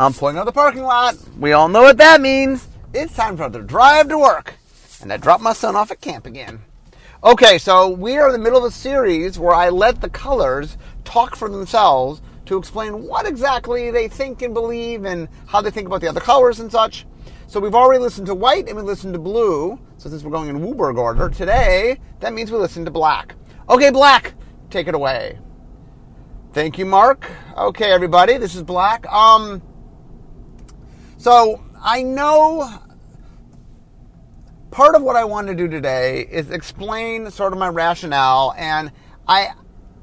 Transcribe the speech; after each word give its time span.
I'm 0.00 0.14
pulling 0.14 0.38
out 0.38 0.46
of 0.48 0.54
the 0.54 0.58
parking 0.58 0.82
lot. 0.82 1.14
We 1.38 1.52
all 1.52 1.68
know 1.68 1.82
what 1.82 1.98
that 1.98 2.22
means. 2.22 2.66
It's 2.94 3.14
time 3.14 3.36
for 3.36 3.50
the 3.50 3.60
drive 3.60 4.08
to 4.08 4.16
work. 4.16 4.54
And 5.02 5.12
I 5.12 5.18
drop 5.18 5.42
my 5.42 5.52
son 5.52 5.76
off 5.76 5.90
at 5.90 6.00
camp 6.00 6.24
again. 6.24 6.62
Okay, 7.22 7.58
so 7.58 7.90
we 7.90 8.16
are 8.16 8.28
in 8.28 8.32
the 8.32 8.38
middle 8.38 8.64
of 8.64 8.64
a 8.64 8.74
series 8.74 9.38
where 9.38 9.52
I 9.52 9.68
let 9.68 10.00
the 10.00 10.08
colors 10.08 10.78
talk 11.04 11.36
for 11.36 11.50
themselves 11.50 12.22
to 12.46 12.56
explain 12.56 13.02
what 13.02 13.26
exactly 13.26 13.90
they 13.90 14.08
think 14.08 14.40
and 14.40 14.54
believe 14.54 15.04
and 15.04 15.28
how 15.48 15.60
they 15.60 15.70
think 15.70 15.86
about 15.86 16.00
the 16.00 16.08
other 16.08 16.18
colors 16.18 16.60
and 16.60 16.72
such. 16.72 17.04
So 17.46 17.60
we've 17.60 17.74
already 17.74 18.02
listened 18.02 18.26
to 18.28 18.34
white 18.34 18.68
and 18.68 18.78
we 18.78 18.82
listened 18.82 19.12
to 19.12 19.20
blue. 19.20 19.78
So 19.98 20.08
since 20.08 20.22
we're 20.22 20.30
going 20.30 20.48
in 20.48 20.60
WUBRG 20.60 20.96
order, 20.96 21.28
today 21.28 22.00
that 22.20 22.32
means 22.32 22.50
we 22.50 22.56
listen 22.56 22.86
to 22.86 22.90
black. 22.90 23.34
Okay, 23.68 23.90
black, 23.90 24.32
take 24.70 24.88
it 24.88 24.94
away. 24.94 25.38
Thank 26.54 26.78
you, 26.78 26.86
Mark. 26.86 27.30
Okay, 27.54 27.92
everybody, 27.92 28.38
this 28.38 28.54
is 28.54 28.62
black. 28.62 29.06
Um, 29.12 29.60
so 31.20 31.62
I 31.82 32.02
know 32.02 32.80
part 34.70 34.94
of 34.94 35.02
what 35.02 35.16
I 35.16 35.24
want 35.24 35.48
to 35.48 35.54
do 35.54 35.68
today 35.68 36.26
is 36.30 36.50
explain 36.50 37.30
sort 37.30 37.52
of 37.52 37.58
my 37.58 37.68
rationale, 37.68 38.54
and 38.56 38.90
I 39.28 39.50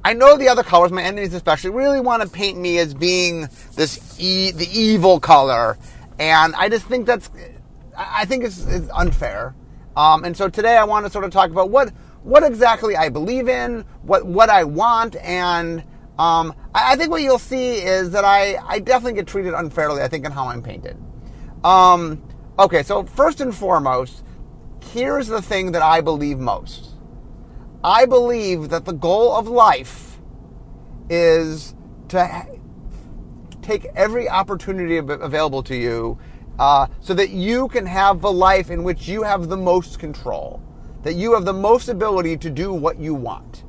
I 0.06 0.14
know 0.14 0.38
the 0.38 0.48
other 0.48 0.62
colors, 0.62 0.92
my 0.92 1.02
enemies 1.02 1.34
especially, 1.34 1.72
really 1.72 2.00
want 2.00 2.22
to 2.22 2.30
paint 2.30 2.60
me 2.60 2.78
as 2.78 2.94
being 2.94 3.50
this 3.74 4.16
e- 4.20 4.52
the 4.52 4.70
evil 4.72 5.20
color, 5.20 5.80
and 6.20 6.54
I 6.54 6.70
just 6.70 6.86
think 6.86 7.08
that's 7.08 7.32
I 7.98 8.26
think 8.26 8.44
it's, 8.44 8.64
it's 8.68 8.88
unfair. 8.94 9.56
Um, 9.96 10.24
and 10.24 10.38
so 10.38 10.50
today 10.50 10.78
I 10.78 10.84
want 10.84 11.08
to 11.08 11.12
sort 11.12 11.26
of 11.26 11.32
talk 11.32 11.50
about 11.50 11.72
what 11.72 11.90
what 12.22 12.44
exactly 12.44 12.96
I 12.96 13.10
believe 13.10 13.50
in, 13.50 13.86
what 14.04 14.24
what 14.24 14.52
I 14.52 14.66
want, 14.66 15.16
and 15.16 15.84
um, 16.20 16.54
I, 16.76 16.94
I, 16.94 16.96
think 16.96 17.10
what 17.10 17.22
you'll 17.22 17.40
see 17.40 17.78
is 17.78 18.12
that 18.12 18.26
I, 18.26 18.58
I 18.68 18.80
definitely 18.80 19.14
get 19.14 19.28
treated 19.28 19.54
unfairly. 19.54 20.02
I 20.02 20.08
think 20.08 20.26
in 20.26 20.32
how 20.32 20.48
I'm 20.48 20.64
painted. 20.64 20.98
Um, 21.68 22.24
okay, 22.58 22.82
so 22.82 23.04
first 23.04 23.42
and 23.42 23.54
foremost, 23.54 24.24
here's 24.94 25.28
the 25.28 25.42
thing 25.42 25.74
that 25.74 25.82
I 25.82 26.00
believe 26.00 26.40
most. 26.40 26.92
I 27.84 28.06
believe 28.06 28.70
that 28.70 28.86
the 28.86 28.94
goal 28.94 29.36
of 29.36 29.50
life 29.50 30.18
is 31.10 31.76
to 32.08 32.46
take 33.62 33.84
every 33.98 34.30
opportunity 34.30 34.96
available 34.96 35.62
to 35.64 35.76
you 35.76 36.18
uh, 36.58 36.88
so 37.02 37.14
that 37.14 37.32
you 37.32 37.68
can 37.68 37.86
have 37.86 38.22
the 38.22 38.32
life 38.32 38.72
in 38.72 38.84
which 38.84 39.10
you 39.10 39.24
have 39.24 39.50
the 39.50 39.58
most 39.58 40.00
control, 40.00 40.64
that 41.04 41.16
you 41.16 41.34
have 41.34 41.44
the 41.44 41.52
most 41.52 41.90
ability 41.90 42.38
to 42.38 42.50
do 42.50 42.72
what 42.72 42.98
you 42.98 43.14
want. 43.14 43.66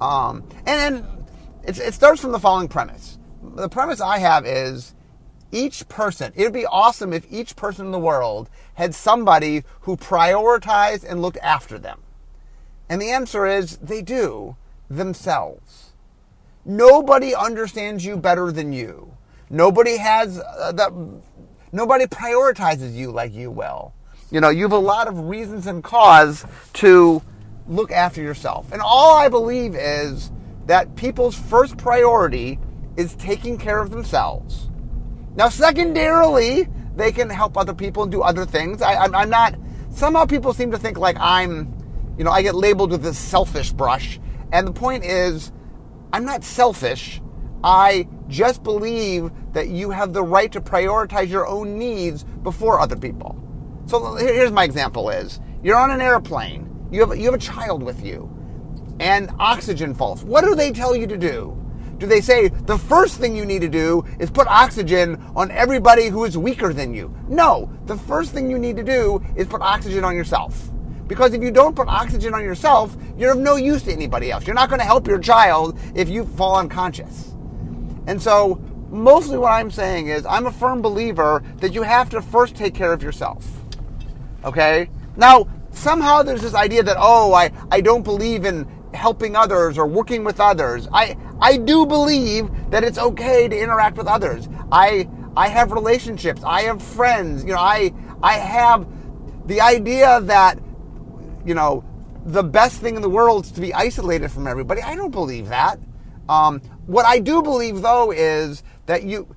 Um, 0.00 0.42
and 0.64 1.04
then 1.04 1.06
it 1.64 1.92
starts 1.92 2.22
from 2.22 2.32
the 2.32 2.38
following 2.38 2.68
premise. 2.68 3.18
The 3.42 3.68
premise 3.68 4.00
I 4.00 4.20
have 4.20 4.46
is 4.46 4.94
each 5.52 5.88
person, 5.88 6.32
it 6.36 6.44
would 6.44 6.52
be 6.52 6.66
awesome 6.66 7.12
if 7.12 7.26
each 7.30 7.56
person 7.56 7.86
in 7.86 7.92
the 7.92 7.98
world 7.98 8.48
had 8.74 8.94
somebody 8.94 9.64
who 9.82 9.96
prioritized 9.96 11.04
and 11.08 11.20
looked 11.20 11.38
after 11.38 11.78
them. 11.78 12.00
And 12.88 13.00
the 13.00 13.10
answer 13.10 13.46
is 13.46 13.76
they 13.78 14.02
do 14.02 14.56
themselves. 14.88 15.92
Nobody 16.64 17.34
understands 17.34 18.04
you 18.04 18.16
better 18.16 18.52
than 18.52 18.72
you. 18.72 19.16
Nobody 19.48 19.96
has 19.96 20.38
uh, 20.38 20.72
that. 20.72 20.92
Nobody 21.72 22.06
prioritizes 22.06 22.94
you 22.94 23.10
like 23.10 23.32
you 23.32 23.50
will. 23.50 23.94
You 24.30 24.40
know, 24.40 24.48
you 24.48 24.64
have 24.64 24.72
a 24.72 24.78
lot 24.78 25.08
of 25.08 25.28
reasons 25.28 25.66
and 25.66 25.82
cause 25.82 26.44
to 26.74 27.22
look 27.66 27.90
after 27.90 28.20
yourself. 28.20 28.72
And 28.72 28.82
all 28.82 29.16
I 29.16 29.28
believe 29.28 29.74
is 29.74 30.30
that 30.66 30.94
people's 30.96 31.36
first 31.36 31.76
priority 31.76 32.58
is 32.96 33.14
taking 33.14 33.56
care 33.56 33.80
of 33.80 33.90
themselves 33.90 34.69
now, 35.36 35.48
secondarily, 35.48 36.68
they 36.96 37.12
can 37.12 37.30
help 37.30 37.56
other 37.56 37.74
people 37.74 38.02
and 38.02 38.12
do 38.12 38.22
other 38.22 38.44
things. 38.44 38.82
I, 38.82 38.94
I'm, 38.94 39.14
I'm 39.14 39.30
not. 39.30 39.54
Somehow, 39.90 40.24
people 40.24 40.52
seem 40.52 40.70
to 40.72 40.78
think 40.78 40.98
like 40.98 41.16
I'm. 41.18 41.76
You 42.18 42.24
know, 42.24 42.30
I 42.30 42.42
get 42.42 42.54
labeled 42.54 42.90
with 42.90 43.02
this 43.02 43.18
selfish 43.18 43.72
brush, 43.72 44.20
and 44.52 44.66
the 44.66 44.72
point 44.72 45.04
is, 45.04 45.52
I'm 46.12 46.24
not 46.24 46.44
selfish. 46.44 47.22
I 47.62 48.08
just 48.28 48.62
believe 48.62 49.30
that 49.52 49.68
you 49.68 49.90
have 49.90 50.12
the 50.12 50.22
right 50.22 50.50
to 50.52 50.60
prioritize 50.60 51.28
your 51.28 51.46
own 51.46 51.78
needs 51.78 52.24
before 52.24 52.80
other 52.80 52.96
people. 52.96 53.36
So 53.86 54.16
here's 54.16 54.52
my 54.52 54.64
example: 54.64 55.10
is 55.10 55.40
you're 55.62 55.78
on 55.78 55.90
an 55.90 56.00
airplane, 56.00 56.88
you 56.90 57.00
have 57.00 57.16
you 57.16 57.24
have 57.26 57.34
a 57.34 57.38
child 57.38 57.82
with 57.82 58.04
you, 58.04 58.28
and 58.98 59.30
oxygen 59.38 59.94
falls. 59.94 60.24
What 60.24 60.44
do 60.44 60.54
they 60.54 60.72
tell 60.72 60.94
you 60.94 61.06
to 61.06 61.16
do? 61.16 61.56
Do 62.00 62.06
they 62.06 62.22
say 62.22 62.48
the 62.48 62.78
first 62.78 63.18
thing 63.18 63.36
you 63.36 63.44
need 63.44 63.60
to 63.60 63.68
do 63.68 64.02
is 64.18 64.30
put 64.30 64.48
oxygen 64.48 65.22
on 65.36 65.50
everybody 65.50 66.08
who 66.08 66.24
is 66.24 66.36
weaker 66.36 66.72
than 66.72 66.94
you? 66.94 67.14
No, 67.28 67.70
the 67.84 67.96
first 67.96 68.32
thing 68.32 68.50
you 68.50 68.58
need 68.58 68.76
to 68.76 68.82
do 68.82 69.22
is 69.36 69.46
put 69.46 69.60
oxygen 69.60 70.02
on 70.02 70.16
yourself. 70.16 70.70
Because 71.06 71.34
if 71.34 71.42
you 71.42 71.50
don't 71.50 71.76
put 71.76 71.88
oxygen 71.88 72.32
on 72.32 72.42
yourself, 72.42 72.96
you're 73.18 73.32
of 73.32 73.38
no 73.38 73.56
use 73.56 73.82
to 73.82 73.92
anybody 73.92 74.30
else. 74.30 74.46
You're 74.46 74.54
not 74.54 74.70
going 74.70 74.78
to 74.78 74.86
help 74.86 75.06
your 75.06 75.18
child 75.18 75.78
if 75.94 76.08
you 76.08 76.24
fall 76.24 76.56
unconscious. 76.56 77.34
And 78.06 78.20
so, 78.20 78.58
mostly 78.88 79.36
what 79.36 79.52
I'm 79.52 79.70
saying 79.70 80.08
is, 80.08 80.24
I'm 80.24 80.46
a 80.46 80.52
firm 80.52 80.80
believer 80.80 81.42
that 81.58 81.74
you 81.74 81.82
have 81.82 82.08
to 82.10 82.22
first 82.22 82.56
take 82.56 82.74
care 82.74 82.94
of 82.94 83.02
yourself. 83.02 83.46
Okay? 84.42 84.88
Now, 85.18 85.48
somehow 85.72 86.22
there's 86.22 86.40
this 86.40 86.54
idea 86.54 86.82
that, 86.82 86.96
oh, 86.98 87.34
I, 87.34 87.50
I 87.70 87.82
don't 87.82 88.04
believe 88.04 88.46
in 88.46 88.66
helping 88.94 89.36
others 89.36 89.78
or 89.78 89.86
working 89.86 90.24
with 90.24 90.40
others. 90.40 90.88
I, 90.92 91.16
I 91.40 91.56
do 91.56 91.86
believe 91.86 92.50
that 92.70 92.84
it's 92.84 92.98
okay 92.98 93.48
to 93.48 93.58
interact 93.58 93.96
with 93.96 94.06
others. 94.06 94.48
I 94.70 95.08
I 95.36 95.48
have 95.48 95.72
relationships. 95.72 96.42
I 96.44 96.62
have 96.62 96.82
friends. 96.82 97.44
You 97.44 97.54
know, 97.54 97.60
I 97.60 97.92
I 98.22 98.34
have 98.34 98.86
the 99.46 99.60
idea 99.60 100.20
that 100.22 100.58
you 101.44 101.54
know 101.54 101.84
the 102.24 102.42
best 102.42 102.80
thing 102.80 102.96
in 102.96 103.02
the 103.02 103.08
world 103.08 103.46
is 103.46 103.52
to 103.52 103.60
be 103.60 103.72
isolated 103.72 104.30
from 104.30 104.46
everybody. 104.46 104.82
I 104.82 104.94
don't 104.94 105.10
believe 105.10 105.48
that. 105.48 105.78
Um, 106.28 106.60
what 106.86 107.06
I 107.06 107.18
do 107.18 107.42
believe 107.42 107.82
though 107.82 108.12
is 108.12 108.62
that 108.86 109.04
you 109.04 109.34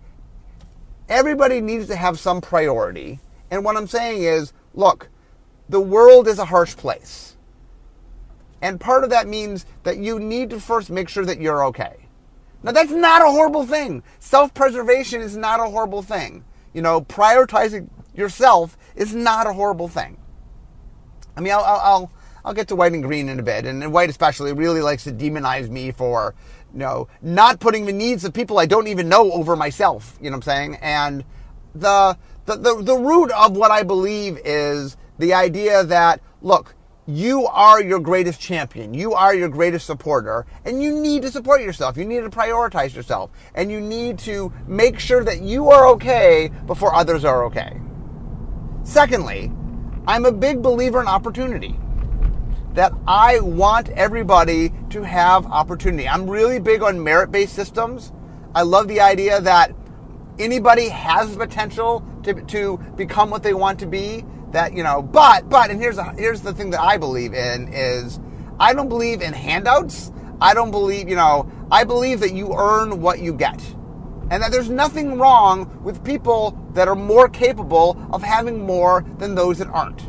everybody 1.09 1.61
needs 1.61 1.87
to 1.87 1.95
have 1.95 2.19
some 2.19 2.41
priority. 2.41 3.19
And 3.51 3.63
what 3.63 3.77
I'm 3.77 3.87
saying 3.87 4.23
is, 4.23 4.53
look, 4.73 5.09
the 5.69 5.79
world 5.79 6.27
is 6.27 6.39
a 6.39 6.45
harsh 6.45 6.75
place. 6.75 7.32
And 8.63 8.79
part 8.79 9.03
of 9.03 9.09
that 9.09 9.27
means 9.27 9.65
that 9.83 9.97
you 9.97 10.21
need 10.21 10.49
to 10.51 10.59
first 10.59 10.89
make 10.89 11.09
sure 11.09 11.25
that 11.25 11.41
you're 11.41 11.65
okay. 11.65 12.07
Now, 12.63 12.71
that's 12.71 12.91
not 12.91 13.21
a 13.21 13.29
horrible 13.29 13.65
thing. 13.65 14.03
Self 14.19 14.53
preservation 14.53 15.19
is 15.19 15.35
not 15.35 15.59
a 15.59 15.65
horrible 15.65 16.01
thing. 16.01 16.45
You 16.73 16.81
know, 16.81 17.01
prioritizing 17.01 17.89
yourself 18.15 18.77
is 18.95 19.13
not 19.13 19.47
a 19.47 19.53
horrible 19.53 19.89
thing. 19.89 20.17
I 21.35 21.41
mean, 21.41 21.51
I'll, 21.51 21.65
I'll, 21.65 22.11
I'll 22.45 22.53
get 22.53 22.69
to 22.69 22.77
white 22.77 22.93
and 22.93 23.03
green 23.03 23.27
in 23.27 23.37
a 23.37 23.43
bit. 23.43 23.65
And 23.65 23.91
white, 23.91 24.09
especially, 24.09 24.53
really 24.53 24.81
likes 24.81 25.03
to 25.03 25.11
demonize 25.11 25.69
me 25.69 25.91
for, 25.91 26.33
you 26.71 26.79
know, 26.79 27.09
not 27.21 27.59
putting 27.59 27.85
the 27.85 27.91
needs 27.91 28.23
of 28.23 28.31
people 28.31 28.59
I 28.59 28.65
don't 28.65 28.87
even 28.87 29.09
know 29.09 29.29
over 29.33 29.57
myself. 29.57 30.17
You 30.21 30.29
know 30.29 30.37
what 30.37 30.47
I'm 30.47 30.53
saying? 30.53 30.77
And 30.81 31.25
the, 31.75 32.17
the, 32.45 32.55
the, 32.55 32.81
the 32.81 32.95
root 32.95 33.29
of 33.31 33.57
what 33.57 33.71
I 33.71 33.83
believe 33.83 34.39
is 34.45 34.95
the 35.19 35.33
idea 35.33 35.83
that, 35.83 36.21
look, 36.41 36.75
you 37.05 37.45
are 37.47 37.81
your 37.81 37.99
greatest 37.99 38.39
champion. 38.39 38.93
You 38.93 39.13
are 39.13 39.35
your 39.35 39.49
greatest 39.49 39.85
supporter. 39.85 40.45
And 40.63 40.81
you 40.81 40.93
need 40.93 41.21
to 41.23 41.31
support 41.31 41.61
yourself. 41.61 41.97
You 41.97 42.05
need 42.05 42.21
to 42.21 42.29
prioritize 42.29 42.95
yourself. 42.95 43.31
And 43.55 43.69
you 43.69 43.81
need 43.81 44.19
to 44.19 44.53
make 44.67 44.99
sure 44.99 45.23
that 45.23 45.41
you 45.41 45.69
are 45.69 45.87
okay 45.89 46.49
before 46.65 46.93
others 46.95 47.25
are 47.25 47.43
okay. 47.45 47.79
Secondly, 48.83 49.51
I'm 50.07 50.25
a 50.25 50.31
big 50.31 50.61
believer 50.61 51.01
in 51.01 51.07
opportunity. 51.07 51.77
That 52.73 52.93
I 53.05 53.39
want 53.41 53.89
everybody 53.89 54.73
to 54.89 55.03
have 55.03 55.45
opportunity. 55.45 56.07
I'm 56.07 56.27
really 56.27 56.59
big 56.59 56.81
on 56.81 57.03
merit 57.03 57.31
based 57.31 57.53
systems. 57.53 58.11
I 58.55 58.63
love 58.63 58.87
the 58.87 59.01
idea 59.01 59.41
that 59.41 59.75
anybody 60.39 60.89
has 60.89 61.31
the 61.31 61.37
potential 61.37 62.03
to, 62.23 62.33
to 62.33 62.77
become 62.95 63.29
what 63.29 63.43
they 63.43 63.53
want 63.53 63.79
to 63.79 63.85
be 63.85 64.25
that 64.53 64.73
you 64.73 64.83
know 64.83 65.01
but 65.01 65.49
but 65.49 65.69
and 65.69 65.81
here's 65.81 65.97
a, 65.97 66.13
here's 66.13 66.41
the 66.41 66.53
thing 66.53 66.69
that 66.69 66.79
i 66.79 66.95
believe 66.95 67.33
in 67.33 67.67
is 67.73 68.19
i 68.59 68.73
don't 68.73 68.89
believe 68.89 69.21
in 69.21 69.33
handouts. 69.33 70.11
I 70.41 70.53
don't 70.53 70.71
believe 70.71 71.09
you 71.09 71.15
know 71.15 71.51
i 71.71 71.83
believe 71.83 72.19
that 72.21 72.33
you 72.33 72.53
earn 72.53 73.01
what 73.01 73.19
you 73.19 73.33
get. 73.33 73.61
And 74.31 74.41
that 74.41 74.51
there's 74.51 74.69
nothing 74.69 75.19
wrong 75.19 75.83
with 75.83 76.03
people 76.03 76.57
that 76.71 76.87
are 76.87 76.95
more 76.95 77.29
capable 77.29 77.97
of 78.11 78.23
having 78.23 78.65
more 78.65 79.05
than 79.19 79.35
those 79.35 79.59
that 79.59 79.67
aren't. 79.67 80.01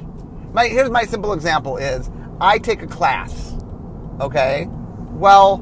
My 0.55 0.69
here's 0.69 0.91
my 0.91 1.05
simple 1.05 1.33
example 1.33 1.77
is 1.77 2.11
i 2.41 2.59
take 2.59 2.83
a 2.83 2.87
class 2.87 3.57
okay? 4.21 4.67
Well 5.13 5.59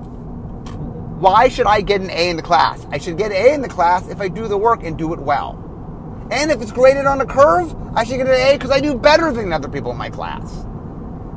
why 1.19 1.49
should 1.49 1.67
i 1.67 1.81
get 1.81 2.01
an 2.01 2.11
a 2.11 2.31
in 2.31 2.37
the 2.37 2.43
class? 2.43 2.85
I 2.91 2.99
should 2.99 3.17
get 3.17 3.31
an 3.31 3.37
a 3.37 3.55
in 3.55 3.63
the 3.63 3.69
class 3.69 4.09
if 4.09 4.21
i 4.21 4.29
do 4.29 4.49
the 4.49 4.59
work 4.59 4.83
and 4.83 4.99
do 4.99 5.13
it 5.13 5.21
well 5.21 5.62
and 6.33 6.51
if 6.51 6.63
it's 6.63 6.73
graded 6.73 7.05
on 7.05 7.21
a 7.21 7.27
curve, 7.27 7.77
I 7.95 8.05
should 8.05 8.17
get 8.17 8.27
an 8.27 8.33
A 8.33 8.55
because 8.55 8.71
I 8.71 8.81
do 8.81 8.95
better 8.95 9.31
than 9.33 9.53
other 9.53 9.69
people 9.69 9.91
in 9.93 9.99
my 9.99 10.09
class. 10.09 10.65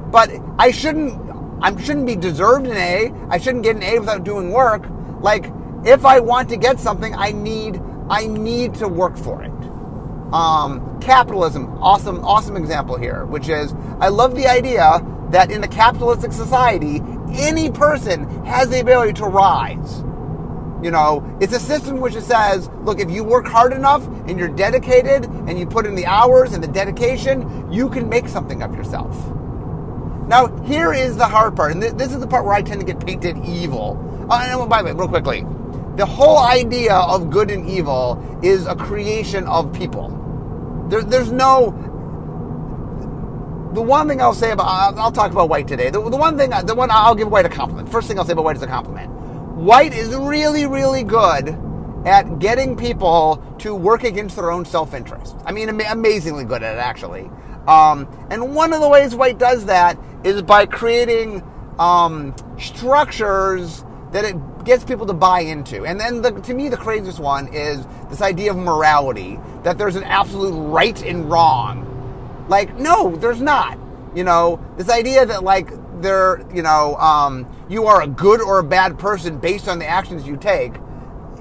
But 0.10 0.32
I 0.58 0.72
shouldn't 0.72 1.20
I 1.62 1.76
shouldn't 1.76 2.06
be 2.06 2.16
deserved 2.16 2.66
an 2.66 2.78
A. 2.78 3.12
I 3.30 3.38
shouldn't 3.38 3.64
get 3.64 3.76
an 3.76 3.84
A 3.84 4.00
without 4.00 4.24
doing 4.24 4.52
work. 4.52 4.88
Like 5.20 5.52
if 5.84 6.06
I 6.06 6.22
want 6.22 6.48
to 6.50 6.58
get 6.58 6.80
something, 6.80 7.14
I 7.14 7.34
need 7.34 7.82
I 8.10 8.28
need 8.28 8.76
to 8.76 8.88
work 8.88 9.18
for 9.18 9.44
it. 9.44 9.52
Um, 10.34 11.00
capitalism, 11.02 11.78
awesome, 11.84 12.24
awesome 12.24 12.56
example 12.56 12.98
here, 12.98 13.26
which 13.26 13.50
is 13.50 13.74
I 14.00 14.08
love 14.08 14.34
the 14.34 14.48
idea 14.48 15.06
that 15.32 15.52
in 15.52 15.62
a 15.64 15.68
capitalistic 15.68 16.32
society, 16.32 17.02
any 17.34 17.70
person 17.70 18.46
has 18.46 18.70
the 18.70 18.80
ability 18.80 19.14
to 19.14 19.26
rise. 19.26 20.04
You 20.86 20.92
know, 20.92 21.26
it's 21.42 21.52
a 21.52 21.60
system 21.60 22.00
which 22.00 22.14
says, 22.14 22.70
look, 22.84 23.00
if 23.00 23.10
you 23.10 23.24
work 23.24 23.48
hard 23.48 23.74
enough 23.74 24.06
and 24.28 24.38
you're 24.38 24.48
dedicated 24.48 25.26
and 25.26 25.58
you 25.58 25.66
put 25.66 25.88
in 25.88 25.96
the 25.96 26.06
hours 26.06 26.54
and 26.54 26.64
the 26.64 26.68
dedication, 26.68 27.74
you 27.74 27.90
can 27.90 28.08
make 28.08 28.28
something 28.28 28.62
of 28.62 28.72
yourself. 28.76 29.18
Now, 30.28 30.56
here 30.62 30.94
is 30.94 31.18
the 31.18 31.26
hard 31.26 31.56
part, 31.56 31.72
and 31.72 31.82
this 31.82 32.12
is 32.12 32.20
the 32.20 32.28
part 32.28 32.46
where 32.46 32.54
I 32.54 32.62
tend 32.62 32.82
to 32.82 32.86
get 32.86 33.04
painted 33.04 33.44
evil. 33.44 33.98
Uh, 34.30 34.38
and 34.44 34.70
by 34.70 34.84
the 34.84 34.86
way, 34.86 34.92
real 34.92 35.08
quickly, 35.08 35.44
the 35.96 36.06
whole 36.06 36.38
idea 36.38 36.94
of 36.94 37.32
good 37.32 37.50
and 37.50 37.68
evil 37.68 38.40
is 38.44 38.68
a 38.68 38.76
creation 38.76 39.48
of 39.48 39.74
people. 39.74 40.10
There, 40.90 41.02
there's 41.02 41.32
no. 41.32 41.72
The 43.74 43.82
one 43.82 44.08
thing 44.08 44.22
I'll 44.22 44.36
say 44.36 44.52
about 44.52 44.68
I'll, 44.68 45.00
I'll 45.00 45.12
talk 45.12 45.32
about 45.32 45.50
White 45.50 45.68
today. 45.68 45.90
The, 45.90 46.00
the 46.12 46.16
one 46.16 46.38
thing, 46.38 46.52
the 46.52 46.76
one 46.76 46.92
I'll 46.92 47.16
give 47.16 47.28
White 47.28 47.48
a 47.48 47.50
compliment. 47.50 47.90
First 47.90 48.08
thing 48.08 48.20
I'll 48.20 48.26
say 48.26 48.34
about 48.34 48.46
White 48.46 48.58
is 48.58 48.62
a 48.62 48.68
compliment. 48.68 49.15
White 49.56 49.94
is 49.94 50.14
really, 50.14 50.66
really 50.66 51.04
good 51.04 51.58
at 52.06 52.40
getting 52.40 52.76
people 52.76 53.42
to 53.60 53.74
work 53.74 54.04
against 54.04 54.36
their 54.36 54.52
own 54.52 54.66
self-interest. 54.66 55.38
I 55.46 55.54
mean, 55.54 55.70
amazingly 55.70 56.44
good 56.44 56.62
at 56.62 56.76
it, 56.76 56.80
actually. 56.80 57.32
Um, 57.66 58.06
and 58.30 58.54
one 58.54 58.74
of 58.74 58.82
the 58.82 58.90
ways 58.90 59.16
White 59.16 59.38
does 59.38 59.66
that 59.66 59.98
is 60.26 60.42
by 60.42 60.66
creating 60.66 61.42
um, 61.80 62.36
structures 62.60 63.86
that 64.12 64.26
it 64.26 64.66
gets 64.66 64.84
people 64.84 65.06
to 65.06 65.14
buy 65.14 65.40
into. 65.40 65.86
And 65.86 65.98
then, 66.00 66.22
the, 66.22 66.32
to 66.32 66.54
me, 66.54 66.68
the 66.68 66.78
craziest 66.78 67.20
one 67.20 67.48
is 67.54 67.86
this 68.10 68.22
idea 68.22 68.52
of 68.52 68.58
morality 68.58 69.40
that 69.64 69.78
there's 69.78 69.96
an 69.96 70.04
absolute 70.04 70.54
right 70.70 71.02
and 71.02 71.30
wrong. 71.30 72.46
Like, 72.50 72.76
no, 72.76 73.16
there's 73.16 73.42
not. 73.42 73.80
You 74.16 74.24
know, 74.24 74.66
this 74.78 74.90
idea 74.90 75.26
that 75.26 75.44
like 75.44 75.70
there, 76.02 76.46
you 76.54 76.62
know, 76.62 76.96
um, 76.96 77.46
you 77.70 77.86
are 77.86 78.02
a 78.02 78.08
good 78.08 78.42
or 78.42 78.60
a 78.60 78.64
bad 78.64 78.98
person 78.98 79.38
based 79.38 79.68
on 79.68 79.78
the 79.78 79.86
actions 79.86 80.26
you 80.26 80.38
take 80.38 80.74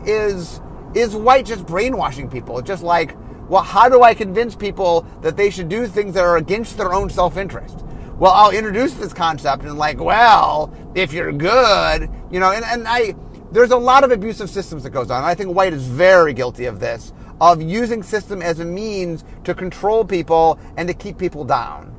is 0.05 0.61
is 0.95 1.15
white 1.15 1.47
just 1.47 1.67
brainwashing 1.67 2.29
people. 2.29 2.59
It's 2.59 2.69
just 2.69 2.83
like, 2.83 3.17
well, 3.49 3.63
how 3.63 3.89
do 3.89 4.03
I 4.03 4.15
convince 4.15 4.55
people 4.55 5.07
that 5.23 5.37
they 5.37 5.51
should 5.51 5.69
do 5.69 5.87
things 5.87 6.15
that 6.15 6.25
are 6.25 6.37
against 6.37 6.77
their 6.77 6.95
own 6.95 7.11
self-interest? 7.11 7.85
Well, 8.19 8.33
I'll 8.33 8.53
introduce 8.53 8.95
this 8.95 9.13
concept 9.13 9.65
and 9.65 9.77
like, 9.77 9.99
well, 9.99 10.73
if 10.95 11.13
you're 11.13 11.33
good, 11.33 12.09
you 12.31 12.39
know, 12.39 12.53
and, 12.53 12.65
and 12.65 12.87
I 12.89 13.15
there's 13.53 13.71
a 13.71 13.77
lot 13.77 14.03
of 14.03 14.11
abusive 14.11 14.51
systems 14.51 14.83
that 14.83 14.91
goes 14.91 15.13
on. 15.13 15.23
I 15.23 15.37
think 15.37 15.55
White 15.55 15.73
is 15.73 15.87
very 15.87 16.35
guilty 16.35 16.65
of 16.65 16.81
this, 16.81 17.13
of 17.41 17.63
using 17.63 18.03
system 18.03 18.43
as 18.43 18.59
a 18.59 18.65
means 18.65 19.25
to 19.45 19.55
control 19.55 20.05
people 20.05 20.59
and 20.77 20.89
to 20.89 20.95
keep 20.95 21.19
people 21.19 21.45
down. 21.45 21.94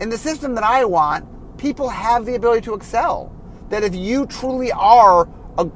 In 0.00 0.08
the 0.08 0.18
system 0.18 0.54
that 0.54 0.64
I 0.64 0.84
want, 0.84 1.26
people 1.58 1.88
have 1.88 2.26
the 2.26 2.34
ability 2.34 2.62
to 2.62 2.74
excel. 2.74 3.32
That 3.68 3.84
if 3.84 3.94
you 3.94 4.26
truly 4.26 4.72
are, 4.72 5.28
a, 5.56 5.70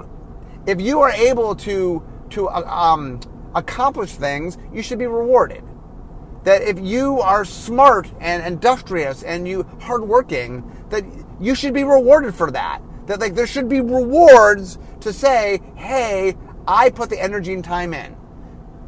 if 0.66 0.80
you 0.80 1.00
are 1.00 1.10
able 1.10 1.54
to 1.56 2.02
to 2.30 2.48
uh, 2.48 2.60
um, 2.62 3.20
accomplish 3.54 4.12
things, 4.12 4.58
you 4.72 4.82
should 4.82 4.98
be 4.98 5.06
rewarded. 5.06 5.64
That 6.44 6.62
if 6.62 6.78
you 6.78 7.20
are 7.20 7.44
smart 7.44 8.10
and 8.20 8.44
industrious 8.46 9.22
and 9.22 9.48
you 9.48 9.66
hardworking, 9.80 10.64
that 10.90 11.04
you 11.40 11.54
should 11.54 11.74
be 11.74 11.84
rewarded 11.84 12.34
for 12.34 12.50
that. 12.50 12.82
That 13.06 13.20
like 13.20 13.34
there 13.34 13.46
should 13.46 13.68
be 13.68 13.80
rewards 13.80 14.78
to 15.00 15.12
say, 15.12 15.60
hey, 15.76 16.36
I 16.66 16.90
put 16.90 17.08
the 17.08 17.20
energy 17.20 17.54
and 17.54 17.64
time 17.64 17.94
in. 17.94 18.16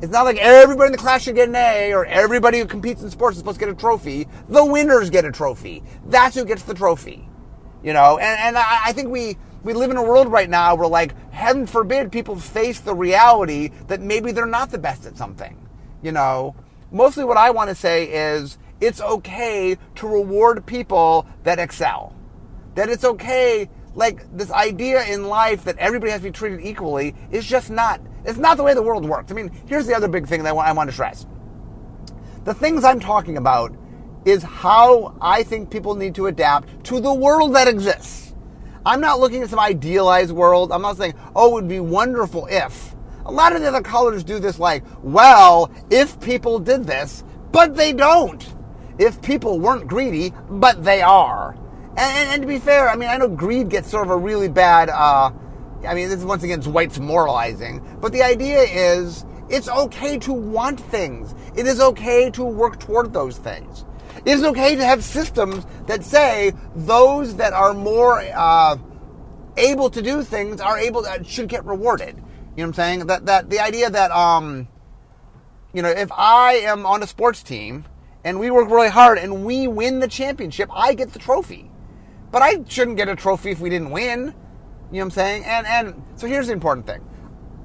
It's 0.02 0.11
not 0.11 0.25
like 0.25 0.38
everybody 0.38 0.87
in 0.87 0.93
the 0.93 0.99
class 0.99 1.23
should 1.23 1.35
get 1.35 1.49
an 1.49 1.56
A 1.56 1.93
or 1.93 2.06
everybody 2.06 2.58
who 2.58 2.64
competes 2.64 3.02
in 3.02 3.11
sports 3.11 3.37
is 3.37 3.41
supposed 3.41 3.61
to 3.61 3.67
get 3.67 3.73
a 3.73 3.76
trophy. 3.76 4.26
The 4.49 4.64
winners 4.64 5.11
get 5.11 5.26
a 5.26 5.32
trophy. 5.32 5.82
That's 6.06 6.35
who 6.35 6.44
gets 6.44 6.62
the 6.62 6.75
trophy. 6.75 7.29
You 7.82 7.93
know, 7.93 8.19
and, 8.19 8.41
and 8.41 8.58
I, 8.58 8.81
I 8.87 8.93
think 8.93 9.11
we, 9.11 9.37
we 9.62 9.75
live 9.75 9.91
in 9.91 9.97
a 9.97 10.02
world 10.02 10.29
right 10.29 10.49
now 10.49 10.75
where 10.75 10.88
like, 10.88 11.14
heaven 11.32 11.67
forbid 11.67 12.11
people 12.12 12.37
face 12.37 12.81
the 12.81 12.94
reality 12.94 13.70
that 13.88 14.00
maybe 14.00 14.32
they're 14.32 14.47
not 14.47 14.70
the 14.70 14.79
best 14.79 15.05
at 15.05 15.17
something. 15.17 15.67
You 16.02 16.12
know, 16.12 16.56
mostly 16.91 17.25
what 17.25 17.37
I 17.37 17.50
want 17.50 17.69
to 17.69 17.75
say 17.75 18.05
is 18.05 18.58
it's 18.81 19.00
okay 19.02 19.76
to 19.97 20.06
reward 20.06 20.64
people 20.64 21.26
that 21.43 21.58
excel. 21.58 22.14
That 22.75 22.88
it's 22.88 23.05
okay, 23.05 23.69
like 23.94 24.35
this 24.35 24.50
idea 24.50 25.05
in 25.05 25.29
life 25.29 25.64
that 25.64 25.76
everybody 25.76 26.12
has 26.12 26.20
to 26.20 26.29
be 26.29 26.31
treated 26.31 26.61
equally 26.64 27.14
is 27.31 27.44
just 27.44 27.70
not, 27.70 28.00
it's 28.25 28.38
not 28.38 28.56
the 28.56 28.62
way 28.62 28.75
the 28.75 28.82
world 28.82 29.05
works. 29.05 29.31
I 29.31 29.34
mean, 29.34 29.50
here's 29.67 29.87
the 29.87 29.94
other 29.94 30.08
big 30.08 30.26
thing 30.26 30.43
that 30.43 30.55
I 30.55 30.72
want 30.72 30.88
to 30.88 30.93
stress. 30.93 31.26
The 32.44 32.55
things 32.55 32.84
I'm 32.84 33.00
talking 33.00 33.37
about 33.37 33.75
is 34.25 34.43
how 34.43 35.17
I 35.20 35.43
think 35.43 35.70
people 35.70 35.94
need 35.94 36.14
to 36.17 36.26
adapt 36.26 36.84
to 36.84 37.00
the 37.00 37.12
world 37.12 37.55
that 37.55 37.69
exists. 37.69 38.34
I'm 38.84 39.00
not 39.00 39.20
looking 39.20 39.43
at 39.43 39.50
some 39.50 39.58
idealized 39.58 40.32
world. 40.32 40.72
I'm 40.72 40.82
not 40.82 40.96
saying, 40.96 41.14
oh, 41.34 41.50
it 41.50 41.55
would 41.55 41.69
be 41.69 41.81
wonderful 41.81 42.46
if. 42.50 42.94
A 43.26 43.31
lot 43.31 43.55
of 43.55 43.61
the 43.61 43.69
other 43.69 43.82
colors 43.82 44.25
do 44.25 44.38
this 44.38 44.58
like, 44.58 44.82
well, 45.02 45.70
if 45.90 46.19
people 46.20 46.58
did 46.58 46.84
this, 46.84 47.23
but 47.52 47.76
they 47.76 47.93
don't. 47.93 48.55
If 48.99 49.20
people 49.23 49.61
weren't 49.61 49.87
greedy, 49.87 50.32
but 50.49 50.82
they 50.82 51.02
are. 51.02 51.56
And, 51.90 51.99
and, 51.99 52.31
and 52.31 52.43
to 52.43 52.49
be 52.49 52.58
fair, 52.58 52.88
I 52.88 52.96
mean, 52.96 53.08
I 53.08 53.16
know 53.16 53.28
greed 53.28 53.69
gets 53.69 53.90
sort 53.90 54.06
of 54.06 54.11
a 54.11 54.16
really 54.16 54.49
bad, 54.49 54.88
uh, 54.88 55.31
I 55.86 55.94
mean, 55.94 56.08
this 56.08 56.18
is 56.18 56.24
once 56.24 56.42
again 56.42 56.60
white's 56.62 56.98
moralizing, 56.98 57.98
but 58.00 58.12
the 58.12 58.22
idea 58.22 58.60
is 58.62 59.24
it's 59.48 59.68
okay 59.68 60.18
to 60.18 60.32
want 60.32 60.78
things. 60.78 61.34
It 61.56 61.66
is 61.66 61.80
okay 61.80 62.30
to 62.30 62.44
work 62.44 62.78
toward 62.78 63.12
those 63.12 63.38
things. 63.38 63.84
It 64.24 64.32
is 64.32 64.44
okay 64.44 64.76
to 64.76 64.84
have 64.84 65.02
systems 65.02 65.66
that 65.86 66.04
say 66.04 66.52
those 66.74 67.36
that 67.36 67.52
are 67.52 67.72
more 67.72 68.20
uh, 68.20 68.76
able 69.56 69.90
to 69.90 70.02
do 70.02 70.22
things 70.22 70.60
are 70.60 70.78
able 70.78 71.02
to, 71.02 71.24
should 71.24 71.48
get 71.48 71.64
rewarded. 71.64 72.16
You 72.16 72.22
know 72.22 72.24
what 72.56 72.64
I'm 72.64 72.72
saying? 72.74 73.06
That 73.06 73.26
that 73.26 73.50
the 73.50 73.60
idea 73.60 73.88
that 73.90 74.10
um, 74.10 74.68
you 75.72 75.82
know, 75.82 75.88
if 75.88 76.10
I 76.12 76.54
am 76.54 76.84
on 76.84 77.02
a 77.02 77.06
sports 77.06 77.42
team 77.42 77.84
and 78.24 78.38
we 78.38 78.50
work 78.50 78.68
really 78.68 78.88
hard 78.88 79.18
and 79.18 79.44
we 79.44 79.68
win 79.68 80.00
the 80.00 80.08
championship, 80.08 80.68
I 80.72 80.94
get 80.94 81.12
the 81.12 81.18
trophy. 81.18 81.70
But 82.30 82.42
I 82.42 82.64
shouldn't 82.68 82.96
get 82.96 83.08
a 83.08 83.16
trophy 83.16 83.50
if 83.50 83.60
we 83.60 83.70
didn't 83.70 83.90
win. 83.90 84.34
You 84.90 84.98
know 84.98 85.04
what 85.04 85.04
I'm 85.04 85.10
saying? 85.10 85.44
And 85.44 85.66
and 85.66 86.02
so 86.16 86.26
here's 86.26 86.48
the 86.48 86.52
important 86.52 86.87
thing. 86.87 87.00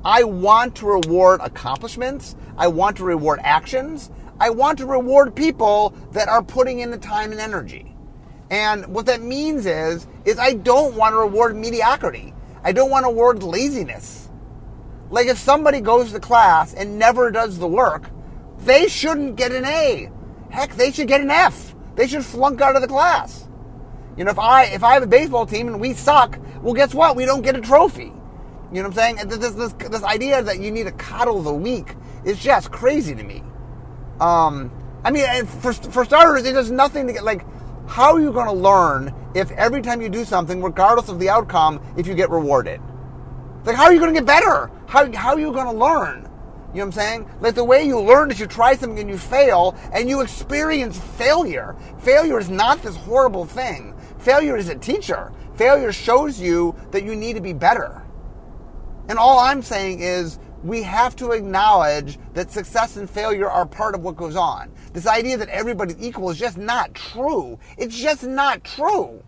I 0.03 0.23
want 0.23 0.75
to 0.77 0.85
reward 0.85 1.41
accomplishments. 1.41 2.35
I 2.57 2.67
want 2.67 2.97
to 2.97 3.03
reward 3.03 3.39
actions. 3.43 4.11
I 4.39 4.51
want 4.51 4.77
to 4.77 4.85
reward 4.85 5.35
people 5.35 5.95
that 6.11 6.27
are 6.27 6.43
putting 6.43 6.79
in 6.79 6.91
the 6.91 6.97
time 6.97 7.31
and 7.31 7.41
energy. 7.41 7.95
And 8.51 8.85
what 8.87 9.07
that 9.07 9.21
means 9.21 9.65
is 9.65 10.07
is 10.23 10.37
I 10.37 10.53
don't 10.53 10.95
want 10.95 11.13
to 11.13 11.19
reward 11.19 11.55
mediocrity. 11.55 12.33
I 12.63 12.71
don't 12.71 12.91
want 12.91 13.05
to 13.05 13.09
reward 13.09 13.41
laziness. 13.41 14.29
Like 15.09 15.27
if 15.27 15.37
somebody 15.37 15.81
goes 15.81 16.11
to 16.11 16.19
class 16.19 16.73
and 16.73 16.99
never 16.99 17.31
does 17.31 17.57
the 17.57 17.67
work, 17.67 18.11
they 18.59 18.87
shouldn't 18.87 19.35
get 19.35 19.51
an 19.51 19.65
A. 19.65 20.11
Heck, 20.51 20.75
they 20.75 20.91
should 20.91 21.07
get 21.07 21.21
an 21.21 21.31
F. 21.31 21.75
They 21.95 22.07
should 22.07 22.25
flunk 22.25 22.61
out 22.61 22.75
of 22.75 22.81
the 22.81 22.87
class. 22.87 23.47
You 24.17 24.23
know, 24.23 24.31
if 24.31 24.39
I 24.39 24.65
if 24.65 24.83
I 24.83 24.93
have 24.93 25.03
a 25.03 25.07
baseball 25.07 25.45
team 25.45 25.67
and 25.67 25.79
we 25.79 25.93
suck, 25.93 26.39
well, 26.65 26.73
guess 26.73 26.95
what? 26.95 27.15
We 27.15 27.25
don't 27.25 27.43
get 27.43 27.55
a 27.55 27.61
trophy. 27.61 28.05
You 28.05 28.11
know 28.81 28.89
what 28.89 28.97
I'm 28.97 29.17
saying? 29.17 29.27
This 29.27 29.51
this 29.51 29.73
this 29.73 30.03
idea 30.03 30.41
that 30.41 30.59
you 30.59 30.71
need 30.71 30.85
to 30.85 30.91
coddle 30.91 31.43
the 31.43 31.53
weak 31.53 31.95
is 32.25 32.39
just 32.39 32.71
crazy 32.71 33.13
to 33.13 33.23
me. 33.23 33.43
Um, 34.19 34.71
I 35.03 35.11
mean, 35.11 35.45
for 35.45 35.73
for 35.73 36.03
starters, 36.05 36.43
it 36.43 36.53
does 36.53 36.71
nothing 36.71 37.05
to 37.05 37.13
get 37.13 37.23
like. 37.23 37.45
How 37.87 38.13
are 38.13 38.19
you 38.19 38.31
going 38.31 38.47
to 38.47 38.51
learn 38.51 39.13
if 39.35 39.51
every 39.51 39.83
time 39.83 40.01
you 40.01 40.09
do 40.09 40.25
something, 40.25 40.59
regardless 40.63 41.07
of 41.07 41.19
the 41.19 41.29
outcome, 41.29 41.79
if 41.97 42.07
you 42.07 42.15
get 42.15 42.31
rewarded? 42.31 42.81
Like, 43.63 43.75
how 43.75 43.83
are 43.83 43.93
you 43.93 43.99
going 43.99 44.11
to 44.11 44.19
get 44.19 44.25
better? 44.25 44.71
How, 44.87 45.11
how 45.13 45.33
are 45.33 45.39
you 45.39 45.51
going 45.53 45.67
to 45.67 45.71
learn? 45.71 46.23
You 46.73 46.79
know 46.79 46.87
what 46.87 46.97
I'm 46.97 46.99
saying? 46.99 47.29
Like 47.41 47.53
the 47.53 47.63
way 47.63 47.85
you 47.85 47.99
learn 47.99 48.31
is 48.31 48.39
you 48.39 48.47
try 48.47 48.75
something 48.75 48.99
and 48.99 49.09
you 49.09 49.19
fail 49.19 49.77
and 49.93 50.09
you 50.09 50.21
experience 50.21 50.99
failure. 50.99 51.75
Failure 51.99 52.39
is 52.39 52.49
not 52.49 52.81
this 52.81 52.95
horrible 52.95 53.45
thing. 53.45 53.93
Failure 54.17 54.57
is 54.57 54.67
a 54.69 54.75
teacher. 54.75 55.31
Failure 55.55 55.91
shows 55.91 56.39
you 56.39 56.75
that 56.91 57.03
you 57.03 57.15
need 57.15 57.33
to 57.33 57.41
be 57.41 57.53
better. 57.53 58.03
And 59.07 59.17
all 59.17 59.39
I'm 59.39 59.61
saying 59.61 60.01
is 60.01 60.39
we 60.63 60.81
have 60.83 61.15
to 61.17 61.31
acknowledge 61.31 62.17
that 62.33 62.51
success 62.51 62.97
and 62.97 63.09
failure 63.09 63.49
are 63.49 63.65
part 63.65 63.95
of 63.95 64.01
what 64.01 64.15
goes 64.15 64.35
on. 64.35 64.71
This 64.93 65.07
idea 65.07 65.37
that 65.37 65.49
everybody's 65.49 65.99
equal 65.99 66.29
is 66.31 66.37
just 66.37 66.57
not 66.57 66.93
true. 66.93 67.59
It's 67.77 67.95
just 67.95 68.23
not 68.23 68.63
true 68.63 69.23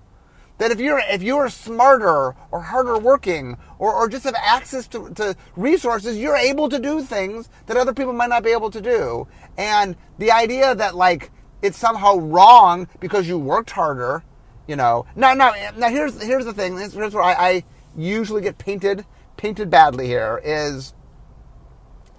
that 0.57 0.72
if 0.72 0.79
you're 0.79 1.00
if 1.00 1.22
you're 1.22 1.50
smarter 1.50 2.36
or 2.51 2.62
harder 2.62 2.98
working 2.98 3.57
or, 3.79 3.93
or 3.93 4.10
just 4.10 4.24
have 4.24 4.36
access 4.36 4.88
to, 4.88 5.10
to 5.12 5.36
resources, 5.55 6.17
you're 6.17 6.36
able 6.36 6.69
to 6.69 6.79
do 6.79 7.01
things 7.01 7.50
that 7.67 7.77
other 7.77 7.93
people 7.93 8.13
might 8.13 8.29
not 8.29 8.43
be 8.43 8.51
able 8.51 8.72
to 8.72 8.81
do. 8.81 9.27
And 9.57 9.96
the 10.17 10.31
idea 10.31 10.75
that 10.75 10.96
like 10.96 11.31
it's 11.62 11.77
somehow 11.77 12.17
wrong 12.17 12.88
because 13.00 13.27
you 13.27 13.38
worked 13.38 13.72
harder, 13.72 14.24
you 14.68 14.76
know. 14.76 15.06
Now 15.16 15.34
now 15.34 15.54
now 15.76 15.90
here's 15.90 16.22
here's 16.22 16.46
the 16.46 16.54
thing. 16.54 16.78
Here's 16.78 17.14
where 17.14 17.24
I, 17.24 17.34
I 17.34 17.64
usually 17.96 18.42
get 18.42 18.58
painted 18.58 19.06
painted 19.38 19.70
badly 19.70 20.08
here 20.08 20.42
is 20.44 20.94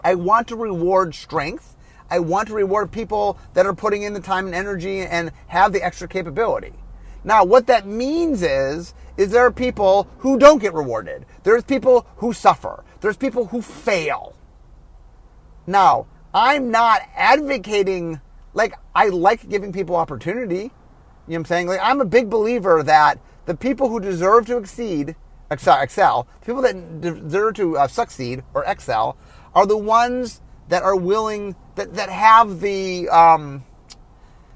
I 0.02 0.14
want 0.14 0.48
to 0.48 0.56
reward 0.56 1.14
strength. 1.14 1.76
I 2.10 2.20
want 2.20 2.48
to 2.48 2.54
reward 2.54 2.90
people 2.90 3.38
that 3.54 3.66
are 3.66 3.74
putting 3.74 4.02
in 4.02 4.14
the 4.14 4.20
time 4.20 4.46
and 4.46 4.54
energy 4.54 5.00
and 5.00 5.30
have 5.48 5.72
the 5.72 5.82
extra 5.82 6.08
capability. 6.08 6.72
Now, 7.24 7.44
what 7.44 7.66
that 7.66 7.86
means 7.86 8.42
is, 8.42 8.94
is 9.16 9.30
there 9.30 9.44
are 9.44 9.50
people 9.50 10.08
who 10.18 10.38
don't 10.38 10.60
get 10.60 10.72
rewarded. 10.72 11.26
There's 11.42 11.64
people 11.64 12.06
who 12.16 12.32
suffer. 12.32 12.84
There's 13.00 13.16
people 13.16 13.46
who 13.46 13.60
fail. 13.60 14.34
Now, 15.66 16.06
I'm 16.32 16.70
not 16.70 17.02
advocating, 17.14 18.20
like, 18.54 18.74
I 18.94 19.08
like 19.08 19.48
giving 19.48 19.72
people 19.72 19.96
opportunity. 19.96 20.70
You 21.28 21.34
know 21.34 21.40
what 21.40 21.40
I'm 21.40 21.44
saying? 21.44 21.66
Like, 21.68 21.80
I'm 21.82 22.00
a 22.00 22.06
big 22.06 22.30
believer 22.30 22.82
that 22.82 23.20
the 23.44 23.54
people 23.54 23.90
who 23.90 24.00
deserve 24.00 24.46
to 24.46 24.56
exceed, 24.56 25.14
excel, 25.50 25.80
excel 25.80 26.26
people 26.44 26.62
that 26.62 27.00
deserve 27.02 27.54
to 27.54 27.76
uh, 27.76 27.86
succeed 27.86 28.42
or 28.54 28.64
excel, 28.64 29.16
are 29.54 29.66
the 29.66 29.76
ones 29.76 30.40
that 30.68 30.82
are 30.82 30.96
willing, 30.96 31.54
that, 31.74 31.94
that 31.94 32.08
have 32.08 32.60
the, 32.60 33.08
um, 33.10 33.62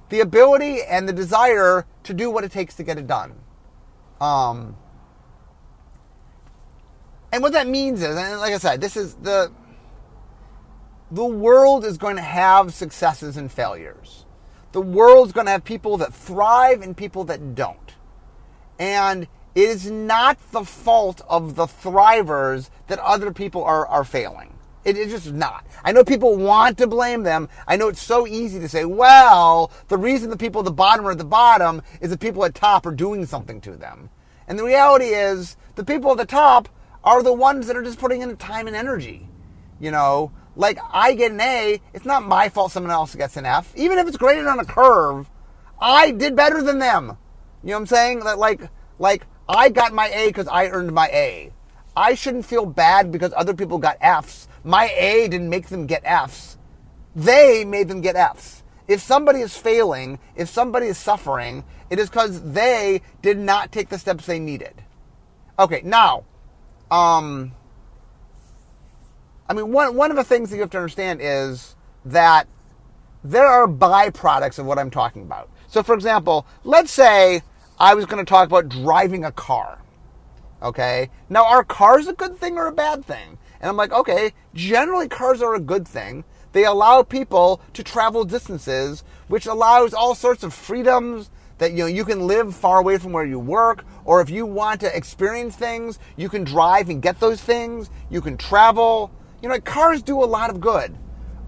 the 0.08 0.20
ability 0.20 0.82
and 0.82 1.06
the 1.06 1.12
desire 1.12 1.86
to 2.04 2.14
do 2.14 2.30
what 2.30 2.42
it 2.42 2.52
takes 2.52 2.74
to 2.76 2.82
get 2.82 2.96
it 2.96 3.06
done. 3.06 3.34
Um, 4.18 4.76
and 7.32 7.42
what 7.42 7.52
that 7.52 7.66
means 7.66 8.02
is, 8.02 8.16
and 8.16 8.40
like 8.40 8.54
I 8.54 8.58
said, 8.58 8.80
this 8.80 8.96
is 8.96 9.14
the 9.14 9.52
the 11.10 11.24
world 11.24 11.84
is 11.84 11.98
going 11.98 12.16
to 12.16 12.22
have 12.22 12.72
successes 12.72 13.36
and 13.36 13.52
failures. 13.52 14.21
The 14.72 14.80
world's 14.80 15.32
going 15.32 15.46
to 15.46 15.52
have 15.52 15.64
people 15.64 15.96
that 15.98 16.14
thrive 16.14 16.82
and 16.82 16.96
people 16.96 17.24
that 17.24 17.54
don't. 17.54 17.94
And 18.78 19.28
it 19.54 19.68
is 19.68 19.90
not 19.90 20.38
the 20.50 20.64
fault 20.64 21.20
of 21.28 21.56
the 21.56 21.66
thrivers 21.66 22.70
that 22.86 22.98
other 22.98 23.32
people 23.32 23.62
are, 23.62 23.86
are 23.86 24.04
failing. 24.04 24.54
It 24.84 24.96
is 24.96 25.12
just 25.12 25.32
not. 25.32 25.64
I 25.84 25.92
know 25.92 26.02
people 26.02 26.36
want 26.36 26.78
to 26.78 26.86
blame 26.86 27.22
them. 27.22 27.48
I 27.68 27.76
know 27.76 27.88
it's 27.88 28.02
so 28.02 28.26
easy 28.26 28.58
to 28.58 28.68
say, 28.68 28.84
well, 28.84 29.70
the 29.88 29.98
reason 29.98 30.30
the 30.30 30.36
people 30.36 30.60
at 30.60 30.64
the 30.64 30.72
bottom 30.72 31.06
are 31.06 31.12
at 31.12 31.18
the 31.18 31.24
bottom 31.24 31.82
is 32.00 32.10
the 32.10 32.18
people 32.18 32.44
at 32.44 32.54
top 32.54 32.86
are 32.86 32.92
doing 32.92 33.24
something 33.26 33.60
to 33.60 33.76
them. 33.76 34.10
And 34.48 34.58
the 34.58 34.64
reality 34.64 35.06
is, 35.06 35.56
the 35.76 35.84
people 35.84 36.10
at 36.10 36.16
the 36.16 36.24
top 36.24 36.68
are 37.04 37.22
the 37.22 37.32
ones 37.32 37.66
that 37.66 37.76
are 37.76 37.82
just 37.82 38.00
putting 38.00 38.22
in 38.22 38.36
time 38.36 38.66
and 38.66 38.74
energy. 38.74 39.28
You 39.78 39.90
know, 39.92 40.32
like 40.56 40.78
I 40.92 41.14
get 41.14 41.32
an 41.32 41.40
A, 41.40 41.80
it's 41.92 42.04
not 42.04 42.24
my 42.24 42.48
fault 42.48 42.72
someone 42.72 42.92
else 42.92 43.14
gets 43.14 43.36
an 43.36 43.46
F. 43.46 43.72
Even 43.76 43.98
if 43.98 44.06
it's 44.06 44.16
graded 44.16 44.46
on 44.46 44.60
a 44.60 44.64
curve, 44.64 45.28
I 45.80 46.10
did 46.10 46.36
better 46.36 46.62
than 46.62 46.78
them. 46.78 47.16
You 47.62 47.70
know 47.70 47.74
what 47.74 47.80
I'm 47.80 47.86
saying? 47.86 48.20
That 48.20 48.38
like 48.38 48.68
like 48.98 49.26
I 49.48 49.68
got 49.68 49.92
my 49.92 50.08
A 50.08 50.28
because 50.28 50.48
I 50.48 50.68
earned 50.68 50.92
my 50.92 51.08
A. 51.08 51.52
I 51.96 52.14
shouldn't 52.14 52.46
feel 52.46 52.64
bad 52.64 53.12
because 53.12 53.32
other 53.36 53.54
people 53.54 53.78
got 53.78 53.98
F's 54.00 54.48
my 54.64 54.90
A 54.96 55.28
didn't 55.28 55.48
make 55.48 55.68
them 55.68 55.86
get 55.86 56.02
F's. 56.04 56.56
They 57.14 57.64
made 57.64 57.88
them 57.88 58.00
get 58.00 58.16
F's. 58.16 58.62
If 58.88 59.00
somebody 59.00 59.40
is 59.40 59.56
failing, 59.56 60.18
if 60.36 60.48
somebody 60.48 60.86
is 60.86 60.98
suffering, 60.98 61.64
it 61.90 61.98
is 61.98 62.08
because 62.08 62.42
they 62.52 63.02
did 63.22 63.38
not 63.38 63.72
take 63.72 63.88
the 63.88 63.98
steps 63.98 64.26
they 64.26 64.38
needed. 64.38 64.84
Okay, 65.58 65.82
now, 65.84 66.24
um, 66.90 67.52
I 69.52 69.54
mean, 69.54 69.70
one, 69.70 69.94
one 69.96 70.10
of 70.10 70.16
the 70.16 70.24
things 70.24 70.48
that 70.48 70.56
you 70.56 70.62
have 70.62 70.70
to 70.70 70.78
understand 70.78 71.20
is 71.22 71.76
that 72.06 72.48
there 73.22 73.46
are 73.46 73.68
byproducts 73.68 74.58
of 74.58 74.64
what 74.64 74.78
I'm 74.78 74.88
talking 74.88 75.20
about. 75.20 75.50
So, 75.68 75.82
for 75.82 75.94
example, 75.94 76.46
let's 76.64 76.90
say 76.90 77.42
I 77.78 77.92
was 77.92 78.06
going 78.06 78.24
to 78.24 78.28
talk 78.28 78.46
about 78.46 78.70
driving 78.70 79.26
a 79.26 79.30
car. 79.30 79.82
Okay? 80.62 81.10
Now, 81.28 81.44
are 81.44 81.64
cars 81.64 82.08
a 82.08 82.14
good 82.14 82.38
thing 82.38 82.56
or 82.56 82.66
a 82.66 82.72
bad 82.72 83.04
thing? 83.04 83.36
And 83.60 83.68
I'm 83.68 83.76
like, 83.76 83.92
okay, 83.92 84.32
generally 84.54 85.06
cars 85.06 85.42
are 85.42 85.54
a 85.54 85.60
good 85.60 85.86
thing. 85.86 86.24
They 86.52 86.64
allow 86.64 87.02
people 87.02 87.60
to 87.74 87.84
travel 87.84 88.24
distances, 88.24 89.04
which 89.28 89.44
allows 89.44 89.92
all 89.92 90.14
sorts 90.14 90.42
of 90.42 90.54
freedoms 90.54 91.28
that 91.58 91.72
you 91.72 91.78
know 91.78 91.86
you 91.86 92.06
can 92.06 92.26
live 92.26 92.56
far 92.56 92.78
away 92.78 92.96
from 92.96 93.12
where 93.12 93.26
you 93.26 93.38
work 93.38 93.84
or 94.06 94.22
if 94.22 94.30
you 94.30 94.46
want 94.46 94.80
to 94.80 94.96
experience 94.96 95.56
things, 95.56 95.98
you 96.16 96.30
can 96.30 96.42
drive 96.42 96.88
and 96.88 97.02
get 97.02 97.20
those 97.20 97.42
things. 97.42 97.90
You 98.08 98.22
can 98.22 98.38
travel. 98.38 99.12
You 99.42 99.48
know, 99.48 99.60
cars 99.60 100.02
do 100.02 100.22
a 100.22 100.24
lot 100.24 100.50
of 100.50 100.60
good. 100.60 100.96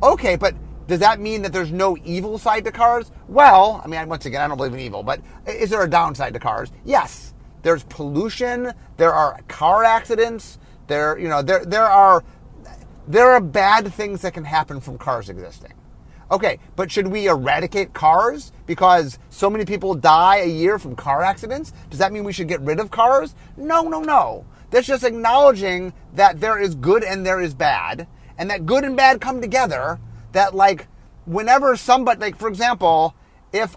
Okay, 0.02 0.34
but 0.34 0.54
does 0.88 0.98
that 0.98 1.20
mean 1.20 1.42
that 1.42 1.52
there's 1.52 1.70
no 1.70 1.96
evil 2.04 2.38
side 2.38 2.64
to 2.64 2.72
cars? 2.72 3.10
Well, 3.28 3.80
I 3.82 3.86
mean, 3.86 4.08
once 4.08 4.26
again, 4.26 4.42
I 4.42 4.48
don't 4.48 4.56
believe 4.56 4.74
in 4.74 4.80
evil, 4.80 5.02
but 5.04 5.20
is 5.46 5.70
there 5.70 5.82
a 5.82 5.88
downside 5.88 6.34
to 6.34 6.40
cars? 6.40 6.72
Yes. 6.84 7.32
There's 7.62 7.84
pollution, 7.84 8.72
there 8.98 9.12
are 9.14 9.40
car 9.48 9.84
accidents, 9.84 10.58
there, 10.86 11.18
you 11.18 11.28
know, 11.28 11.40
there 11.40 11.64
there 11.64 11.86
are 11.86 12.22
there 13.08 13.30
are 13.30 13.40
bad 13.40 13.90
things 13.92 14.20
that 14.22 14.34
can 14.34 14.44
happen 14.44 14.80
from 14.80 14.98
cars 14.98 15.30
existing. 15.30 15.72
Okay, 16.30 16.58
but 16.76 16.90
should 16.90 17.06
we 17.06 17.28
eradicate 17.28 17.94
cars 17.94 18.52
because 18.66 19.18
so 19.30 19.48
many 19.48 19.64
people 19.64 19.94
die 19.94 20.38
a 20.38 20.48
year 20.48 20.78
from 20.78 20.96
car 20.96 21.22
accidents? 21.22 21.72
Does 21.88 21.98
that 22.00 22.12
mean 22.12 22.24
we 22.24 22.32
should 22.32 22.48
get 22.48 22.60
rid 22.60 22.80
of 22.80 22.90
cars? 22.90 23.34
No, 23.56 23.82
no, 23.88 24.00
no. 24.00 24.44
That's 24.74 24.88
just 24.88 25.04
acknowledging 25.04 25.92
that 26.14 26.40
there 26.40 26.58
is 26.58 26.74
good 26.74 27.04
and 27.04 27.24
there 27.24 27.40
is 27.40 27.54
bad, 27.54 28.08
and 28.36 28.50
that 28.50 28.66
good 28.66 28.82
and 28.82 28.96
bad 28.96 29.20
come 29.20 29.40
together. 29.40 30.00
That 30.32 30.52
like 30.52 30.88
whenever 31.26 31.76
somebody, 31.76 32.20
like 32.20 32.36
for 32.36 32.48
example, 32.48 33.14
if 33.52 33.76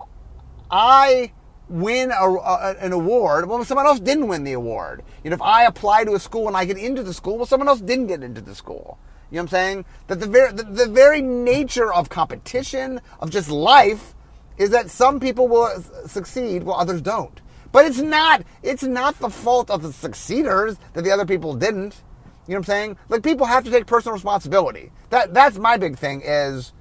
I 0.71 1.33
win 1.69 2.09
a, 2.09 2.15
a, 2.15 2.75
an 2.79 2.93
award, 2.93 3.47
well, 3.47 3.63
someone 3.63 3.85
else 3.85 3.99
didn't 3.99 4.27
win 4.27 4.43
the 4.43 4.53
award. 4.53 5.03
You 5.23 5.29
know, 5.29 5.35
if 5.35 5.41
I 5.43 5.65
apply 5.65 6.05
to 6.05 6.15
a 6.15 6.19
school 6.19 6.47
and 6.47 6.57
I 6.57 6.65
get 6.65 6.79
into 6.79 7.03
the 7.03 7.13
school, 7.13 7.37
well, 7.37 7.45
someone 7.45 7.67
else 7.67 7.79
didn't 7.79 8.07
get 8.07 8.23
into 8.23 8.41
the 8.41 8.55
school. 8.55 8.97
You 9.29 9.35
know 9.35 9.43
what 9.43 9.43
I'm 9.43 9.47
saying? 9.49 9.85
That 10.07 10.19
the 10.19 10.25
very 10.25 10.51
the, 10.51 10.63
the 10.63 10.87
very 10.87 11.21
nature 11.21 11.93
of 11.93 12.09
competition 12.09 13.01
of 13.19 13.29
just 13.29 13.51
life 13.51 14.15
is 14.57 14.71
that 14.71 14.89
some 14.89 15.19
people 15.19 15.47
will 15.47 15.79
succeed 16.07 16.63
while 16.63 16.79
others 16.79 17.03
don't. 17.03 17.39
But 17.77 17.85
it's 17.85 17.99
not 17.99 18.41
it's 18.63 18.81
not 18.81 19.19
the 19.19 19.29
fault 19.29 19.69
of 19.69 19.83
the 19.83 19.93
succeeders 19.93 20.77
that 20.93 21.03
the 21.03 21.11
other 21.11 21.27
people 21.27 21.53
didn't. 21.53 22.01
You 22.47 22.53
know 22.53 22.55
what 22.55 22.57
I'm 22.57 22.63
saying? 22.63 22.97
Like 23.07 23.21
people 23.21 23.45
have 23.45 23.65
to 23.65 23.69
take 23.69 23.85
personal 23.85 24.15
responsibility. 24.15 24.91
That 25.11 25.35
that's 25.35 25.59
my 25.59 25.77
big 25.77 25.95
thing 25.95 26.23
is 26.25 26.73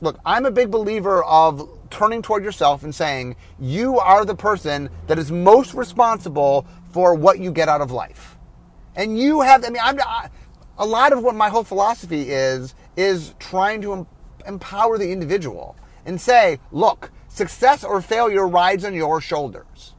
look, 0.00 0.18
I'm 0.26 0.44
a 0.44 0.50
big 0.50 0.68
believer 0.68 1.22
of 1.22 1.68
turning 1.90 2.22
toward 2.22 2.42
yourself 2.42 2.82
and 2.82 2.92
saying, 2.92 3.36
you 3.60 4.00
are 4.00 4.24
the 4.24 4.34
person 4.34 4.90
that 5.06 5.16
is 5.16 5.30
most 5.30 5.74
responsible 5.74 6.66
for 6.90 7.14
what 7.14 7.38
you 7.38 7.52
get 7.52 7.68
out 7.68 7.80
of 7.80 7.92
life. 7.92 8.36
And 8.96 9.16
you 9.16 9.42
have, 9.42 9.64
I 9.64 9.68
mean, 9.68 9.80
I'm, 9.80 10.00
I, 10.00 10.28
a 10.76 10.84
lot 10.84 11.12
of 11.12 11.22
what 11.22 11.36
my 11.36 11.50
whole 11.50 11.62
philosophy 11.62 12.30
is, 12.30 12.74
is 12.96 13.32
trying 13.38 13.80
to 13.82 14.08
empower 14.44 14.98
the 14.98 15.12
individual 15.12 15.76
and 16.04 16.20
say, 16.20 16.58
look, 16.72 17.12
success 17.28 17.84
or 17.84 18.02
failure 18.02 18.48
rides 18.48 18.84
on 18.84 18.92
your 18.92 19.20
shoulders. 19.20 19.94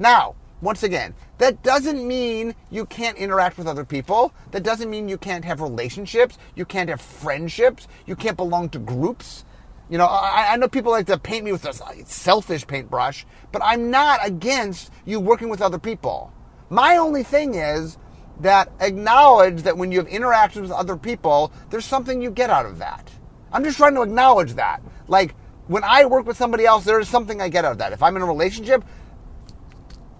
Now, 0.00 0.34
once 0.62 0.82
again, 0.82 1.14
that 1.36 1.62
doesn't 1.62 2.06
mean 2.06 2.54
you 2.70 2.86
can't 2.86 3.18
interact 3.18 3.58
with 3.58 3.66
other 3.66 3.84
people. 3.84 4.32
That 4.50 4.62
doesn't 4.62 4.88
mean 4.88 5.10
you 5.10 5.18
can't 5.18 5.44
have 5.44 5.60
relationships. 5.60 6.38
You 6.54 6.64
can't 6.64 6.88
have 6.88 7.02
friendships. 7.02 7.86
You 8.06 8.16
can't 8.16 8.36
belong 8.36 8.70
to 8.70 8.78
groups. 8.78 9.44
You 9.90 9.98
know, 9.98 10.06
I, 10.06 10.52
I, 10.52 10.56
know 10.56 10.68
people 10.68 10.92
like 10.92 11.06
to 11.06 11.18
paint 11.18 11.44
me 11.44 11.52
with 11.52 11.66
a 11.66 11.74
selfish 12.06 12.66
paintbrush, 12.66 13.26
but 13.52 13.60
I'm 13.62 13.90
not 13.90 14.20
against 14.26 14.90
you 15.04 15.20
working 15.20 15.50
with 15.50 15.60
other 15.60 15.78
people. 15.78 16.32
My 16.70 16.96
only 16.96 17.22
thing 17.22 17.56
is 17.56 17.98
that 18.40 18.72
acknowledge 18.80 19.64
that 19.64 19.76
when 19.76 19.92
you 19.92 19.98
have 19.98 20.06
interactions 20.06 20.68
with 20.68 20.78
other 20.78 20.96
people, 20.96 21.52
there's 21.68 21.84
something 21.84 22.22
you 22.22 22.30
get 22.30 22.48
out 22.48 22.64
of 22.64 22.78
that. 22.78 23.10
I'm 23.52 23.64
just 23.64 23.76
trying 23.76 23.96
to 23.96 24.02
acknowledge 24.02 24.54
that. 24.54 24.80
Like, 25.08 25.34
when 25.66 25.84
I 25.84 26.04
work 26.04 26.26
with 26.26 26.36
somebody 26.36 26.66
else, 26.66 26.84
there 26.84 26.98
is 26.98 27.08
something 27.08 27.40
I 27.40 27.48
get 27.48 27.64
out 27.64 27.72
of 27.72 27.78
that. 27.78 27.92
If 27.92 28.02
I'm 28.02 28.16
in 28.16 28.22
a 28.22 28.26
relationship, 28.26 28.82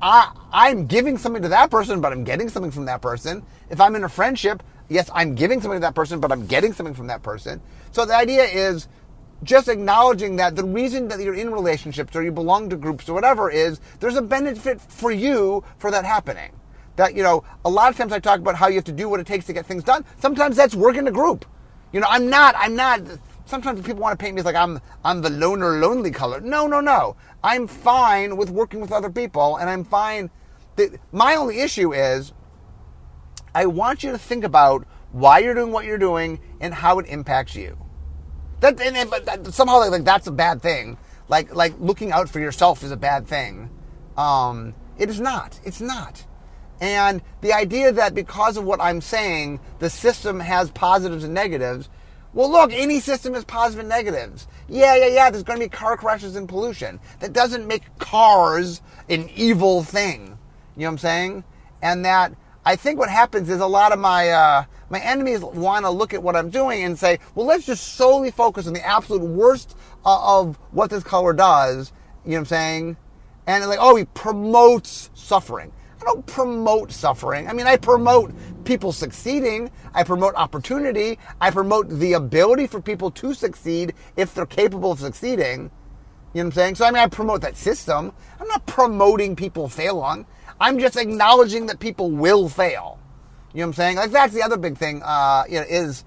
I, 0.02 0.32
I'm 0.52 0.86
giving 0.86 1.18
something 1.18 1.42
to 1.42 1.48
that 1.48 1.70
person, 1.70 2.00
but 2.00 2.12
I'm 2.12 2.24
getting 2.24 2.48
something 2.48 2.70
from 2.70 2.86
that 2.86 3.02
person. 3.02 3.44
If 3.68 3.80
I'm 3.80 3.94
in 3.96 4.04
a 4.04 4.08
friendship, 4.08 4.62
yes, 4.88 5.10
I'm 5.14 5.34
giving 5.34 5.60
something 5.60 5.78
to 5.78 5.86
that 5.86 5.94
person, 5.94 6.20
but 6.20 6.32
I'm 6.32 6.46
getting 6.46 6.72
something 6.72 6.94
from 6.94 7.08
that 7.08 7.22
person. 7.22 7.60
So 7.92 8.04
the 8.04 8.16
idea 8.16 8.44
is 8.44 8.88
just 9.42 9.68
acknowledging 9.68 10.36
that 10.36 10.56
the 10.56 10.64
reason 10.64 11.08
that 11.08 11.20
you're 11.20 11.34
in 11.34 11.50
relationships 11.50 12.14
or 12.14 12.22
you 12.22 12.32
belong 12.32 12.68
to 12.70 12.76
groups 12.76 13.08
or 13.08 13.14
whatever 13.14 13.50
is 13.50 13.80
there's 13.98 14.16
a 14.16 14.22
benefit 14.22 14.80
for 14.80 15.10
you 15.10 15.64
for 15.78 15.90
that 15.90 16.04
happening. 16.04 16.52
That, 16.96 17.14
you 17.14 17.22
know, 17.22 17.44
a 17.64 17.70
lot 17.70 17.90
of 17.90 17.96
times 17.96 18.12
I 18.12 18.18
talk 18.18 18.40
about 18.40 18.56
how 18.56 18.68
you 18.68 18.74
have 18.74 18.84
to 18.84 18.92
do 18.92 19.08
what 19.08 19.20
it 19.20 19.26
takes 19.26 19.46
to 19.46 19.52
get 19.52 19.64
things 19.64 19.82
done. 19.82 20.04
Sometimes 20.18 20.56
that's 20.56 20.74
work 20.74 20.96
in 20.96 21.06
a 21.08 21.12
group. 21.12 21.46
You 21.92 22.00
know, 22.00 22.06
I'm 22.10 22.28
not, 22.28 22.54
I'm 22.58 22.76
not, 22.76 23.00
sometimes 23.46 23.80
people 23.80 24.02
want 24.02 24.18
to 24.18 24.22
paint 24.22 24.34
me 24.34 24.40
as 24.40 24.44
like 24.44 24.54
I'm, 24.54 24.80
I'm 25.04 25.22
the 25.22 25.30
loner, 25.30 25.78
lonely 25.78 26.10
color. 26.10 26.40
No, 26.40 26.66
no, 26.66 26.80
no. 26.80 27.16
I'm 27.42 27.66
fine 27.66 28.36
with 28.36 28.50
working 28.50 28.80
with 28.80 28.92
other 28.92 29.10
people 29.10 29.56
and 29.56 29.68
I'm 29.70 29.84
fine. 29.84 30.30
That, 30.76 30.98
my 31.12 31.36
only 31.36 31.60
issue 31.60 31.92
is 31.92 32.32
I 33.54 33.66
want 33.66 34.02
you 34.02 34.12
to 34.12 34.18
think 34.18 34.44
about 34.44 34.86
why 35.12 35.40
you're 35.40 35.54
doing 35.54 35.72
what 35.72 35.84
you're 35.84 35.98
doing 35.98 36.40
and 36.60 36.72
how 36.72 36.98
it 36.98 37.06
impacts 37.06 37.54
you. 37.54 37.76
That, 38.60 38.80
and, 38.80 38.96
and 38.96 39.10
but 39.10 39.24
that, 39.26 39.46
somehow 39.54 39.78
like, 39.78 40.04
that's 40.04 40.26
a 40.26 40.32
bad 40.32 40.62
thing. 40.62 40.98
Like 41.28 41.54
like 41.54 41.74
looking 41.78 42.12
out 42.12 42.28
for 42.28 42.40
yourself 42.40 42.82
is 42.82 42.90
a 42.90 42.96
bad 42.96 43.26
thing. 43.26 43.70
Um, 44.16 44.74
it 44.98 45.08
is 45.08 45.20
not. 45.20 45.58
It's 45.64 45.80
not. 45.80 46.24
And 46.80 47.22
the 47.40 47.52
idea 47.52 47.92
that 47.92 48.14
because 48.14 48.56
of 48.56 48.64
what 48.64 48.80
I'm 48.80 49.00
saying, 49.00 49.60
the 49.78 49.90
system 49.90 50.40
has 50.40 50.70
positives 50.70 51.24
and 51.24 51.34
negatives. 51.34 51.88
Well, 52.32 52.50
look, 52.50 52.72
any 52.72 53.00
system 53.00 53.34
has 53.34 53.44
positive 53.44 53.80
and 53.80 53.88
negatives. 53.88 54.46
Yeah, 54.68 54.94
yeah, 54.94 55.06
yeah, 55.06 55.30
there's 55.30 55.42
going 55.42 55.58
to 55.58 55.64
be 55.64 55.68
car 55.68 55.96
crashes 55.96 56.36
and 56.36 56.48
pollution. 56.48 57.00
That 57.18 57.32
doesn't 57.32 57.66
make 57.66 57.98
cars 57.98 58.82
an 59.08 59.28
evil 59.34 59.82
thing. 59.82 60.38
You 60.76 60.82
know 60.82 60.86
what 60.86 60.92
I'm 60.92 60.98
saying? 60.98 61.44
And 61.82 62.04
that 62.04 62.34
I 62.64 62.76
think 62.76 62.98
what 62.98 63.08
happens 63.08 63.48
is 63.50 63.60
a 63.60 63.66
lot 63.66 63.90
of 63.90 63.98
my 63.98 64.28
uh, 64.28 64.64
my 64.90 65.00
enemies 65.00 65.40
want 65.40 65.84
to 65.84 65.90
look 65.90 66.14
at 66.14 66.22
what 66.22 66.36
I'm 66.36 66.50
doing 66.50 66.84
and 66.84 66.98
say, 66.98 67.18
well, 67.34 67.46
let's 67.46 67.66
just 67.66 67.94
solely 67.94 68.30
focus 68.30 68.66
on 68.66 68.74
the 68.74 68.86
absolute 68.86 69.22
worst 69.22 69.76
uh, 70.04 70.40
of 70.40 70.56
what 70.70 70.90
this 70.90 71.02
color 71.02 71.32
does. 71.32 71.92
You 72.24 72.32
know 72.32 72.36
what 72.36 72.40
I'm 72.40 72.46
saying? 72.46 72.96
And 73.46 73.66
like, 73.66 73.78
oh, 73.80 73.96
he 73.96 74.04
promotes 74.04 75.10
suffering. 75.14 75.72
I 76.00 76.04
don't 76.04 76.24
promote 76.26 76.92
suffering. 76.92 77.46
I 77.48 77.52
mean, 77.52 77.66
I 77.66 77.76
promote 77.76 78.32
people 78.64 78.92
succeeding. 78.92 79.70
I 79.94 80.02
promote 80.02 80.34
opportunity. 80.34 81.18
I 81.40 81.50
promote 81.50 81.88
the 81.90 82.14
ability 82.14 82.66
for 82.66 82.80
people 82.80 83.10
to 83.12 83.34
succeed 83.34 83.94
if 84.16 84.34
they're 84.34 84.46
capable 84.46 84.92
of 84.92 85.00
succeeding. 85.00 85.70
You 86.32 86.42
know 86.42 86.44
what 86.44 86.44
I'm 86.44 86.52
saying? 86.52 86.74
So, 86.76 86.86
I 86.86 86.90
mean, 86.90 87.02
I 87.02 87.08
promote 87.08 87.42
that 87.42 87.56
system. 87.56 88.12
I'm 88.40 88.48
not 88.48 88.64
promoting 88.66 89.36
people 89.36 89.68
failing. 89.68 90.26
I'm 90.60 90.78
just 90.78 90.96
acknowledging 90.96 91.66
that 91.66 91.80
people 91.80 92.10
will 92.10 92.48
fail. 92.48 92.98
You 93.52 93.60
know 93.60 93.66
what 93.66 93.68
I'm 93.68 93.72
saying? 93.74 93.96
Like, 93.96 94.10
that's 94.10 94.32
the 94.32 94.42
other 94.42 94.56
big 94.56 94.78
thing, 94.78 95.02
uh, 95.04 95.44
you 95.48 95.56
know, 95.56 95.66
is 95.68 96.04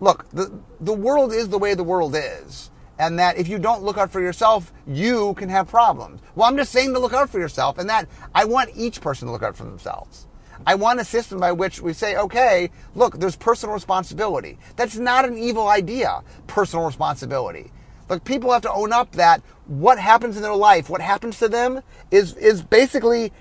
look, 0.00 0.28
the, 0.30 0.52
the 0.80 0.92
world 0.92 1.32
is 1.32 1.48
the 1.48 1.58
way 1.58 1.74
the 1.74 1.84
world 1.84 2.16
is 2.16 2.70
and 2.98 3.18
that 3.18 3.36
if 3.36 3.48
you 3.48 3.58
don't 3.58 3.82
look 3.82 3.98
out 3.98 4.10
for 4.10 4.20
yourself, 4.20 4.72
you 4.86 5.34
can 5.34 5.48
have 5.48 5.68
problems. 5.68 6.20
Well, 6.34 6.48
I'm 6.48 6.56
just 6.56 6.72
saying 6.72 6.94
to 6.94 7.00
look 7.00 7.12
out 7.12 7.30
for 7.30 7.38
yourself, 7.38 7.78
and 7.78 7.88
that 7.90 8.08
I 8.34 8.44
want 8.44 8.70
each 8.74 9.00
person 9.00 9.26
to 9.26 9.32
look 9.32 9.42
out 9.42 9.56
for 9.56 9.64
themselves. 9.64 10.26
I 10.66 10.74
want 10.74 11.00
a 11.00 11.04
system 11.04 11.38
by 11.40 11.52
which 11.52 11.80
we 11.80 11.92
say, 11.92 12.16
okay, 12.16 12.70
look, 12.94 13.18
there's 13.18 13.36
personal 13.36 13.74
responsibility. 13.74 14.58
That's 14.76 14.96
not 14.96 15.24
an 15.24 15.36
evil 15.36 15.68
idea, 15.68 16.22
personal 16.46 16.86
responsibility. 16.86 17.72
Look, 18.08 18.24
people 18.24 18.52
have 18.52 18.62
to 18.62 18.72
own 18.72 18.92
up 18.92 19.12
that 19.12 19.42
what 19.66 19.98
happens 19.98 20.36
in 20.36 20.42
their 20.42 20.54
life, 20.54 20.88
what 20.88 21.00
happens 21.00 21.38
to 21.40 21.48
them, 21.48 21.82
is 22.10 22.34
is 22.34 22.62
basically 22.62 23.32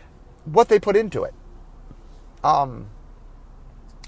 what 0.46 0.70
they 0.70 0.80
put 0.80 0.96
into 0.96 1.24
it. 1.24 1.34
Um, 2.44 2.88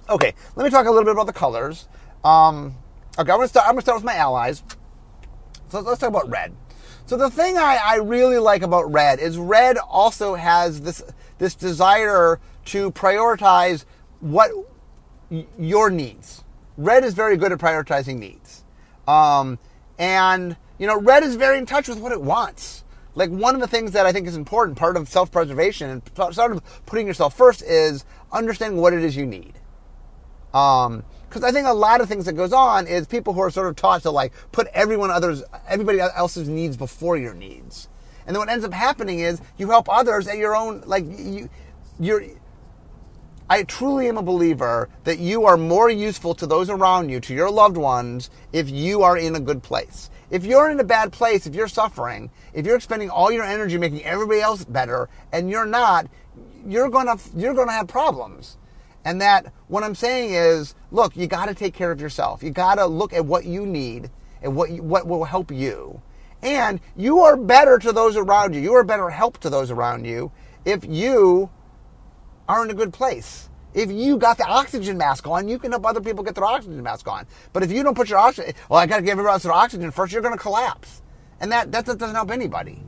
okay, 0.10 0.34
let 0.56 0.64
me 0.64 0.70
talk 0.70 0.86
a 0.88 0.90
little 0.90 1.06
bit 1.06 1.14
about 1.14 1.28
the 1.28 1.34
colors. 1.34 1.88
Um, 2.24 2.76
okay, 3.20 3.32
I'm 3.32 3.38
gonna 3.38 3.48
start. 3.48 3.68
I'm 3.68 3.74
gonna 3.74 3.82
start 3.82 3.98
with 3.98 4.06
my 4.06 4.16
allies. 4.16 4.64
So 5.70 5.82
let's 5.82 6.00
talk 6.00 6.10
about 6.10 6.30
red. 6.30 6.56
So 7.06 7.18
the 7.18 7.30
thing 7.30 7.58
I, 7.58 7.80
I 7.84 7.96
really 7.98 8.38
like 8.38 8.62
about 8.62 8.92
red 8.92 9.20
is 9.20 9.38
red 9.38 9.78
also 9.78 10.36
has 10.36 10.82
this 10.82 11.04
this 11.38 11.56
desire 11.56 12.40
to 12.66 12.92
prioritize 12.92 13.86
what 14.20 14.52
your 15.58 15.90
needs. 15.90 16.44
Red 16.78 17.04
is 17.04 17.14
very 17.14 17.38
good 17.38 17.52
at 17.52 17.60
prioritizing 17.60 18.18
needs, 18.18 18.64
um, 19.08 19.58
and 19.98 20.56
you 20.78 20.88
know 20.88 21.00
red 21.00 21.24
is 21.24 21.36
very 21.36 21.58
in 21.58 21.66
touch 21.66 21.88
with 21.88 22.00
what 22.00 22.12
it 22.12 22.22
wants. 22.22 22.84
Like 23.16 23.30
one 23.30 23.56
of 23.56 23.62
the 23.62 23.68
things 23.68 23.92
that 23.94 24.06
I 24.06 24.12
think 24.12 24.28
is 24.28 24.36
important, 24.36 24.78
part 24.78 24.96
of 24.96 25.10
self-preservation 25.10 25.90
and 25.90 26.14
part 26.14 26.38
of 26.38 26.86
putting 26.86 27.08
yourself 27.08 27.36
first, 27.36 27.64
is 27.64 28.06
understanding 28.32 28.80
what 28.80 28.94
it 28.94 29.04
is 29.04 29.16
you 29.16 29.26
need. 29.26 29.54
Um, 30.54 31.04
because 31.28 31.44
I 31.44 31.52
think 31.52 31.68
a 31.68 31.74
lot 31.74 32.02
of 32.02 32.08
things 32.08 32.26
that 32.26 32.34
goes 32.34 32.54
on 32.54 32.88
is 32.88 33.08
people 33.08 33.34
who 33.34 33.42
are 33.42 33.52
sort 33.52 33.68
of 33.68 33.76
taught 33.76 34.04
to 34.04 34.12
like 34.12 34.34
put 34.52 34.68
everyone 34.74 35.12
others 35.12 35.44
everybody 35.68 36.00
else's 36.00 36.48
needs 36.48 36.78
before 36.78 37.18
your 37.18 37.34
needs. 37.34 37.90
And 38.26 38.36
then 38.36 38.40
what 38.40 38.50
ends 38.50 38.66
up 38.66 38.74
happening 38.74 39.20
is 39.20 39.42
you 39.58 39.70
help 39.70 39.88
others 39.90 40.28
at 40.28 40.38
your 40.38 40.56
own 40.56 40.84
like 40.86 41.06
you 41.06 41.50
you're 42.00 42.24
I 43.50 43.64
truly 43.64 44.10
am 44.10 44.18
a 44.18 44.22
believer 44.22 44.90
that 45.06 45.20
you 45.20 45.46
are 45.46 45.56
more 45.56 45.90
useful 45.90 46.36
to 46.36 46.46
those 46.46 46.70
around 46.70 47.08
you, 47.08 47.22
to 47.22 47.34
your 47.34 47.50
loved 47.50 47.78
ones, 47.78 48.30
if 48.52 48.70
you 48.70 49.04
are 49.04 49.18
in 49.18 49.38
a 49.38 49.40
good 49.40 49.64
place. 49.64 50.10
If 50.30 50.44
you're 50.44 50.70
in 50.70 50.82
a 50.82 50.84
bad 50.84 51.14
place, 51.14 51.48
if 51.48 51.56
you're 51.56 51.70
suffering, 51.70 52.30
if 52.54 52.66
you're 52.66 52.76
expending 52.76 53.10
all 53.10 53.32
your 53.32 53.46
energy 53.46 53.78
making 53.78 54.04
everybody 54.04 54.42
else 54.42 54.66
better 54.66 55.08
and 55.32 55.50
you're 55.50 55.66
not, 55.66 56.08
you're 56.66 56.90
gonna 56.90 57.18
you're 57.36 57.54
gonna 57.54 57.72
have 57.72 57.88
problems. 57.88 58.58
And 59.08 59.22
that 59.22 59.54
what 59.70 59.86
I'm 59.86 59.96
saying 59.96 60.34
is, 60.34 60.76
look, 60.92 61.16
you 61.16 61.28
got 61.28 61.46
to 61.46 61.56
take 61.56 61.74
care 61.74 61.92
of 61.92 62.02
yourself. 62.02 62.44
You 62.44 62.50
got 62.50 62.76
to 62.76 62.86
look 62.86 63.14
at 63.14 63.26
what 63.26 63.46
you 63.46 63.66
need 63.66 64.12
and 64.42 64.54
what 64.54 64.70
you, 64.70 64.84
what 64.84 65.08
will 65.08 65.24
help 65.24 65.50
you. 65.50 66.02
And 66.44 66.82
you 66.98 67.22
are 67.22 67.38
better 67.38 67.80
to 67.80 67.94
those 67.94 68.18
around 68.18 68.54
you. 68.54 68.60
You 68.60 68.74
are 68.74 68.84
better 68.84 69.10
help 69.10 69.38
to 69.40 69.50
those 69.50 69.72
around 69.72 70.04
you 70.04 70.34
if 70.66 70.84
you 70.84 71.50
are 72.50 72.66
in 72.66 72.70
a 72.70 72.74
good 72.74 72.92
place. 72.92 73.50
If 73.74 73.90
you 73.90 74.18
got 74.18 74.38
the 74.38 74.46
oxygen 74.46 74.98
mask 74.98 75.26
on, 75.26 75.48
you 75.48 75.58
can 75.58 75.72
help 75.72 75.86
other 75.86 76.02
people 76.02 76.22
get 76.22 76.36
their 76.36 76.44
oxygen 76.44 76.84
mask 76.84 77.08
on. 77.08 77.28
But 77.54 77.64
if 77.64 77.72
you 77.72 77.84
don't 77.84 77.96
put 77.96 78.10
your 78.10 78.20
oxygen, 78.20 78.56
well, 78.70 78.82
I 78.82 78.88
got 78.88 78.98
to 78.98 79.04
give 79.04 79.12
everyone 79.12 79.32
else 79.32 79.44
their 79.44 79.54
oxygen 79.54 79.90
first, 79.90 80.12
you're 80.12 80.22
going 80.22 80.36
to 80.36 80.40
collapse. 80.40 81.02
And 81.40 81.50
that, 81.54 81.72
that 81.72 81.86
doesn't 81.86 82.14
help 82.14 82.30
anybody. 82.30 82.84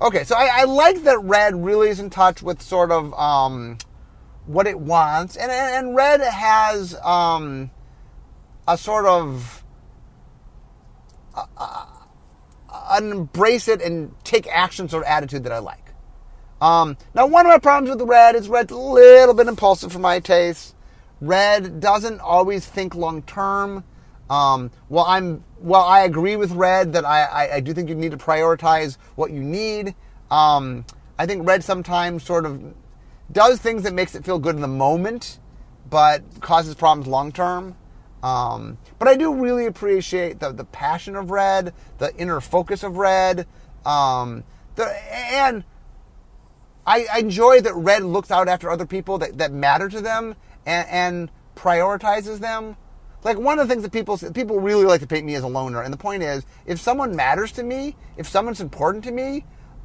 Okay, 0.00 0.24
so 0.24 0.34
I, 0.34 0.62
I, 0.62 0.64
like 0.64 1.04
that 1.04 1.20
Red 1.22 1.54
really 1.64 1.88
is 1.88 2.00
in 2.00 2.10
touch 2.10 2.42
with 2.42 2.60
sort 2.60 2.90
of 2.90 3.14
um, 3.14 3.78
what 4.46 4.66
it 4.66 4.78
wants, 4.78 5.36
and 5.36 5.50
and 5.50 5.94
red 5.94 6.20
has 6.20 6.94
um, 7.02 7.70
a 8.66 8.76
sort 8.76 9.06
of 9.06 9.64
an 12.90 13.12
embrace 13.12 13.68
it 13.68 13.80
and 13.80 14.14
take 14.24 14.46
action 14.48 14.88
sort 14.88 15.04
of 15.04 15.08
attitude 15.08 15.44
that 15.44 15.52
I 15.52 15.58
like. 15.58 15.78
Um, 16.60 16.96
now, 17.14 17.26
one 17.26 17.46
of 17.46 17.50
my 17.50 17.58
problems 17.58 17.96
with 17.96 18.08
red 18.08 18.36
is 18.36 18.48
red's 18.48 18.72
a 18.72 18.76
little 18.76 19.34
bit 19.34 19.48
impulsive 19.48 19.92
for 19.92 19.98
my 19.98 20.20
taste. 20.20 20.74
Red 21.20 21.80
doesn't 21.80 22.20
always 22.20 22.66
think 22.66 22.94
long 22.94 23.22
term. 23.22 23.84
Um, 24.30 24.70
well, 24.88 25.04
I'm 25.06 25.44
well. 25.60 25.82
I 25.82 26.00
agree 26.00 26.36
with 26.36 26.52
Red 26.52 26.94
that 26.94 27.04
I, 27.04 27.24
I, 27.24 27.54
I, 27.56 27.60
do 27.60 27.74
think 27.74 27.88
you 27.88 27.94
need 27.94 28.12
to 28.12 28.16
prioritize 28.16 28.96
what 29.14 29.30
you 29.30 29.40
need. 29.40 29.94
Um, 30.30 30.86
I 31.18 31.26
think 31.26 31.46
Red 31.46 31.62
sometimes 31.62 32.22
sort 32.22 32.46
of 32.46 32.74
does 33.32 33.58
things 33.58 33.82
that 33.84 33.94
makes 33.94 34.14
it 34.14 34.24
feel 34.24 34.38
good 34.38 34.54
in 34.54 34.60
the 34.60 34.68
moment, 34.68 35.38
but 35.88 36.22
causes 36.40 36.74
problems 36.74 37.06
long 37.06 37.32
term. 37.32 37.76
Um, 38.22 38.78
but 38.98 39.08
I 39.08 39.16
do 39.16 39.34
really 39.34 39.66
appreciate 39.66 40.38
the, 40.38 40.52
the 40.52 40.64
passion 40.64 41.16
of 41.16 41.30
red, 41.30 41.74
the 41.98 42.14
inner 42.16 42.40
focus 42.40 42.84
of 42.84 42.96
red, 42.96 43.48
um, 43.84 44.44
the, 44.76 44.86
and 45.12 45.64
I, 46.86 47.06
I, 47.12 47.18
enjoy 47.18 47.60
that 47.62 47.74
red 47.74 48.04
looks 48.04 48.30
out 48.30 48.46
after 48.46 48.70
other 48.70 48.86
people 48.86 49.18
that, 49.18 49.38
that 49.38 49.52
matter 49.52 49.88
to 49.88 50.00
them 50.00 50.36
and, 50.64 50.88
and 50.88 51.30
prioritizes 51.56 52.38
them. 52.38 52.76
Like 53.24 53.38
one 53.38 53.58
of 53.58 53.66
the 53.66 53.72
things 53.72 53.82
that 53.84 53.92
people 53.92 54.18
people 54.32 54.58
really 54.58 54.84
like 54.84 55.00
to 55.00 55.06
paint 55.06 55.24
me 55.24 55.34
as 55.34 55.44
a 55.44 55.48
loner, 55.48 55.82
and 55.82 55.92
the 55.92 55.98
point 55.98 56.22
is, 56.22 56.44
if 56.66 56.80
someone 56.80 57.14
matters 57.14 57.52
to 57.52 57.62
me, 57.62 57.94
if 58.16 58.28
someone's 58.28 58.60
important 58.60 59.04
to 59.04 59.12
me, 59.12 59.44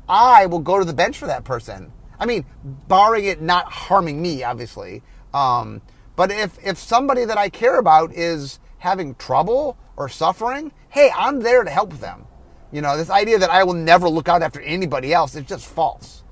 I 0.10 0.48
will 0.48 0.60
go 0.60 0.80
to 0.80 0.86
the 0.86 0.94
bench 0.94 1.18
for 1.18 1.28
that 1.28 1.44
person. 1.44 1.92
I 2.20 2.26
mean, 2.26 2.46
barring 2.88 3.26
it 3.26 3.42
not 3.42 3.66
harming 3.66 4.22
me, 4.22 4.44
obviously. 4.44 5.04
Um, 5.34 5.82
but 6.16 6.32
if 6.32 6.58
if 6.66 6.78
somebody 6.78 7.26
that 7.26 7.38
I 7.38 7.50
care 7.50 7.78
about 7.78 8.14
is 8.14 8.60
having 8.80 9.16
trouble 9.16 9.78
or 9.96 10.10
suffering, 10.10 10.72
hey, 10.90 11.12
I'm 11.16 11.40
there 11.42 11.64
to 11.64 11.70
help 11.70 11.94
them. 12.00 12.26
You 12.72 12.82
know, 12.82 12.98
this 12.98 13.10
idea 13.10 13.40
that 13.40 13.50
I 13.50 13.64
will 13.64 13.74
never 13.74 14.10
look 14.10 14.28
out 14.28 14.42
after 14.42 14.60
anybody 14.60 15.14
else 15.14 15.36
is 15.36 15.46
just 15.46 15.66
false. 15.66 16.24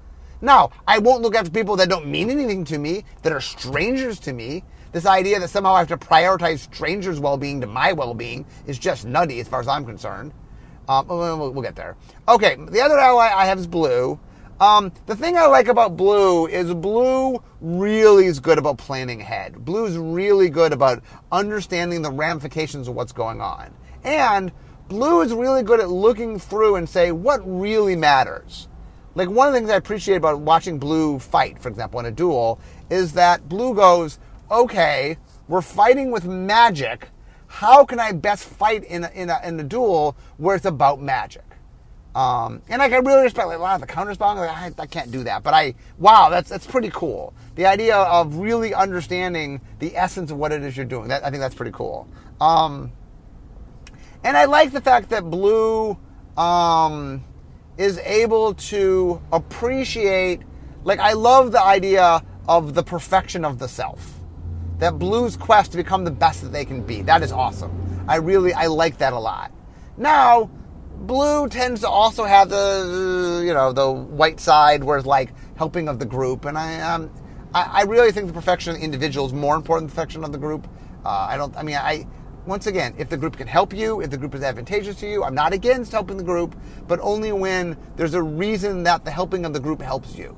Now, 0.41 0.71
I 0.88 1.00
won't 1.00 1.21
look 1.21 1.36
after 1.36 1.50
people 1.50 1.76
that 1.78 1.89
don't 1.89 2.08
mean 2.08 2.30
anything 2.30 2.65
to 2.65 2.78
me, 2.78 3.06
that 3.24 3.32
are 3.32 3.41
strangers 3.41 4.19
to 4.21 4.34
me. 4.34 4.63
This 4.91 5.06
idea 5.06 5.39
that 5.39 5.50
somehow 5.50 5.74
I 5.74 5.80
have 5.80 5.88
to 5.89 5.98
prioritize 5.98 6.60
strangers' 6.60 7.19
well 7.19 7.38
being 7.38 7.62
to 7.62 7.67
my 7.67 7.93
well 7.93 8.13
being 8.13 8.45
is 8.65 8.78
just 8.78 9.06
nutty 9.06 9.39
as 9.39 9.48
far 9.48 9.60
as 9.60 9.67
I'm 9.67 9.86
concerned. 9.86 10.34
Um, 10.88 11.08
we'll, 11.08 11.52
we'll, 11.52 11.63
get 11.63 11.76
there. 11.76 11.98
Okay, 12.28 12.56
the 12.56 12.82
other 12.82 13.00
ally 13.00 13.32
I 13.34 13.45
have 13.45 13.58
is 13.58 13.65
blue. 13.65 14.19
Um, 14.58 14.94
the 15.06 15.18
thing 15.18 15.38
I 15.38 15.48
like 15.48 15.68
about 15.68 15.98
Blue 15.98 16.48
is 16.48 16.74
Blue 16.74 17.44
really 17.60 18.26
is 18.26 18.39
good 18.39 18.58
about 18.58 18.78
planning 18.78 19.20
ahead. 19.20 19.65
Blue 19.65 19.86
is 19.86 19.98
really 19.98 20.50
good 20.50 20.72
about 20.72 21.04
understanding 21.30 22.02
the 22.02 22.12
ramifications 22.12 22.88
of 22.88 22.96
what's 22.96 23.12
going 23.12 23.41
on. 23.41 23.74
And 24.06 24.54
Blue 24.88 25.22
is 25.22 25.34
really 25.34 25.62
good 25.62 25.82
at 25.82 25.89
looking 25.89 26.39
through 26.39 26.78
and 26.78 26.88
say 26.88 27.12
what 27.12 27.41
really 27.44 27.98
matters. 27.98 28.70
Like 29.13 29.30
one 29.30 29.48
of 29.48 29.54
the 29.54 29.60
things 29.60 29.70
I 29.70 29.76
appreciate 29.76 30.15
about 30.15 30.39
watching 30.39 30.80
Blue 30.80 31.20
fight, 31.20 31.62
for 31.62 31.68
example, 31.68 32.00
in 32.00 32.06
a 32.06 32.12
duel, 32.12 32.58
is 32.89 33.12
that 33.13 33.50
Blue 33.50 33.76
goes, 33.76 34.20
okay, 34.50 35.18
we're 35.50 35.62
fighting 35.62 36.12
with 36.12 36.24
magic. 36.24 37.10
How 37.48 37.84
can 37.84 38.00
I 38.00 38.13
best 38.13 38.46
fight 38.46 38.86
in 38.86 39.04
a, 39.04 39.10
in 39.10 39.30
a, 39.30 39.39
in 39.44 39.60
a 39.60 39.63
duel 39.63 40.15
where 40.38 40.56
it's 40.56 40.65
about 40.65 41.02
magic? 41.02 41.44
Um, 42.15 42.62
and 42.69 42.80
like 42.80 42.93
I 42.93 42.97
really 42.97 43.23
respect 43.23 43.47
like 43.47 43.58
a 43.58 43.62
lot 43.62 43.75
of 43.75 43.82
the 43.82 43.88
counter 43.88 44.13
spelling. 44.13 44.38
Like, 44.38 44.49
I, 44.49 44.71
I, 44.80 44.86
can't 44.86 45.12
do 45.12 45.25
that, 45.25 45.43
but 45.43 45.54
I 45.54 45.75
wow, 45.97 46.30
that's 46.30 46.49
that's 46.49 46.65
pretty 46.65 46.89
cool. 46.89 47.34
The 47.56 47.65
idea 47.65 47.97
of 47.97 48.38
really 48.38 48.73
understanding 48.73 49.60
the 49.80 49.97
essence 49.97 50.32
of 50.32 50.38
what 50.38 50.54
it 50.54 50.63
is 50.63 50.78
you're 50.78 50.86
doing. 50.86 51.10
That 51.10 51.25
I 51.25 51.30
think 51.30 51.41
that's 51.41 51.56
pretty 51.56 51.73
cool. 51.73 52.08
Um, 52.39 52.93
and 54.23 54.38
I 54.38 54.45
like 54.45 54.71
the 54.71 54.80
fact 54.80 55.10
that 55.10 55.30
Blue 55.30 55.97
um, 56.38 57.21
is 57.78 57.97
able 57.99 58.54
to 58.54 59.21
appreciate 59.34 60.41
like 60.86 60.99
I 60.99 61.13
love 61.13 61.51
the 61.51 61.62
idea 61.62 62.23
of 62.47 62.75
the 62.75 62.84
perfection 62.84 63.43
of 63.43 63.60
the 63.60 63.67
self. 63.67 64.13
That 64.78 64.99
blue's 64.99 65.36
quest 65.36 65.71
to 65.71 65.78
become 65.78 66.06
the 66.06 66.12
best 66.12 66.43
that 66.43 66.54
they 66.54 66.63
can 66.63 66.82
be. 66.82 67.01
That 67.01 67.23
is 67.23 67.34
awesome. 67.34 68.06
I 68.08 68.17
really 68.17 68.54
I 68.54 68.67
like 68.67 68.99
that 68.99 69.12
a 69.12 69.19
lot. 69.19 69.51
Now, 69.97 70.49
blue 71.06 71.48
tends 71.48 71.82
to 71.82 71.89
also 71.89 72.24
have 72.24 72.50
the 72.50 73.44
you 73.46 73.54
know 73.54 73.72
the 73.72 73.91
white 73.91 74.39
side 74.39 74.84
where 74.84 74.98
it's 74.98 75.08
like 75.08 75.34
helping 75.56 75.88
of 75.88 76.00
the 76.00 76.06
group, 76.06 76.46
and 76.46 76.58
I 76.58 76.82
um 76.82 77.12
I, 77.54 77.63
I 77.63 77.84
really 77.84 78.12
think 78.12 78.28
the 78.28 78.34
perfection 78.34 78.72
of 78.72 78.80
the 78.80 78.84
individual 78.84 79.26
is 79.26 79.34
more 79.34 79.56
important 79.56 79.89
than 79.89 79.96
the 79.96 80.02
perfection 80.02 80.24
of 80.24 80.32
the 80.32 80.38
group. 80.38 80.68
Uh, 81.06 81.28
I 81.30 81.38
don't. 81.38 81.56
I 81.56 81.63
mean, 81.63 81.76
I 81.76 82.08
once 82.46 82.68
again, 82.68 82.94
if 82.98 83.10
the 83.10 83.18
group 83.18 83.38
can 83.38 83.48
help 83.48 83.74
you, 83.74 84.02
if 84.02 84.12
the 84.12 84.18
group 84.18 84.36
is 84.36 84.44
advantageous 84.44 84.98
to 84.98 85.08
you, 85.08 85.24
I'm 85.24 85.34
not 85.34 85.54
against 85.54 85.91
helping 85.91 86.18
the 86.18 86.24
group, 86.24 86.56
but 86.88 87.00
only 87.02 87.32
when 87.32 87.78
there's 87.96 88.13
a 88.13 88.22
reason 88.22 88.84
that 88.84 89.04
the 89.04 89.12
helping 89.12 89.46
of 89.46 89.54
the 89.54 89.60
group 89.60 89.82
helps 89.82 90.15
you. 90.15 90.38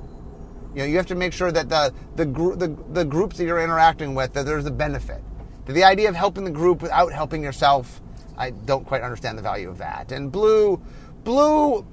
You 0.74 0.80
know, 0.80 0.84
you 0.84 0.96
have 0.96 1.06
to 1.06 1.14
make 1.14 1.32
sure 1.32 1.50
that 1.52 1.68
the 1.68 1.92
the, 2.16 2.24
the, 2.24 2.76
the 2.92 3.04
groups 3.04 3.36
that 3.38 3.44
you're 3.44 3.62
interacting 3.62 4.14
with 4.14 4.32
that 4.34 4.46
there's 4.46 4.66
a 4.66 4.70
benefit. 4.70 5.22
The 5.66 5.84
idea 5.84 6.08
of 6.08 6.14
helping 6.14 6.44
the 6.44 6.50
group 6.50 6.80
without 6.80 7.12
helping 7.12 7.42
yourself, 7.42 8.00
I 8.38 8.50
don't 8.50 8.86
quite 8.86 9.02
understand 9.02 9.36
the 9.36 9.42
value 9.42 9.68
of 9.68 9.78
that. 9.78 10.12
And 10.12 10.30
blue, 10.30 10.80
blue, 11.24 11.84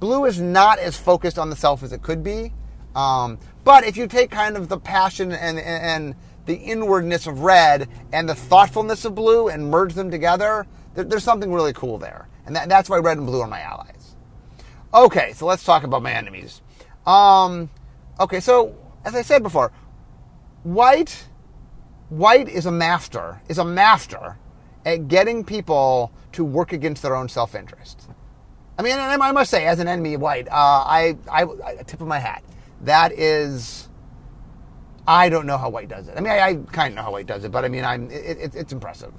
blue 0.00 0.24
is 0.24 0.40
not 0.40 0.78
as 0.78 0.96
focused 0.96 1.38
on 1.38 1.50
the 1.50 1.56
self 1.56 1.82
as 1.82 1.92
it 1.92 2.02
could 2.02 2.24
be. 2.24 2.52
Um, 2.96 3.38
but 3.64 3.84
if 3.84 3.96
you 3.96 4.06
take 4.06 4.30
kind 4.30 4.56
of 4.56 4.68
the 4.68 4.78
passion 4.78 5.32
and, 5.32 5.58
and, 5.58 5.84
and 5.84 6.14
the 6.46 6.54
inwardness 6.54 7.26
of 7.26 7.40
red 7.40 7.88
and 8.12 8.28
the 8.28 8.34
thoughtfulness 8.34 9.04
of 9.04 9.14
blue 9.14 9.48
and 9.48 9.70
merge 9.70 9.94
them 9.94 10.10
together, 10.10 10.66
there, 10.94 11.04
there's 11.04 11.24
something 11.24 11.52
really 11.52 11.72
cool 11.72 11.98
there. 11.98 12.28
And 12.46 12.56
that, 12.56 12.68
that's 12.68 12.88
why 12.88 12.98
red 12.98 13.18
and 13.18 13.26
blue 13.26 13.40
are 13.40 13.48
my 13.48 13.60
allies. 13.60 14.16
Okay, 14.92 15.32
so 15.32 15.46
let's 15.46 15.64
talk 15.64 15.82
about 15.82 16.02
my 16.02 16.12
enemies. 16.12 16.62
Um, 17.06 17.68
okay, 18.20 18.40
so 18.40 18.76
as 19.04 19.14
I 19.14 19.22
said 19.22 19.42
before, 19.42 19.72
white, 20.62 21.28
white 22.08 22.48
is 22.48 22.64
a 22.64 22.72
master, 22.72 23.42
is 23.48 23.58
a 23.58 23.64
master 23.64 24.38
at 24.84 25.08
getting 25.08 25.44
people 25.44 26.12
to 26.32 26.44
work 26.44 26.72
against 26.72 27.02
their 27.02 27.16
own 27.16 27.28
self-interest. 27.28 28.08
I 28.78 28.82
mean, 28.82 28.92
and 28.92 29.22
I 29.22 29.32
must 29.32 29.50
say, 29.50 29.66
as 29.66 29.78
an 29.78 29.88
enemy 29.88 30.16
white, 30.16 30.48
uh, 30.48 30.52
I, 30.52 31.16
I, 31.30 31.42
I 31.64 31.74
tip 31.86 32.00
of 32.00 32.08
my 32.08 32.18
hat. 32.18 32.42
That 32.80 33.12
is 33.12 33.88
I 35.06 35.28
don't 35.28 35.46
know 35.46 35.58
how 35.58 35.68
White 35.68 35.88
does 35.88 36.08
it. 36.08 36.16
I 36.16 36.20
mean, 36.20 36.32
I, 36.32 36.38
I 36.40 36.54
kind 36.72 36.92
of 36.92 36.96
know 36.96 37.02
how 37.02 37.12
White 37.12 37.26
does 37.26 37.44
it, 37.44 37.52
but 37.52 37.64
I 37.64 37.68
mean, 37.68 37.84
I'm 37.84 38.10
it, 38.10 38.38
it, 38.38 38.54
it's 38.54 38.72
impressive. 38.72 39.12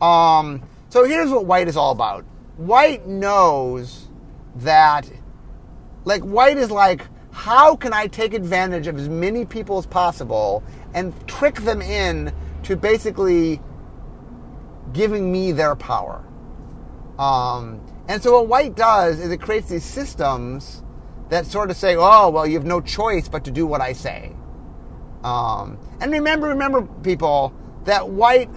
Um, 0.00 0.62
so 0.88 1.04
here's 1.04 1.30
what 1.30 1.46
White 1.46 1.68
is 1.68 1.76
all 1.76 1.90
about. 1.92 2.24
White 2.56 3.06
knows 3.06 4.08
that, 4.56 5.10
like, 6.04 6.22
White 6.22 6.58
is 6.58 6.70
like, 6.70 7.06
how 7.32 7.74
can 7.74 7.92
I 7.92 8.06
take 8.06 8.34
advantage 8.34 8.86
of 8.86 8.98
as 8.98 9.08
many 9.08 9.44
people 9.44 9.78
as 9.78 9.86
possible 9.86 10.62
and 10.94 11.14
trick 11.26 11.56
them 11.56 11.82
in 11.82 12.32
to 12.64 12.76
basically 12.76 13.60
giving 14.92 15.30
me 15.30 15.52
their 15.52 15.74
power? 15.76 16.24
Um, 17.18 17.80
and 18.08 18.22
so 18.22 18.32
what 18.32 18.48
White 18.48 18.74
does 18.74 19.20
is 19.20 19.30
it 19.30 19.40
creates 19.40 19.68
these 19.68 19.84
systems 19.84 20.82
that 21.28 21.46
sort 21.46 21.70
of 21.70 21.76
say, 21.76 21.96
oh, 21.96 22.30
well, 22.30 22.46
you 22.46 22.54
have 22.54 22.66
no 22.66 22.80
choice 22.80 23.28
but 23.28 23.44
to 23.44 23.50
do 23.50 23.66
what 23.66 23.80
I 23.80 23.92
say. 23.92 24.32
Um, 25.22 25.78
and 26.00 26.10
remember, 26.10 26.48
remember, 26.48 26.82
people, 27.02 27.54
that 27.84 28.08
white, 28.08 28.50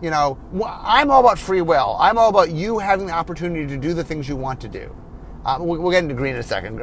you 0.00 0.10
know, 0.10 0.38
I'm 0.64 1.10
all 1.10 1.20
about 1.20 1.38
free 1.38 1.62
will. 1.62 1.96
I'm 1.98 2.18
all 2.18 2.28
about 2.28 2.50
you 2.50 2.78
having 2.78 3.06
the 3.06 3.12
opportunity 3.12 3.66
to 3.66 3.76
do 3.76 3.94
the 3.94 4.04
things 4.04 4.28
you 4.28 4.36
want 4.36 4.60
to 4.60 4.68
do. 4.68 4.94
Uh, 5.44 5.58
we'll, 5.60 5.80
we'll, 5.80 5.90
get 5.90 6.02
into 6.02 6.14
green 6.14 6.34
in 6.34 6.40
a 6.40 6.42
second. 6.42 6.80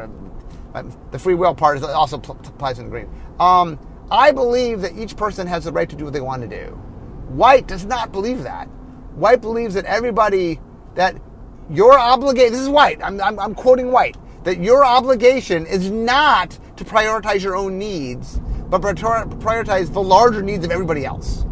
The 1.12 1.20
free 1.20 1.36
will 1.36 1.54
part 1.54 1.78
is 1.78 1.84
also 1.84 2.18
applies 2.18 2.80
in 2.80 2.90
green. 2.90 3.10
Um, 3.40 3.80
I 4.10 4.32
believe 4.32 4.82
that 4.82 4.98
each 4.98 5.16
person 5.16 5.48
has 5.48 5.66
the 5.66 5.72
right 5.72 5.90
to 5.90 5.96
do 5.96 6.06
what 6.06 6.14
they 6.14 6.22
want 6.22 6.42
to 6.42 6.48
do. 6.48 6.82
White 7.34 7.68
does 7.68 7.86
not 7.86 8.12
believe 8.12 8.44
that. 8.44 8.66
White 9.16 9.42
believes 9.42 9.74
that 9.74 9.86
everybody, 9.86 10.60
that 10.94 11.20
your 11.70 12.00
obligation, 12.00 12.54
this 12.54 12.62
is 12.62 12.70
white, 12.70 13.04
I'm, 13.04 13.20
I'm, 13.20 13.40
I'm 13.40 13.56
quoting 13.56 13.92
white, 13.92 14.18
that 14.44 14.60
your 14.60 14.86
obligation 14.86 15.66
is 15.66 15.90
not 15.90 16.58
to 16.78 16.84
prioritize 16.84 17.42
your 17.42 17.56
own 17.56 17.80
needs, 17.80 18.40
but 18.70 18.82
prioritize 18.82 19.92
the 19.92 20.02
larger 20.02 20.42
needs 20.44 20.64
of 20.64 20.72
everybody 20.72 21.06
else. 21.06 21.46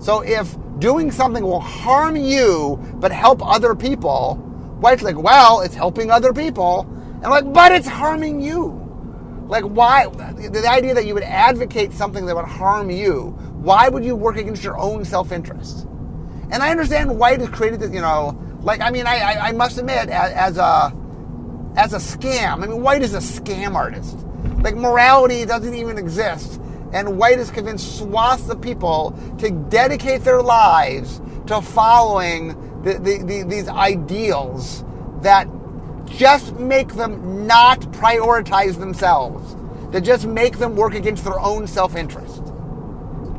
So 0.00 0.20
if 0.20 0.56
doing 0.78 1.10
something 1.10 1.42
will 1.42 1.60
harm 1.60 2.16
you 2.16 2.78
but 2.94 3.12
help 3.12 3.44
other 3.44 3.74
people, 3.74 4.36
White's 4.80 5.02
like, 5.02 5.18
well, 5.18 5.60
it's 5.60 5.74
helping 5.74 6.10
other 6.10 6.32
people. 6.32 6.86
And 7.16 7.26
I'm 7.26 7.30
like, 7.30 7.52
but 7.52 7.72
it's 7.72 7.88
harming 7.88 8.40
you. 8.40 8.84
Like, 9.48 9.64
why? 9.64 10.06
The 10.06 10.68
idea 10.68 10.94
that 10.94 11.06
you 11.06 11.14
would 11.14 11.22
advocate 11.22 11.92
something 11.92 12.26
that 12.26 12.36
would 12.36 12.44
harm 12.44 12.90
you, 12.90 13.36
why 13.62 13.88
would 13.88 14.04
you 14.04 14.16
work 14.16 14.36
against 14.36 14.64
your 14.64 14.78
own 14.78 15.04
self 15.04 15.32
interest? 15.32 15.86
And 16.50 16.62
I 16.62 16.70
understand 16.70 17.18
White 17.18 17.40
has 17.40 17.50
created 17.50 17.80
this, 17.80 17.92
you 17.92 18.00
know, 18.00 18.38
like, 18.60 18.80
I 18.80 18.90
mean, 18.90 19.06
I, 19.06 19.18
I, 19.18 19.48
I 19.48 19.52
must 19.52 19.78
admit, 19.78 20.08
as, 20.08 20.32
as 20.32 20.58
a 20.58 20.92
as 21.76 21.92
a 21.92 21.98
scam. 21.98 22.64
I 22.64 22.66
mean, 22.66 22.82
White 22.82 23.02
is 23.02 23.14
a 23.14 23.18
scam 23.18 23.74
artist. 23.74 24.16
Like 24.62 24.74
morality 24.74 25.44
doesn't 25.44 25.74
even 25.74 25.96
exist. 25.96 26.60
And 26.92 27.18
White 27.18 27.38
has 27.38 27.50
convinced 27.50 27.98
swaths 27.98 28.48
of 28.48 28.60
people 28.60 29.16
to 29.38 29.50
dedicate 29.50 30.22
their 30.22 30.42
lives 30.42 31.20
to 31.46 31.60
following 31.60 32.82
the, 32.82 32.94
the, 32.94 33.22
the, 33.22 33.42
these 33.44 33.68
ideals 33.68 34.84
that 35.20 35.48
just 36.06 36.54
make 36.54 36.94
them 36.94 37.46
not 37.46 37.80
prioritize 37.92 38.78
themselves, 38.78 39.54
that 39.92 40.00
just 40.00 40.26
make 40.26 40.58
them 40.58 40.74
work 40.74 40.94
against 40.94 41.24
their 41.24 41.38
own 41.38 41.66
self 41.66 41.94
interest. 41.94 42.42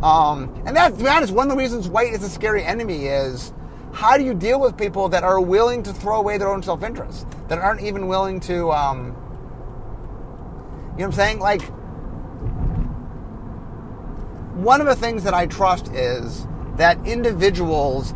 Um, 0.04 0.62
and 0.66 0.76
that, 0.76 0.98
be 0.98 1.08
honest, 1.08 1.34
one 1.34 1.50
of 1.50 1.58
the 1.58 1.62
reasons 1.62 1.88
White 1.88 2.14
is 2.14 2.24
a 2.24 2.30
scary 2.30 2.64
enemy 2.64 3.08
is 3.08 3.52
how 3.94 4.18
do 4.18 4.24
you 4.24 4.34
deal 4.34 4.60
with 4.60 4.78
people 4.78 5.10
that 5.10 5.24
are 5.24 5.42
willing 5.42 5.84
to 5.84 5.94
throw 5.94 6.20
away 6.20 6.38
their 6.38 6.50
own 6.50 6.64
self 6.64 6.84
interest, 6.84 7.28
that 7.48 7.60
aren't 7.60 7.82
even 7.82 8.08
willing 8.08 8.40
to. 8.42 8.72
Um, 8.72 9.16
you 10.98 11.06
know 11.06 11.06
what 11.06 11.06
I'm 11.06 11.12
saying? 11.14 11.40
Like, 11.40 11.62
one 14.56 14.82
of 14.82 14.88
the 14.88 14.96
things 14.96 15.24
that 15.24 15.34
I 15.34 15.48
trust 15.48 15.88
is 15.90 16.46
that 16.76 16.98
individuals 17.06 18.14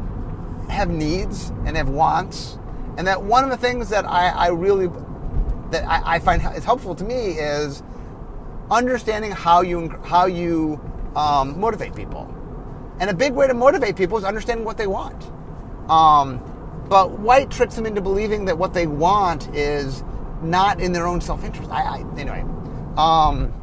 have 0.69 0.89
needs 0.89 1.49
and 1.65 1.75
have 1.75 1.89
wants, 1.89 2.57
and 2.97 3.07
that 3.07 3.23
one 3.23 3.43
of 3.43 3.49
the 3.49 3.57
things 3.57 3.89
that 3.89 4.05
I, 4.05 4.29
I 4.29 4.47
really 4.49 4.87
that 5.71 5.85
I, 5.85 6.15
I, 6.15 6.19
find 6.19 6.41
is 6.55 6.63
helpful 6.63 6.93
to 6.95 7.03
me 7.03 7.31
is 7.31 7.81
understanding 8.69 9.31
how 9.31 9.61
you 9.61 9.89
how 10.05 10.25
you 10.25 10.79
um, 11.15 11.59
motivate 11.59 11.95
people. 11.95 12.33
And 12.99 13.09
a 13.09 13.13
big 13.13 13.33
way 13.33 13.47
to 13.47 13.53
motivate 13.53 13.95
people 13.95 14.17
is 14.17 14.23
understanding 14.23 14.65
what 14.65 14.77
they 14.77 14.87
want. 14.87 15.23
Um, 15.89 16.41
but 16.89 17.19
white 17.19 17.49
tricks 17.49 17.75
them 17.75 17.85
into 17.85 18.01
believing 18.01 18.45
that 18.45 18.57
what 18.57 18.73
they 18.73 18.87
want 18.87 19.53
is 19.55 20.03
not 20.41 20.79
in 20.79 20.91
their 20.91 21.07
own 21.07 21.21
self-interest. 21.21 21.69
I, 21.71 21.81
I 21.81 22.19
anyway. 22.19 22.45
Um, 22.97 23.53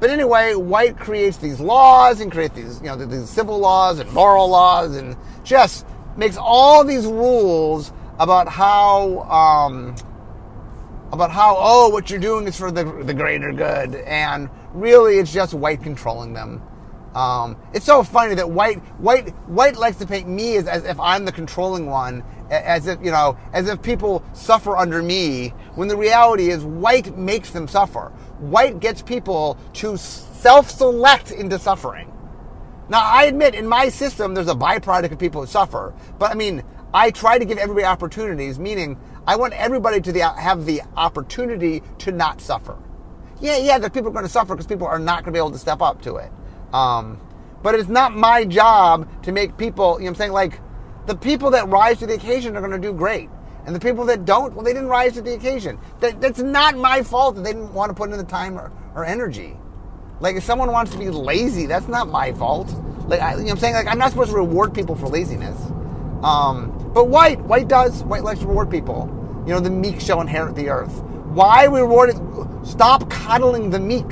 but 0.00 0.10
anyway, 0.10 0.54
White 0.54 0.96
creates 0.96 1.38
these 1.38 1.58
laws 1.58 2.20
and 2.20 2.30
creates 2.30 2.54
these, 2.54 2.80
you 2.80 2.86
know, 2.86 2.96
these 2.96 3.28
civil 3.28 3.58
laws 3.58 3.98
and 3.98 4.10
moral 4.12 4.48
laws 4.48 4.96
and 4.96 5.16
just 5.42 5.84
makes 6.16 6.36
all 6.36 6.84
these 6.84 7.04
rules 7.04 7.92
about 8.20 8.48
how, 8.48 9.22
um, 9.22 9.96
about 11.12 11.30
how, 11.32 11.56
oh, 11.58 11.88
what 11.88 12.10
you're 12.10 12.20
doing 12.20 12.46
is 12.46 12.56
for 12.56 12.70
the, 12.70 12.84
the 13.02 13.14
greater 13.14 13.52
good. 13.52 13.96
And 13.96 14.48
really, 14.72 15.18
it's 15.18 15.32
just 15.32 15.52
White 15.52 15.82
controlling 15.82 16.32
them. 16.32 16.62
Um, 17.18 17.56
it's 17.74 17.84
so 17.84 18.04
funny 18.04 18.36
that 18.36 18.48
White, 18.48 18.78
White, 19.00 19.30
White 19.48 19.76
likes 19.76 19.96
to 19.96 20.06
paint 20.06 20.28
me 20.28 20.56
as, 20.56 20.68
as 20.68 20.84
if 20.84 21.00
I'm 21.00 21.24
the 21.24 21.32
controlling 21.32 21.86
one, 21.86 22.22
as 22.48 22.86
if, 22.86 23.00
you 23.02 23.10
know, 23.10 23.36
as 23.52 23.68
if 23.68 23.82
people 23.82 24.22
suffer 24.34 24.76
under 24.76 25.02
me, 25.02 25.48
when 25.74 25.88
the 25.88 25.96
reality 25.96 26.50
is 26.50 26.62
White 26.62 27.16
makes 27.18 27.50
them 27.50 27.66
suffer. 27.66 28.12
White 28.38 28.78
gets 28.78 29.02
people 29.02 29.58
to 29.72 29.98
self-select 29.98 31.32
into 31.32 31.58
suffering. 31.58 32.12
Now, 32.88 33.00
I 33.02 33.24
admit 33.24 33.56
in 33.56 33.66
my 33.66 33.88
system, 33.88 34.32
there's 34.32 34.46
a 34.46 34.54
byproduct 34.54 35.10
of 35.10 35.18
people 35.18 35.40
who 35.40 35.48
suffer, 35.48 35.92
but 36.20 36.30
I 36.30 36.34
mean, 36.34 36.62
I 36.94 37.10
try 37.10 37.36
to 37.36 37.44
give 37.44 37.58
everybody 37.58 37.84
opportunities, 37.84 38.60
meaning 38.60 38.96
I 39.26 39.34
want 39.34 39.54
everybody 39.54 40.00
to 40.02 40.12
the, 40.12 40.20
have 40.20 40.66
the 40.66 40.82
opportunity 40.96 41.82
to 41.98 42.12
not 42.12 42.40
suffer. 42.40 42.78
Yeah, 43.40 43.56
yeah, 43.56 43.78
the 43.78 43.90
people 43.90 44.10
are 44.10 44.12
going 44.12 44.24
to 44.24 44.30
suffer 44.30 44.54
because 44.54 44.68
people 44.68 44.86
are 44.86 45.00
not 45.00 45.24
going 45.24 45.32
to 45.32 45.32
be 45.32 45.38
able 45.38 45.50
to 45.50 45.58
step 45.58 45.82
up 45.82 46.00
to 46.02 46.16
it. 46.18 46.30
Um, 46.72 47.20
but 47.62 47.74
it's 47.74 47.88
not 47.88 48.14
my 48.14 48.44
job 48.44 49.08
to 49.24 49.32
make 49.32 49.56
people, 49.56 49.98
you 49.98 50.04
know 50.04 50.10
I'm 50.10 50.14
saying? 50.14 50.32
Like, 50.32 50.60
the 51.06 51.16
people 51.16 51.50
that 51.50 51.68
rise 51.68 51.98
to 51.98 52.06
the 52.06 52.14
occasion 52.14 52.56
are 52.56 52.60
going 52.60 52.72
to 52.72 52.78
do 52.78 52.92
great. 52.92 53.30
And 53.66 53.74
the 53.74 53.80
people 53.80 54.04
that 54.06 54.24
don't, 54.24 54.54
well, 54.54 54.64
they 54.64 54.72
didn't 54.72 54.88
rise 54.88 55.14
to 55.14 55.22
the 55.22 55.34
occasion. 55.34 55.78
That, 56.00 56.20
that's 56.20 56.38
not 56.38 56.76
my 56.76 57.02
fault 57.02 57.34
that 57.36 57.42
they 57.42 57.52
didn't 57.52 57.74
want 57.74 57.90
to 57.90 57.94
put 57.94 58.10
in 58.10 58.16
the 58.16 58.24
time 58.24 58.58
or, 58.58 58.72
or 58.94 59.04
energy. 59.04 59.56
Like, 60.20 60.36
if 60.36 60.44
someone 60.44 60.72
wants 60.72 60.92
to 60.92 60.98
be 60.98 61.10
lazy, 61.10 61.66
that's 61.66 61.88
not 61.88 62.08
my 62.08 62.32
fault. 62.32 62.72
Like, 63.06 63.20
I, 63.20 63.32
you 63.32 63.38
know 63.38 63.44
what 63.44 63.50
I'm 63.52 63.58
saying? 63.58 63.74
Like, 63.74 63.86
I'm 63.86 63.98
not 63.98 64.10
supposed 64.10 64.30
to 64.30 64.36
reward 64.36 64.74
people 64.74 64.94
for 64.94 65.06
laziness. 65.06 65.58
Um, 66.22 66.90
but 66.94 67.08
white, 67.08 67.40
white 67.42 67.68
does. 67.68 68.02
White 68.04 68.22
likes 68.22 68.40
to 68.40 68.46
reward 68.46 68.70
people. 68.70 69.14
You 69.46 69.54
know, 69.54 69.60
the 69.60 69.70
meek 69.70 70.00
shall 70.00 70.20
inherit 70.20 70.54
the 70.54 70.68
earth. 70.68 71.02
Why 71.32 71.66
are 71.66 71.70
we 71.70 71.80
rewarding? 71.80 72.64
Stop 72.64 73.08
coddling 73.10 73.70
the 73.70 73.78
meek. 73.78 74.06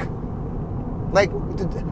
Like, 1.12 1.30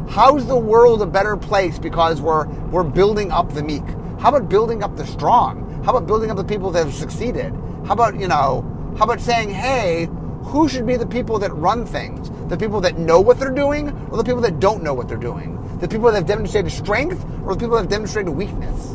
how's 0.08 0.46
the 0.46 0.58
world 0.58 1.00
a 1.02 1.06
better 1.06 1.36
place 1.36 1.78
because 1.78 2.20
we're 2.20 2.46
we're 2.70 2.84
building 2.84 3.30
up 3.30 3.52
the 3.52 3.62
meek? 3.62 3.84
How 4.18 4.30
about 4.30 4.48
building 4.48 4.82
up 4.82 4.96
the 4.96 5.06
strong? 5.06 5.82
How 5.84 5.90
about 5.96 6.06
building 6.06 6.30
up 6.30 6.36
the 6.36 6.44
people 6.44 6.70
that 6.72 6.84
have 6.84 6.94
succeeded? 6.94 7.52
How 7.86 7.92
about 7.92 8.18
you 8.18 8.28
know? 8.28 8.70
How 8.98 9.04
about 9.04 9.20
saying, 9.20 9.50
hey, 9.50 10.08
who 10.44 10.68
should 10.68 10.86
be 10.86 10.96
the 10.96 11.06
people 11.06 11.38
that 11.40 11.52
run 11.54 11.86
things? 11.86 12.30
The 12.48 12.56
people 12.56 12.80
that 12.82 12.98
know 12.98 13.20
what 13.20 13.38
they're 13.38 13.50
doing, 13.50 13.90
or 14.10 14.16
the 14.16 14.24
people 14.24 14.40
that 14.42 14.60
don't 14.60 14.82
know 14.82 14.94
what 14.94 15.08
they're 15.08 15.16
doing? 15.16 15.58
The 15.78 15.88
people 15.88 16.06
that 16.10 16.14
have 16.14 16.26
demonstrated 16.26 16.70
strength, 16.72 17.24
or 17.44 17.54
the 17.54 17.60
people 17.60 17.76
that 17.76 17.82
have 17.82 17.90
demonstrated 17.90 18.34
weakness? 18.34 18.90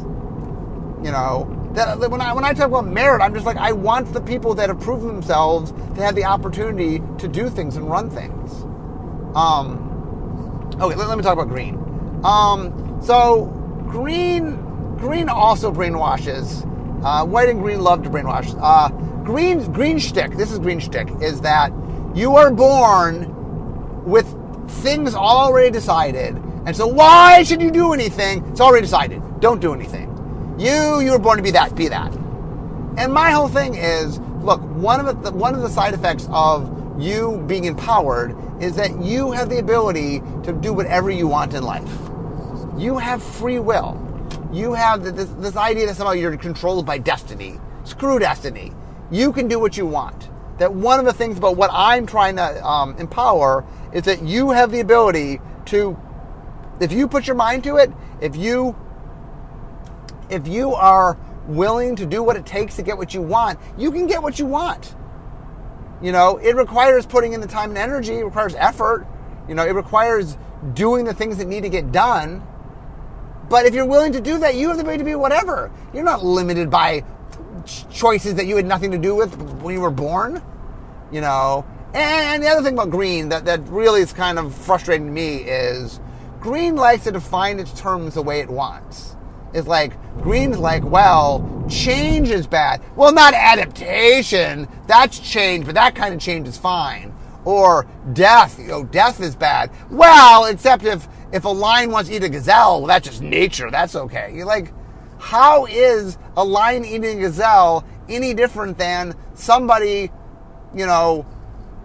You 1.03 1.11
know, 1.11 1.71
that 1.73 1.97
when 2.09 2.21
I 2.21 2.33
when 2.33 2.43
I 2.43 2.53
talk 2.53 2.67
about 2.67 2.87
merit, 2.87 3.21
I'm 3.21 3.33
just 3.33 3.45
like 3.45 3.57
I 3.57 3.71
want 3.71 4.13
the 4.13 4.21
people 4.21 4.53
that 4.55 4.69
have 4.69 4.79
proven 4.79 5.07
themselves 5.07 5.71
to 5.71 6.01
have 6.01 6.15
the 6.15 6.25
opportunity 6.25 7.01
to 7.17 7.27
do 7.27 7.49
things 7.49 7.77
and 7.77 7.89
run 7.89 8.09
things. 8.09 8.63
Um, 9.35 9.88
okay, 10.81 10.95
let, 10.95 11.07
let 11.07 11.17
me 11.17 11.23
talk 11.23 11.33
about 11.33 11.49
green. 11.49 11.75
Um, 12.23 12.99
so 13.01 13.45
green 13.87 14.55
green 14.97 15.29
also 15.29 15.71
brainwashes. 15.71 16.65
Uh, 17.03 17.25
white 17.25 17.47
and 17.49 17.61
green 17.61 17.79
love 17.79 18.03
to 18.03 18.09
brainwash. 18.09 18.57
Uh, 18.61 18.89
green 19.23 19.71
green 19.71 19.97
shtick. 19.99 20.31
This 20.35 20.51
is 20.51 20.59
green 20.59 20.79
shtick. 20.79 21.09
Is 21.21 21.41
that 21.41 21.71
you 22.13 22.35
are 22.35 22.51
born 22.51 24.05
with 24.05 24.27
things 24.83 25.15
already 25.15 25.71
decided, 25.71 26.35
and 26.65 26.75
so 26.75 26.87
why 26.87 27.43
should 27.43 27.61
you 27.61 27.71
do 27.71 27.93
anything? 27.93 28.43
It's 28.49 28.61
already 28.61 28.85
decided. 28.85 29.21
Don't 29.39 29.61
do 29.61 29.73
anything. 29.73 30.07
You 30.59 30.99
you 30.99 31.11
were 31.11 31.19
born 31.19 31.37
to 31.37 31.43
be 31.43 31.51
that. 31.51 31.75
Be 31.75 31.87
that. 31.87 32.13
And 32.97 33.13
my 33.13 33.31
whole 33.31 33.47
thing 33.47 33.75
is, 33.75 34.19
look, 34.41 34.59
one 34.61 34.99
of 34.99 35.23
the 35.23 35.31
one 35.31 35.55
of 35.55 35.61
the 35.61 35.69
side 35.69 35.93
effects 35.93 36.27
of 36.31 36.75
you 37.01 37.41
being 37.47 37.63
empowered 37.63 38.35
is 38.59 38.75
that 38.75 39.01
you 39.01 39.31
have 39.31 39.49
the 39.49 39.59
ability 39.59 40.21
to 40.43 40.53
do 40.53 40.73
whatever 40.73 41.09
you 41.09 41.27
want 41.27 41.53
in 41.53 41.63
life. 41.63 41.89
You 42.77 42.97
have 42.97 43.21
free 43.23 43.59
will. 43.59 44.05
You 44.51 44.73
have 44.73 45.03
this, 45.03 45.29
this 45.39 45.55
idea 45.55 45.87
that 45.87 45.95
somehow 45.95 46.13
you're 46.13 46.35
controlled 46.37 46.85
by 46.85 46.97
destiny. 46.97 47.59
Screw 47.83 48.19
destiny. 48.19 48.71
You 49.11 49.31
can 49.31 49.47
do 49.47 49.59
what 49.59 49.77
you 49.77 49.85
want. 49.85 50.29
That 50.57 50.73
one 50.73 50.99
of 50.99 51.05
the 51.05 51.13
things 51.13 51.37
about 51.37 51.55
what 51.55 51.69
I'm 51.73 52.05
trying 52.05 52.35
to 52.35 52.65
um, 52.65 52.95
empower 52.97 53.65
is 53.93 54.03
that 54.03 54.21
you 54.21 54.51
have 54.51 54.71
the 54.71 54.81
ability 54.81 55.39
to, 55.65 55.97
if 56.79 56.91
you 56.91 57.07
put 57.07 57.27
your 57.27 57.35
mind 57.35 57.63
to 57.63 57.77
it, 57.77 57.91
if 58.21 58.35
you 58.35 58.75
if 60.29 60.47
you 60.47 60.73
are 60.73 61.17
willing 61.47 61.95
to 61.95 62.05
do 62.05 62.21
what 62.21 62.35
it 62.35 62.45
takes 62.45 62.75
to 62.75 62.83
get 62.83 62.97
what 62.97 63.13
you 63.13 63.21
want, 63.21 63.59
you 63.77 63.91
can 63.91 64.05
get 64.07 64.21
what 64.21 64.37
you 64.37 64.45
want. 64.45 64.95
You 66.01 66.11
know, 66.11 66.37
it 66.37 66.55
requires 66.55 67.05
putting 67.05 67.33
in 67.33 67.41
the 67.41 67.47
time 67.47 67.69
and 67.69 67.77
energy, 67.77 68.15
it 68.15 68.23
requires 68.23 68.55
effort, 68.55 69.05
you 69.47 69.55
know, 69.55 69.65
it 69.65 69.73
requires 69.73 70.37
doing 70.73 71.05
the 71.05 71.13
things 71.13 71.37
that 71.37 71.47
need 71.47 71.61
to 71.61 71.69
get 71.69 71.91
done. 71.91 72.43
But 73.49 73.65
if 73.65 73.73
you're 73.73 73.85
willing 73.85 74.13
to 74.13 74.21
do 74.21 74.37
that, 74.39 74.55
you 74.55 74.67
have 74.69 74.77
the 74.77 74.83
ability 74.83 74.99
to 74.99 75.03
be 75.03 75.15
whatever. 75.15 75.71
You're 75.93 76.03
not 76.03 76.23
limited 76.23 76.69
by 76.69 77.03
choices 77.91 78.35
that 78.35 78.45
you 78.45 78.55
had 78.55 78.65
nothing 78.65 78.91
to 78.91 78.97
do 78.97 79.15
with 79.15 79.35
when 79.61 79.75
you 79.75 79.81
were 79.81 79.91
born, 79.91 80.41
you 81.11 81.19
know. 81.19 81.65
And 81.93 82.43
the 82.43 82.47
other 82.47 82.61
thing 82.61 82.75
about 82.75 82.91
green 82.91 83.29
that, 83.29 83.45
that 83.45 83.61
really 83.67 84.01
is 84.01 84.13
kind 84.13 84.37
of 84.37 84.53
frustrating 84.53 85.07
to 85.07 85.11
me 85.11 85.37
is 85.37 85.99
green 86.39 86.75
likes 86.75 87.05
to 87.05 87.11
define 87.11 87.59
its 87.59 87.77
terms 87.79 88.13
the 88.13 88.21
way 88.21 88.39
it 88.39 88.49
wants 88.49 89.15
is 89.53 89.67
like 89.67 89.93
green's 90.21 90.57
like 90.57 90.83
well 90.83 91.65
change 91.69 92.29
is 92.29 92.47
bad. 92.47 92.81
Well 92.95 93.11
not 93.11 93.33
adaptation. 93.33 94.67
That's 94.87 95.19
change 95.19 95.65
but 95.65 95.75
that 95.75 95.95
kind 95.95 96.13
of 96.13 96.19
change 96.19 96.47
is 96.47 96.57
fine. 96.57 97.13
Or 97.45 97.87
death 98.13 98.59
you 98.59 98.67
know 98.67 98.83
death 98.83 99.21
is 99.21 99.35
bad. 99.35 99.71
Well 99.89 100.45
except 100.45 100.83
if 100.83 101.07
if 101.31 101.45
a 101.45 101.49
lion 101.49 101.91
wants 101.91 102.09
to 102.09 102.15
eat 102.15 102.23
a 102.23 102.29
gazelle 102.29 102.79
well 102.79 102.87
that's 102.87 103.07
just 103.07 103.21
nature. 103.21 103.69
That's 103.71 103.95
okay. 103.95 104.31
You're 104.33 104.45
like 104.45 104.73
how 105.19 105.65
is 105.65 106.17
a 106.37 106.43
lion 106.43 106.85
eating 106.85 107.17
a 107.17 107.21
gazelle 107.21 107.85
any 108.07 108.33
different 108.33 108.77
than 108.77 109.15
somebody 109.35 110.11
you 110.73 110.85
know 110.85 111.25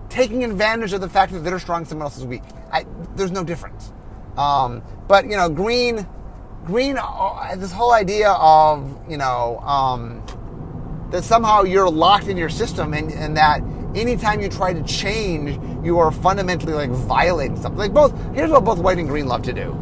taking 0.09 0.45
advantage 0.45 0.93
of 0.93 1.01
the 1.01 1.09
fact 1.09 1.33
that 1.33 1.41
they're 1.41 1.59
strong 1.59 1.85
someone 1.85 2.07
else 2.07 2.17
is 2.17 2.25
weak? 2.25 2.43
I, 2.73 2.87
there's 3.17 3.33
no 3.33 3.45
difference. 3.45 3.93
Um, 4.37 4.83
but 5.09 5.25
you 5.25 5.37
know 5.37 5.49
green 5.49 6.07
Green, 6.65 6.97
uh, 6.99 7.55
this 7.57 7.73
whole 7.73 7.93
idea 7.93 8.31
of, 8.31 8.91
you 9.09 9.19
know, 9.19 9.59
um, 9.61 10.23
that 11.11 11.23
somehow 11.23 11.63
you're 11.63 11.91
locked 11.91 12.27
in 12.27 12.39
your 12.39 12.49
system 12.49 12.95
and, 12.95 13.13
and 13.13 13.37
that 13.37 13.61
anytime 13.95 14.41
you 14.41 14.49
try 14.49 14.73
to 14.73 14.83
change, 14.85 15.61
you 15.85 15.99
are 15.99 16.11
fundamentally 16.11 16.73
like 16.73 16.89
violating 16.91 17.61
something. 17.61 17.79
Like 17.79 17.93
both, 17.93 18.15
here's 18.35 18.51
what 18.51 18.65
both 18.65 18.79
white 18.79 18.97
and 18.97 19.07
green 19.07 19.27
love 19.27 19.43
to 19.43 19.53
do. 19.53 19.79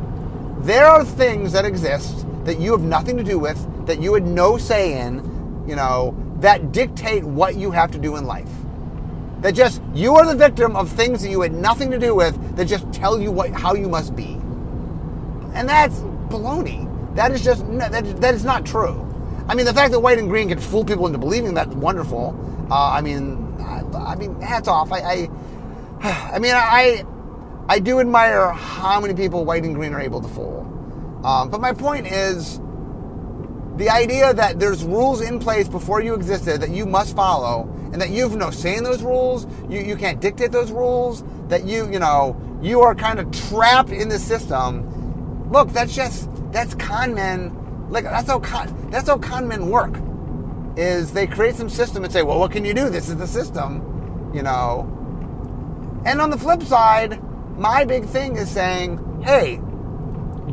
There 0.63 0.85
are 0.85 1.05
things 1.05 1.53
that 1.53 1.65
exist 1.65 2.27
that 2.45 2.59
you 2.59 2.73
have 2.73 2.83
nothing 2.83 3.17
to 3.17 3.23
do 3.23 3.39
with, 3.39 3.87
that 3.87 4.03
you 4.03 4.15
had 4.15 4.27
no 4.27 4.59
say 4.59 5.01
in, 5.01 5.65
you 5.69 5.77
know, 5.77 6.17
that 6.41 6.73
dictate 6.73 7.23
what 7.23 7.55
you 7.55 7.71
have 7.71 7.93
to 7.93 7.99
do 7.99 8.17
in 8.17 8.25
life. 8.25 8.51
That 9.41 9.55
just, 9.55 9.81
you 9.95 10.17
are 10.17 10.27
the 10.27 10.35
victim 10.35 10.75
of 10.75 10.89
things 10.89 11.23
that 11.23 11.31
you 11.31 11.43
had 11.43 11.53
nothing 11.53 11.93
to 11.93 11.99
do 11.99 12.15
with 12.15 12.57
that 12.57 12.65
just 12.65 12.93
tell 12.93 13.21
you 13.21 13.31
what, 13.31 13.51
how 13.51 13.75
you 13.75 13.89
must 13.89 14.17
be. 14.17 14.41
And 15.55 15.69
that's 15.69 16.03
baloney. 16.33 16.89
That 17.15 17.31
is 17.31 17.45
just 17.45 17.67
that, 17.79 18.21
that 18.21 18.35
is 18.35 18.45
not 18.45 18.65
true. 18.65 19.09
I 19.49 19.55
mean, 19.55 19.67
the 19.67 19.75
fact 19.75 19.93
that 19.93 20.01
white 20.01 20.19
and 20.19 20.29
green 20.29 20.49
can 20.49 20.59
fool 20.59 20.85
people 20.85 21.07
into 21.07 21.19
believing 21.19 21.55
that's 21.55 21.75
wonderful. 21.75 22.35
Uh, 22.71 22.91
I 22.91 23.01
mean, 23.01 23.55
I, 23.61 23.83
I, 24.13 24.15
mean, 24.17 24.41
hats 24.41 24.69
off. 24.69 24.93
I, 24.93 24.99
I, 24.99 25.29
I, 26.35 26.39
mean, 26.39 26.53
I, 26.55 27.05
I 27.69 27.79
do 27.79 28.01
admire 28.01 28.51
how 28.53 29.01
many 29.01 29.15
people 29.15 29.45
white 29.45 29.65
and 29.65 29.75
green 29.75 29.93
are 29.95 30.01
able 30.01 30.21
to 30.21 30.29
fool. 30.29 30.61
Um, 31.25 31.51
but 31.51 31.61
my 31.61 31.73
point 31.73 32.07
is, 32.07 32.61
the 33.77 33.89
idea 33.91 34.33
that 34.35 34.61
there's 34.61 34.85
rules 34.85 35.21
in 35.21 35.39
place 35.39 35.69
before 35.69 36.01
you 36.01 36.15
existed 36.15 36.61
that 36.61 36.71
you 36.71 36.87
must 36.87 37.17
follow, 37.17 37.69
and 37.93 38.01
that 38.01 38.11
you 38.11 38.23
have 38.23 38.37
no 38.37 38.51
say 38.51 38.77
in 38.77 38.85
those 38.85 39.03
rules, 39.03 39.47
you, 39.69 39.81
you 39.81 39.97
can't 39.97 40.21
dictate 40.21 40.53
those 40.53 40.71
rules, 40.71 41.25
that 41.49 41.65
you, 41.65 41.91
you 41.91 41.99
know, 41.99 42.37
you 42.63 42.81
are 42.81 42.95
kind 42.95 43.19
of 43.19 43.31
trapped 43.49 43.91
in 43.91 44.09
the 44.09 44.19
system 44.19 44.92
Look, 45.53 45.69
that's 45.69 45.95
just 45.95 46.31
that's 46.51 46.75
con 46.75 47.15
men. 47.15 47.55
Like 47.91 48.05
that's 48.05 48.27
how 48.27 48.41
con 48.41 48.91
that's 48.91 49.07
how 49.07 49.19
con 49.19 49.47
men 49.47 49.69
work. 49.69 49.95
Is 50.79 51.13
they 51.13 51.27
create 51.27 51.57
some 51.57 51.69
system 51.69 52.05
and 52.05 52.13
say, 52.13 52.23
well, 52.23 52.39
what 52.39 52.53
can 52.53 52.65
you 52.65 52.73
do? 52.73 52.89
This 52.89 53.11
is 53.11 53.17
the 53.17 53.27
system, 53.27 54.31
you 54.35 54.43
know. 54.43 54.89
And 56.07 56.23
on 56.23 56.31
the 56.31 56.39
flip 56.39 56.63
side, 56.63 57.23
my 57.59 57.85
big 57.85 58.07
thing 58.07 58.37
is 58.37 58.51
saying, 58.51 58.99
hey, 59.23 59.61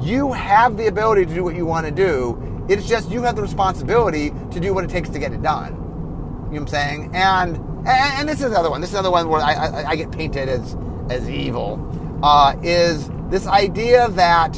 you 0.02 0.34
have 0.34 0.76
the 0.76 0.88
ability 0.88 1.26
to 1.28 1.34
do 1.34 1.46
what 1.46 1.56
you 1.56 1.66
want 1.66 1.86
to 1.86 1.94
do. 1.94 2.66
It's 2.68 2.86
just 2.86 3.10
you 3.10 3.22
have 3.22 3.38
the 3.38 3.42
responsibility 3.42 4.32
to 4.52 4.60
do 4.60 4.74
what 4.74 4.84
it 4.84 4.90
takes 4.90 5.08
to 5.12 5.20
get 5.20 5.32
it 5.32 5.42
done. 5.42 5.72
You 5.72 5.80
know 5.80 6.50
what 6.50 6.60
I'm 6.60 6.68
saying? 6.68 7.12
And 7.16 7.56
and, 7.56 7.88
and 7.88 8.28
this 8.28 8.40
is 8.40 8.48
another 8.48 8.70
one. 8.70 8.82
This 8.82 8.90
is 8.90 8.96
another 8.96 9.12
one 9.12 9.30
where 9.30 9.40
I, 9.40 9.54
I, 9.54 9.90
I 9.92 9.96
get 9.96 10.12
painted 10.12 10.50
as 10.50 10.76
as 11.10 11.30
evil. 11.30 11.80
Uh, 12.22 12.58
is 12.62 13.10
this 13.30 13.48
idea 13.48 14.10
that 14.10 14.58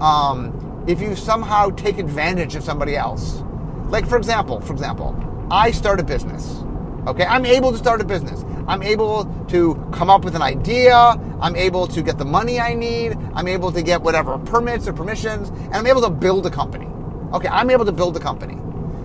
um, 0.00 0.84
if 0.86 1.00
you 1.00 1.16
somehow 1.16 1.70
take 1.70 1.98
advantage 1.98 2.54
of 2.54 2.62
somebody 2.62 2.96
else. 2.96 3.42
Like 3.88 4.06
for 4.06 4.16
example, 4.16 4.60
for 4.60 4.72
example, 4.72 5.14
I 5.50 5.70
start 5.70 6.00
a 6.00 6.04
business. 6.04 6.62
Okay, 7.06 7.24
I'm 7.24 7.46
able 7.46 7.70
to 7.70 7.78
start 7.78 8.00
a 8.00 8.04
business. 8.04 8.44
I'm 8.66 8.82
able 8.82 9.26
to 9.48 9.74
come 9.92 10.10
up 10.10 10.24
with 10.24 10.34
an 10.34 10.42
idea. 10.42 10.96
I'm 11.40 11.54
able 11.54 11.86
to 11.86 12.02
get 12.02 12.18
the 12.18 12.24
money 12.24 12.58
I 12.58 12.74
need. 12.74 13.16
I'm 13.34 13.46
able 13.46 13.70
to 13.70 13.82
get 13.82 14.02
whatever 14.02 14.38
permits 14.38 14.88
or 14.88 14.92
permissions, 14.92 15.50
and 15.50 15.74
I'm 15.74 15.86
able 15.86 16.00
to 16.02 16.10
build 16.10 16.46
a 16.46 16.50
company. 16.50 16.88
Okay, 17.32 17.48
I'm 17.48 17.70
able 17.70 17.84
to 17.84 17.92
build 17.92 18.16
a 18.16 18.20
company. 18.20 18.58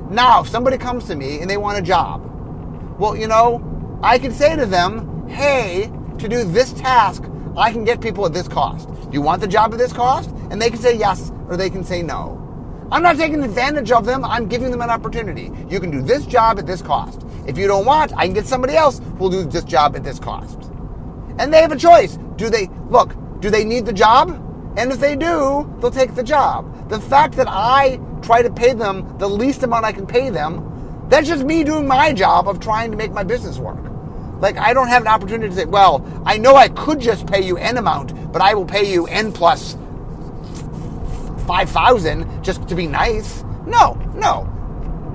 Now, 0.09 0.41
if 0.41 0.49
somebody 0.49 0.77
comes 0.77 1.05
to 1.05 1.15
me 1.15 1.39
and 1.39 1.49
they 1.49 1.57
want 1.57 1.77
a 1.77 1.81
job, 1.81 2.27
well, 2.99 3.15
you 3.15 3.27
know, 3.27 3.99
I 4.03 4.17
can 4.17 4.31
say 4.31 4.55
to 4.55 4.65
them, 4.65 5.27
hey, 5.27 5.91
to 6.17 6.27
do 6.27 6.43
this 6.43 6.73
task, 6.73 7.23
I 7.57 7.71
can 7.71 7.83
get 7.83 8.01
people 8.01 8.25
at 8.25 8.33
this 8.33 8.47
cost. 8.47 8.89
Do 8.89 9.09
You 9.11 9.21
want 9.21 9.41
the 9.41 9.47
job 9.47 9.73
at 9.73 9.77
this 9.77 9.91
cost? 9.91 10.29
And 10.49 10.61
they 10.61 10.69
can 10.69 10.79
say 10.79 10.97
yes 10.97 11.31
or 11.49 11.57
they 11.57 11.69
can 11.69 11.83
say 11.83 12.01
no. 12.01 12.37
I'm 12.91 13.03
not 13.03 13.17
taking 13.17 13.43
advantage 13.43 13.91
of 13.91 14.05
them. 14.05 14.23
I'm 14.23 14.47
giving 14.47 14.71
them 14.71 14.81
an 14.81 14.89
opportunity. 14.89 15.51
You 15.69 15.79
can 15.79 15.91
do 15.91 16.01
this 16.01 16.25
job 16.25 16.59
at 16.59 16.67
this 16.67 16.81
cost. 16.81 17.25
If 17.47 17.57
you 17.57 17.67
don't 17.67 17.85
want, 17.85 18.13
I 18.15 18.25
can 18.25 18.33
get 18.33 18.45
somebody 18.45 18.75
else 18.75 18.99
who 18.99 19.15
will 19.15 19.29
do 19.29 19.43
this 19.43 19.63
job 19.63 19.95
at 19.95 20.03
this 20.03 20.19
cost. 20.19 20.71
And 21.39 21.53
they 21.53 21.61
have 21.61 21.71
a 21.71 21.77
choice. 21.77 22.17
Do 22.35 22.49
they, 22.49 22.69
look, 22.89 23.15
do 23.39 23.49
they 23.49 23.63
need 23.63 23.85
the 23.85 23.93
job? 23.93 24.29
And 24.77 24.91
if 24.91 24.99
they 24.99 25.15
do, 25.15 25.69
they'll 25.79 25.91
take 25.91 26.15
the 26.15 26.23
job. 26.23 26.89
The 26.89 26.99
fact 26.99 27.35
that 27.35 27.47
I 27.49 27.99
try 28.21 28.41
to 28.41 28.51
pay 28.51 28.73
them 28.73 29.17
the 29.17 29.27
least 29.27 29.63
amount 29.63 29.85
I 29.85 29.91
can 29.91 30.05
pay 30.05 30.29
them, 30.29 31.05
that's 31.09 31.27
just 31.27 31.43
me 31.43 31.63
doing 31.63 31.87
my 31.87 32.13
job 32.13 32.47
of 32.47 32.59
trying 32.59 32.91
to 32.91 32.97
make 32.97 33.11
my 33.11 33.23
business 33.23 33.57
work. 33.57 33.90
Like, 34.41 34.57
I 34.57 34.73
don't 34.73 34.87
have 34.87 35.03
an 35.03 35.07
opportunity 35.07 35.49
to 35.49 35.55
say, 35.55 35.65
well, 35.65 36.03
I 36.25 36.37
know 36.37 36.55
I 36.55 36.67
could 36.69 36.99
just 36.99 37.27
pay 37.27 37.45
you 37.45 37.57
N 37.57 37.77
amount, 37.77 38.33
but 38.33 38.41
I 38.41 38.53
will 38.55 38.65
pay 38.65 38.91
you 38.91 39.05
N 39.05 39.31
plus 39.31 39.77
5,000 41.45 42.43
just 42.43 42.67
to 42.67 42.75
be 42.75 42.87
nice. 42.87 43.43
No, 43.65 43.93
no. 44.15 44.47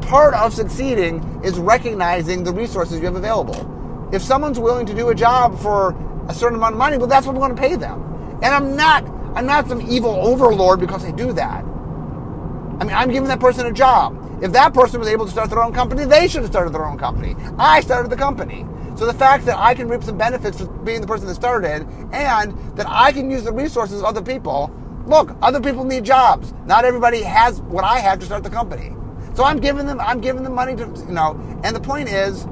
Part 0.02 0.34
of 0.34 0.54
succeeding 0.54 1.40
is 1.44 1.58
recognizing 1.58 2.44
the 2.44 2.52
resources 2.52 2.98
you 3.00 3.06
have 3.06 3.16
available. 3.16 3.72
if 4.12 4.22
someone's 4.22 4.58
willing 4.58 4.86
to 4.86 4.94
do 4.94 5.08
a 5.08 5.14
job 5.14 5.58
for 5.58 5.90
a 6.28 6.34
certain 6.34 6.56
amount 6.56 6.74
of 6.74 6.78
money, 6.78 6.96
well, 6.96 7.06
that's 7.06 7.26
what 7.26 7.34
I'm 7.34 7.40
going 7.40 7.54
to 7.54 7.60
pay 7.60 7.76
them. 7.76 8.02
And 8.42 8.46
I'm 8.46 8.76
not, 8.76 9.04
I'm 9.34 9.46
not 9.46 9.68
some 9.68 9.80
evil 9.80 10.10
overlord 10.10 10.80
because 10.80 11.04
I 11.04 11.10
do 11.10 11.32
that. 11.32 11.64
I 11.64 12.84
mean, 12.84 12.94
I'm 12.94 13.10
giving 13.10 13.28
that 13.28 13.40
person 13.40 13.66
a 13.66 13.72
job. 13.72 14.22
If 14.42 14.52
that 14.52 14.74
person 14.74 15.00
was 15.00 15.08
able 15.08 15.24
to 15.24 15.30
start 15.30 15.50
their 15.50 15.62
own 15.62 15.72
company, 15.72 16.04
they 16.04 16.28
should 16.28 16.42
have 16.42 16.50
started 16.50 16.72
their 16.72 16.84
own 16.84 16.98
company. 16.98 17.34
I 17.58 17.80
started 17.80 18.10
the 18.10 18.16
company. 18.16 18.66
So 18.96 19.04
the 19.04 19.14
fact 19.14 19.44
that 19.44 19.58
I 19.58 19.74
can 19.74 19.88
reap 19.88 20.02
some 20.02 20.16
benefits 20.16 20.58
for 20.58 20.66
being 20.66 21.02
the 21.02 21.06
person 21.06 21.26
that 21.26 21.34
started 21.34 21.86
and 22.12 22.76
that 22.76 22.86
I 22.88 23.12
can 23.12 23.30
use 23.30 23.44
the 23.44 23.52
resources 23.52 24.00
of 24.00 24.06
other 24.06 24.22
people, 24.22 24.74
look, 25.06 25.36
other 25.42 25.60
people 25.60 25.84
need 25.84 26.04
jobs. 26.04 26.54
Not 26.64 26.86
everybody 26.86 27.22
has 27.22 27.60
what 27.62 27.84
I 27.84 27.98
have 27.98 28.18
to 28.20 28.26
start 28.26 28.42
the 28.42 28.50
company. 28.50 28.96
So 29.34 29.44
I'm 29.44 29.60
giving 29.60 29.86
them 29.86 30.00
I'm 30.00 30.20
giving 30.22 30.42
them 30.42 30.54
money 30.54 30.74
to 30.76 30.86
you 30.86 31.12
know, 31.12 31.38
and 31.62 31.76
the 31.76 31.80
point 31.80 32.08
is 32.08 32.46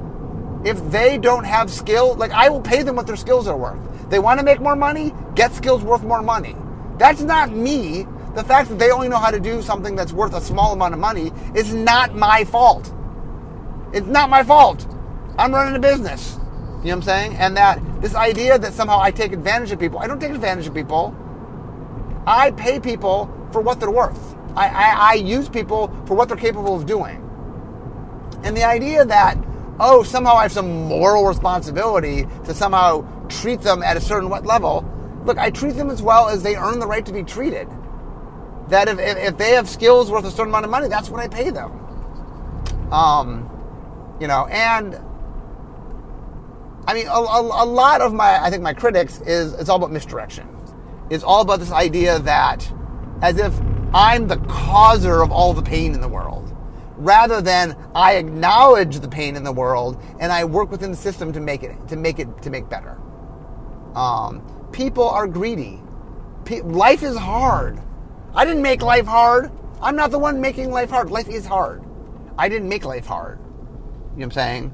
if 0.63 0.79
they 0.91 1.17
don't 1.17 1.45
have 1.45 1.71
skill, 1.71 2.13
like 2.15 2.31
I 2.31 2.49
will 2.49 2.61
pay 2.61 2.83
them 2.83 2.95
what 2.95 3.07
their 3.07 3.15
skills 3.15 3.47
are 3.47 3.57
worth. 3.57 3.79
They 4.11 4.19
want 4.19 4.39
to 4.39 4.45
make 4.45 4.61
more 4.61 4.75
money, 4.75 5.13
get 5.33 5.51
skills 5.53 5.83
worth 5.83 6.03
more 6.03 6.21
money. 6.21 6.55
That's 6.99 7.21
not 7.21 7.51
me 7.51 8.05
the 8.35 8.43
fact 8.43 8.69
that 8.69 8.77
they 8.77 8.91
only 8.91 9.09
know 9.09 9.17
how 9.17 9.31
to 9.31 9.39
do 9.39 9.63
something 9.63 9.95
that's 9.95 10.13
worth 10.13 10.35
a 10.35 10.41
small 10.41 10.73
amount 10.73 10.93
of 10.93 10.99
money 10.99 11.31
is 11.55 11.73
not 11.73 12.13
my 12.13 12.43
fault. 12.43 12.93
It's 13.93 14.07
not 14.07 14.29
my 14.29 14.43
fault. 14.43 14.85
I'm 15.37 15.53
running 15.53 15.75
a 15.75 15.79
business. 15.79 16.35
You 16.35 16.39
know 16.41 16.77
what 16.81 16.93
I'm 16.93 17.01
saying? 17.01 17.35
And 17.37 17.57
that 17.57 18.01
this 18.01 18.15
idea 18.15 18.59
that 18.59 18.73
somehow 18.73 18.99
I 18.99 19.11
take 19.11 19.31
advantage 19.31 19.71
of 19.71 19.79
people, 19.79 19.99
I 19.99 20.07
don't 20.07 20.19
take 20.19 20.31
advantage 20.31 20.67
of 20.67 20.73
people. 20.73 21.15
I 22.27 22.51
pay 22.51 22.79
people 22.79 23.31
for 23.51 23.61
what 23.61 23.79
they're 23.79 23.91
worth. 23.91 24.35
I, 24.55 24.67
I, 24.67 25.11
I 25.11 25.13
use 25.15 25.49
people 25.49 25.87
for 26.05 26.15
what 26.15 26.27
they're 26.27 26.37
capable 26.37 26.75
of 26.75 26.85
doing. 26.85 27.21
And 28.43 28.55
the 28.55 28.63
idea 28.63 29.03
that, 29.05 29.37
oh, 29.79 30.03
somehow 30.03 30.35
I 30.35 30.43
have 30.43 30.51
some 30.51 30.87
moral 30.87 31.25
responsibility 31.25 32.27
to 32.45 32.53
somehow 32.53 33.01
treat 33.27 33.61
them 33.61 33.83
at 33.83 33.97
a 33.97 34.01
certain 34.01 34.29
what 34.29 34.45
level, 34.45 34.85
look, 35.25 35.37
I 35.37 35.49
treat 35.49 35.75
them 35.75 35.89
as 35.89 36.01
well 36.01 36.29
as 36.29 36.43
they 36.43 36.55
earn 36.55 36.79
the 36.79 36.87
right 36.87 37.05
to 37.05 37.13
be 37.13 37.23
treated 37.23 37.67
that 38.69 38.87
if, 38.87 38.99
if, 38.99 39.17
if, 39.17 39.37
they 39.37 39.51
have 39.51 39.69
skills 39.69 40.09
worth 40.09 40.25
a 40.25 40.31
certain 40.31 40.49
amount 40.49 40.65
of 40.65 40.71
money, 40.71 40.87
that's 40.87 41.09
what 41.09 41.19
I 41.19 41.27
pay 41.27 41.49
them. 41.49 41.71
Um, 42.91 43.49
you 44.19 44.27
know, 44.27 44.47
and 44.47 44.99
I 46.87 46.93
mean, 46.93 47.07
a, 47.07 47.11
a, 47.11 47.63
a, 47.63 47.65
lot 47.65 48.01
of 48.01 48.13
my, 48.13 48.41
I 48.43 48.49
think 48.49 48.61
my 48.61 48.73
critics 48.73 49.19
is, 49.21 49.53
it's 49.53 49.69
all 49.69 49.77
about 49.77 49.91
misdirection. 49.91 50.47
It's 51.09 51.23
all 51.23 51.41
about 51.41 51.59
this 51.59 51.71
idea 51.71 52.19
that 52.19 52.71
as 53.21 53.37
if 53.37 53.53
I'm 53.93 54.27
the 54.27 54.37
causer 54.47 55.21
of 55.21 55.31
all 55.31 55.53
the 55.53 55.63
pain 55.63 55.93
in 55.93 56.01
the 56.01 56.07
world, 56.07 56.55
rather 56.97 57.41
than 57.41 57.75
I 57.95 58.15
acknowledge 58.15 58.99
the 58.99 59.07
pain 59.07 59.35
in 59.35 59.43
the 59.43 59.51
world 59.51 60.01
and 60.19 60.31
I 60.31 60.45
work 60.45 60.71
within 60.71 60.91
the 60.91 60.97
system 60.97 61.33
to 61.33 61.39
make 61.39 61.63
it, 61.63 61.75
to 61.87 61.95
make 61.95 62.19
it, 62.19 62.41
to 62.43 62.49
make 62.49 62.69
better. 62.69 62.97
Um, 63.95 64.41
people 64.71 65.09
are 65.09 65.27
greedy. 65.27 65.81
Pe- 66.43 66.61
life 66.61 67.01
is 67.01 67.17
hard. 67.17 67.81
I 68.35 68.45
didn't 68.45 68.61
make 68.61 68.81
life 68.81 69.05
hard. 69.05 69.51
I'm 69.81 69.95
not 69.95 70.11
the 70.11 70.19
one 70.19 70.39
making 70.39 70.71
life 70.71 70.89
hard. 70.89 71.09
Life 71.09 71.29
is 71.29 71.45
hard. 71.45 71.83
I 72.37 72.49
didn't 72.49 72.69
make 72.69 72.85
life 72.85 73.05
hard. 73.05 73.39
You 73.39 73.45
know 73.45 73.53
what 74.15 74.23
I'm 74.23 74.31
saying? 74.31 74.73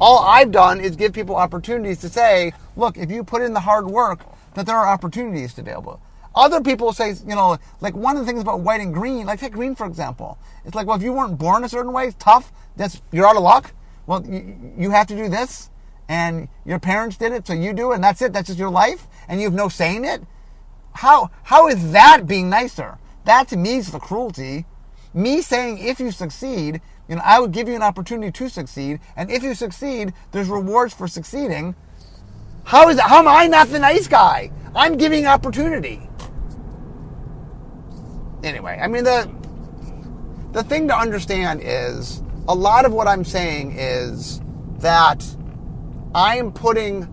All 0.00 0.20
I've 0.20 0.52
done 0.52 0.80
is 0.80 0.96
give 0.96 1.12
people 1.12 1.36
opportunities 1.36 1.98
to 2.00 2.08
say, 2.08 2.52
look, 2.76 2.96
if 2.96 3.10
you 3.10 3.24
put 3.24 3.42
in 3.42 3.52
the 3.52 3.60
hard 3.60 3.86
work, 3.86 4.20
that 4.54 4.66
there 4.66 4.76
are 4.76 4.88
opportunities 4.88 5.54
to. 5.54 5.98
Other 6.34 6.60
people 6.60 6.92
say, 6.92 7.14
you 7.26 7.34
know, 7.34 7.58
like 7.80 7.94
one 7.94 8.16
of 8.16 8.24
the 8.24 8.26
things 8.26 8.40
about 8.40 8.60
white 8.60 8.80
and 8.80 8.94
green, 8.94 9.26
like 9.26 9.40
take 9.40 9.52
green 9.52 9.74
for 9.74 9.86
example. 9.86 10.38
It's 10.64 10.74
like, 10.74 10.86
well, 10.86 10.96
if 10.96 11.02
you 11.02 11.12
weren't 11.12 11.38
born 11.38 11.64
a 11.64 11.68
certain 11.68 11.92
way, 11.92 12.12
tough, 12.18 12.52
that's 12.76 13.02
you're 13.10 13.26
out 13.26 13.36
of 13.36 13.42
luck. 13.42 13.72
Well, 14.06 14.24
you, 14.24 14.56
you 14.78 14.90
have 14.90 15.06
to 15.08 15.16
do 15.16 15.28
this, 15.28 15.68
and 16.08 16.48
your 16.64 16.78
parents 16.78 17.16
did 17.16 17.32
it, 17.32 17.46
so 17.46 17.52
you 17.52 17.72
do 17.72 17.92
it, 17.92 17.96
and 17.96 18.04
that's 18.04 18.22
it. 18.22 18.32
That's 18.32 18.46
just 18.46 18.58
your 18.58 18.70
life, 18.70 19.06
and 19.28 19.40
you 19.40 19.46
have 19.46 19.54
no 19.54 19.68
say 19.68 19.96
in 19.96 20.04
it. 20.04 20.22
How 20.92 21.30
how 21.44 21.68
is 21.68 21.92
that 21.92 22.26
being 22.26 22.48
nicer? 22.48 22.98
That 23.24 23.48
to 23.48 23.56
me 23.56 23.76
is 23.76 23.90
the 23.90 23.98
cruelty. 23.98 24.64
Me 25.12 25.42
saying 25.42 25.78
if 25.78 25.98
you 25.98 26.10
succeed, 26.10 26.80
you 27.08 27.16
know, 27.16 27.22
I 27.24 27.40
would 27.40 27.52
give 27.52 27.68
you 27.68 27.74
an 27.74 27.82
opportunity 27.82 28.30
to 28.30 28.48
succeed, 28.48 29.00
and 29.16 29.30
if 29.30 29.42
you 29.42 29.54
succeed, 29.54 30.12
there's 30.32 30.48
rewards 30.48 30.92
for 30.92 31.08
succeeding. 31.08 31.74
How 32.64 32.88
is 32.90 32.96
that? 32.96 33.08
How 33.08 33.20
am 33.20 33.28
I 33.28 33.46
not 33.46 33.68
the 33.68 33.78
nice 33.78 34.06
guy? 34.06 34.50
I'm 34.74 34.96
giving 34.96 35.26
opportunity. 35.26 36.08
Anyway, 38.44 38.78
I 38.80 38.86
mean 38.88 39.04
the 39.04 39.30
the 40.52 40.62
thing 40.62 40.88
to 40.88 40.96
understand 40.96 41.60
is 41.62 42.22
a 42.46 42.54
lot 42.54 42.84
of 42.84 42.92
what 42.92 43.08
I'm 43.08 43.24
saying 43.24 43.74
is 43.78 44.40
that 44.78 45.24
I'm 46.14 46.52
putting 46.52 47.08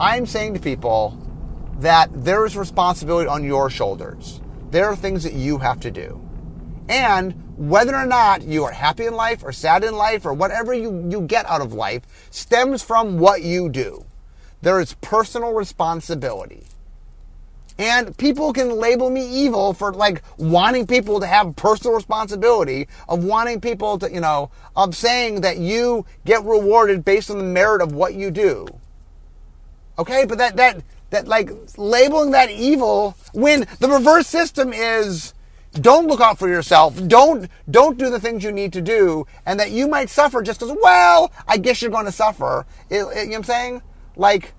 I'm 0.00 0.26
saying 0.26 0.54
to 0.54 0.60
people 0.60 1.22
that 1.78 2.08
there 2.12 2.44
is 2.46 2.56
responsibility 2.56 3.28
on 3.28 3.44
your 3.44 3.70
shoulders. 3.70 4.40
There 4.70 4.86
are 4.86 4.96
things 4.96 5.22
that 5.24 5.34
you 5.34 5.58
have 5.58 5.80
to 5.80 5.90
do. 5.90 6.20
And 6.88 7.45
whether 7.56 7.94
or 7.94 8.06
not 8.06 8.42
you 8.42 8.64
are 8.64 8.72
happy 8.72 9.06
in 9.06 9.14
life 9.14 9.42
or 9.42 9.52
sad 9.52 9.84
in 9.84 9.94
life 9.94 10.24
or 10.26 10.32
whatever 10.32 10.74
you, 10.74 11.06
you 11.10 11.22
get 11.22 11.46
out 11.46 11.60
of 11.60 11.72
life 11.72 12.02
stems 12.30 12.82
from 12.82 13.18
what 13.18 13.42
you 13.42 13.68
do. 13.68 14.04
There 14.62 14.80
is 14.80 14.94
personal 14.94 15.52
responsibility. 15.52 16.64
And 17.78 18.16
people 18.16 18.52
can 18.52 18.70
label 18.70 19.10
me 19.10 19.26
evil 19.26 19.74
for 19.74 19.92
like 19.92 20.22
wanting 20.38 20.86
people 20.86 21.20
to 21.20 21.26
have 21.26 21.56
personal 21.56 21.94
responsibility 21.94 22.88
of 23.08 23.22
wanting 23.22 23.60
people 23.60 23.98
to, 23.98 24.10
you 24.10 24.20
know, 24.20 24.50
of 24.74 24.96
saying 24.96 25.42
that 25.42 25.58
you 25.58 26.06
get 26.24 26.42
rewarded 26.44 27.04
based 27.04 27.30
on 27.30 27.36
the 27.36 27.44
merit 27.44 27.82
of 27.82 27.92
what 27.92 28.14
you 28.14 28.30
do. 28.30 28.66
Okay, 29.98 30.24
but 30.24 30.38
that 30.38 30.56
that 30.56 30.82
that 31.10 31.28
like 31.28 31.50
labeling 31.76 32.30
that 32.30 32.50
evil 32.50 33.14
when 33.32 33.66
the 33.78 33.88
reverse 33.88 34.26
system 34.26 34.72
is 34.72 35.34
don't 35.80 36.06
look 36.06 36.20
out 36.20 36.38
for 36.38 36.48
yourself. 36.48 36.96
Don't 37.06 37.48
don't 37.70 37.98
do 37.98 38.10
the 38.10 38.20
things 38.20 38.44
you 38.44 38.52
need 38.52 38.72
to 38.72 38.82
do, 38.82 39.26
and 39.44 39.58
that 39.60 39.70
you 39.70 39.88
might 39.88 40.10
suffer 40.10 40.42
just 40.42 40.60
because. 40.60 40.76
Well, 40.82 41.32
I 41.46 41.58
guess 41.58 41.82
you're 41.82 41.90
going 41.90 42.06
to 42.06 42.12
suffer. 42.12 42.66
It, 42.90 42.96
it, 42.96 43.00
you 43.00 43.04
know 43.04 43.10
what 43.10 43.36
I'm 43.36 43.44
saying? 43.44 43.82
Like, 44.16 44.54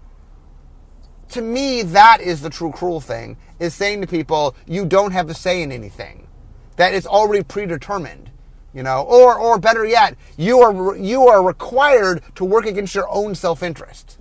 to 1.32 1.42
me, 1.42 1.82
that 1.84 2.22
is 2.22 2.42
the 2.42 2.50
true 2.50 2.72
cruel 2.72 3.02
thing. 3.02 3.38
Is 3.60 3.74
saying 3.74 4.02
to 4.02 4.08
people, 4.08 4.56
you 4.68 4.86
don't 4.86 5.12
have 5.12 5.30
a 5.30 5.34
say 5.34 5.62
in 5.62 5.72
anything. 5.72 6.28
That 6.76 6.94
it's 6.94 7.08
already 7.08 7.44
predetermined. 7.44 8.30
You 8.74 8.84
know, 8.84 9.04
or 9.04 9.38
or 9.40 9.58
better 9.58 9.86
yet, 9.86 10.16
you 10.38 10.60
are 10.60 10.96
you 10.96 11.28
are 11.28 11.44
required 11.44 12.22
to 12.36 12.46
work 12.46 12.66
against 12.66 12.94
your 12.94 13.10
own 13.10 13.34
self 13.34 13.64
interest 13.64 14.20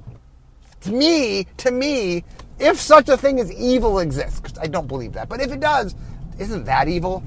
to 0.86 0.92
me, 0.92 1.46
to 1.58 1.70
me, 1.70 2.24
if 2.58 2.80
such 2.80 3.08
a 3.08 3.16
thing 3.16 3.40
as 3.40 3.52
evil 3.52 3.98
exists, 3.98 4.58
I 4.58 4.66
don't 4.66 4.86
believe 4.86 5.12
that, 5.12 5.28
but 5.28 5.40
if 5.40 5.52
it 5.52 5.60
does, 5.60 5.94
isn't 6.38 6.64
that 6.64 6.88
evil? 6.88 7.22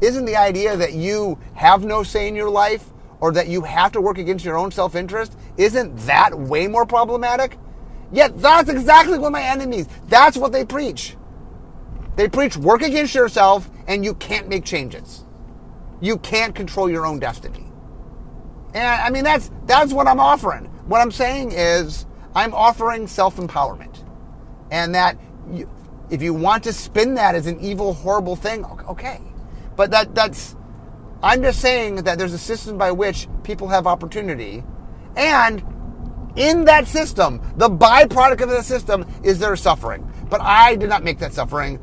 Isn't 0.00 0.24
the 0.24 0.36
idea 0.36 0.76
that 0.76 0.94
you 0.94 1.38
have 1.54 1.84
no 1.84 2.02
say 2.02 2.28
in 2.28 2.34
your 2.34 2.50
life 2.50 2.90
or 3.20 3.32
that 3.32 3.46
you 3.46 3.62
have 3.62 3.92
to 3.92 4.00
work 4.00 4.18
against 4.18 4.44
your 4.44 4.58
own 4.58 4.72
self 4.72 4.96
interest, 4.96 5.36
isn't 5.56 5.96
that 6.06 6.36
way 6.36 6.66
more 6.66 6.84
problematic? 6.84 7.56
Yet 8.10 8.38
that's 8.38 8.68
exactly 8.68 9.18
what 9.18 9.32
my 9.32 9.42
enemies, 9.42 9.86
that's 10.08 10.36
what 10.36 10.52
they 10.52 10.64
preach. 10.64 11.16
They 12.16 12.28
preach 12.28 12.56
work 12.56 12.82
against 12.82 13.14
yourself 13.14 13.70
and 13.86 14.04
you 14.04 14.14
can't 14.14 14.48
make 14.48 14.64
changes. 14.64 15.24
You 16.00 16.18
can't 16.18 16.54
control 16.54 16.90
your 16.90 17.06
own 17.06 17.20
destiny. 17.20 17.64
And 18.74 18.84
I 18.84 19.08
mean 19.10 19.24
that's 19.24 19.50
that's 19.66 19.92
what 19.92 20.08
I'm 20.08 20.20
offering. 20.20 20.64
What 20.86 21.00
I'm 21.00 21.12
saying 21.12 21.52
is 21.52 22.06
I'm 22.34 22.52
offering 22.54 23.06
self 23.06 23.36
empowerment. 23.36 24.04
And 24.70 24.94
that 24.94 25.16
you, 25.50 25.70
if 26.12 26.20
you 26.22 26.34
want 26.34 26.62
to 26.64 26.72
spin 26.74 27.14
that 27.14 27.34
as 27.34 27.46
an 27.46 27.58
evil, 27.60 27.94
horrible 27.94 28.36
thing, 28.36 28.64
okay. 28.88 29.20
But 29.76 29.90
that 29.92 30.14
that's 30.14 30.54
I'm 31.22 31.42
just 31.42 31.60
saying 31.60 31.96
that 32.04 32.18
there's 32.18 32.34
a 32.34 32.38
system 32.38 32.76
by 32.76 32.92
which 32.92 33.28
people 33.44 33.68
have 33.68 33.86
opportunity. 33.86 34.62
And 35.16 35.64
in 36.36 36.66
that 36.66 36.86
system, 36.86 37.40
the 37.56 37.68
byproduct 37.68 38.42
of 38.42 38.50
the 38.50 38.62
system 38.62 39.06
is 39.22 39.38
their 39.38 39.56
suffering. 39.56 40.06
But 40.28 40.42
I 40.42 40.76
did 40.76 40.90
not 40.90 41.02
make 41.02 41.18
that 41.20 41.32
suffering. 41.32 41.80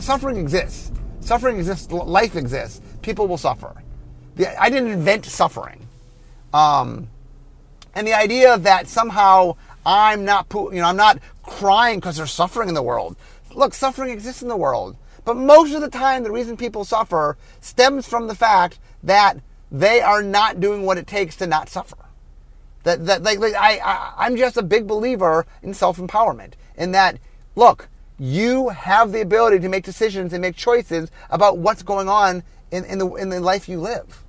Suffering 0.00 0.36
exists. 0.36 0.92
Suffering 1.20 1.58
exists. 1.58 1.90
Life 1.92 2.36
exists. 2.36 2.80
People 3.02 3.28
will 3.28 3.38
suffer. 3.38 3.74
I 4.58 4.70
didn't 4.70 4.90
invent 4.90 5.26
suffering. 5.26 5.86
Um, 6.54 7.08
and 7.94 8.06
the 8.06 8.14
idea 8.14 8.56
that 8.56 8.88
somehow 8.88 9.56
I'm 9.84 10.24
not, 10.24 10.46
you 10.52 10.72
know, 10.72 10.84
I'm 10.84 10.96
not 10.96 11.18
crying 11.42 11.98
because 11.98 12.16
there's 12.16 12.32
suffering 12.32 12.68
in 12.68 12.74
the 12.74 12.82
world. 12.82 13.16
Look, 13.54 13.74
suffering 13.74 14.10
exists 14.10 14.42
in 14.42 14.48
the 14.48 14.56
world. 14.56 14.96
But 15.24 15.36
most 15.36 15.74
of 15.74 15.80
the 15.80 15.90
time, 15.90 16.22
the 16.22 16.30
reason 16.30 16.56
people 16.56 16.84
suffer 16.84 17.36
stems 17.60 18.06
from 18.06 18.26
the 18.26 18.34
fact 18.34 18.78
that 19.02 19.38
they 19.70 20.00
are 20.00 20.22
not 20.22 20.60
doing 20.60 20.84
what 20.84 20.98
it 20.98 21.06
takes 21.06 21.36
to 21.36 21.46
not 21.46 21.68
suffer. 21.68 21.96
That, 22.84 23.04
that 23.06 23.22
like, 23.22 23.38
like 23.38 23.54
I, 23.54 23.78
I, 23.78 24.14
I'm 24.18 24.36
just 24.36 24.56
a 24.56 24.62
big 24.62 24.86
believer 24.86 25.46
in 25.62 25.74
self 25.74 25.98
empowerment. 25.98 26.54
In 26.76 26.92
that, 26.92 27.18
look, 27.54 27.88
you 28.18 28.70
have 28.70 29.12
the 29.12 29.20
ability 29.20 29.60
to 29.60 29.68
make 29.68 29.84
decisions 29.84 30.32
and 30.32 30.42
make 30.42 30.56
choices 30.56 31.10
about 31.28 31.58
what's 31.58 31.82
going 31.82 32.08
on 32.08 32.42
in, 32.70 32.84
in, 32.84 32.98
the, 32.98 33.08
in 33.14 33.28
the 33.28 33.40
life 33.40 33.68
you 33.68 33.80
live. 33.80 34.24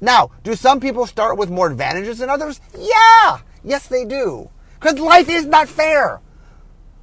Now, 0.00 0.30
do 0.42 0.54
some 0.54 0.80
people 0.80 1.06
start 1.06 1.38
with 1.38 1.50
more 1.50 1.70
advantages 1.70 2.18
than 2.18 2.28
others? 2.28 2.60
Yeah! 2.76 3.38
Yes, 3.62 3.86
they 3.86 4.04
do. 4.04 4.50
Because 4.78 4.98
life 4.98 5.30
is 5.30 5.46
not 5.46 5.68
fair. 5.68 6.20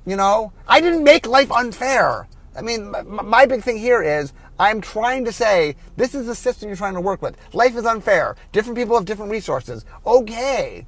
You 0.05 0.15
know, 0.15 0.51
I 0.67 0.81
didn't 0.81 1.03
make 1.03 1.27
life 1.27 1.51
unfair. 1.51 2.27
I 2.55 2.61
mean, 2.61 2.91
my, 2.91 3.01
my 3.01 3.45
big 3.45 3.63
thing 3.63 3.77
here 3.77 4.01
is 4.01 4.33
I'm 4.59 4.81
trying 4.81 5.25
to 5.25 5.31
say 5.31 5.75
this 5.95 6.15
is 6.15 6.27
the 6.27 6.35
system 6.35 6.69
you're 6.69 6.75
trying 6.77 6.95
to 6.95 7.01
work 7.01 7.21
with. 7.21 7.37
Life 7.53 7.75
is 7.75 7.85
unfair. 7.85 8.35
Different 8.51 8.77
people 8.77 8.95
have 8.95 9.05
different 9.05 9.31
resources. 9.31 9.85
Okay. 10.05 10.85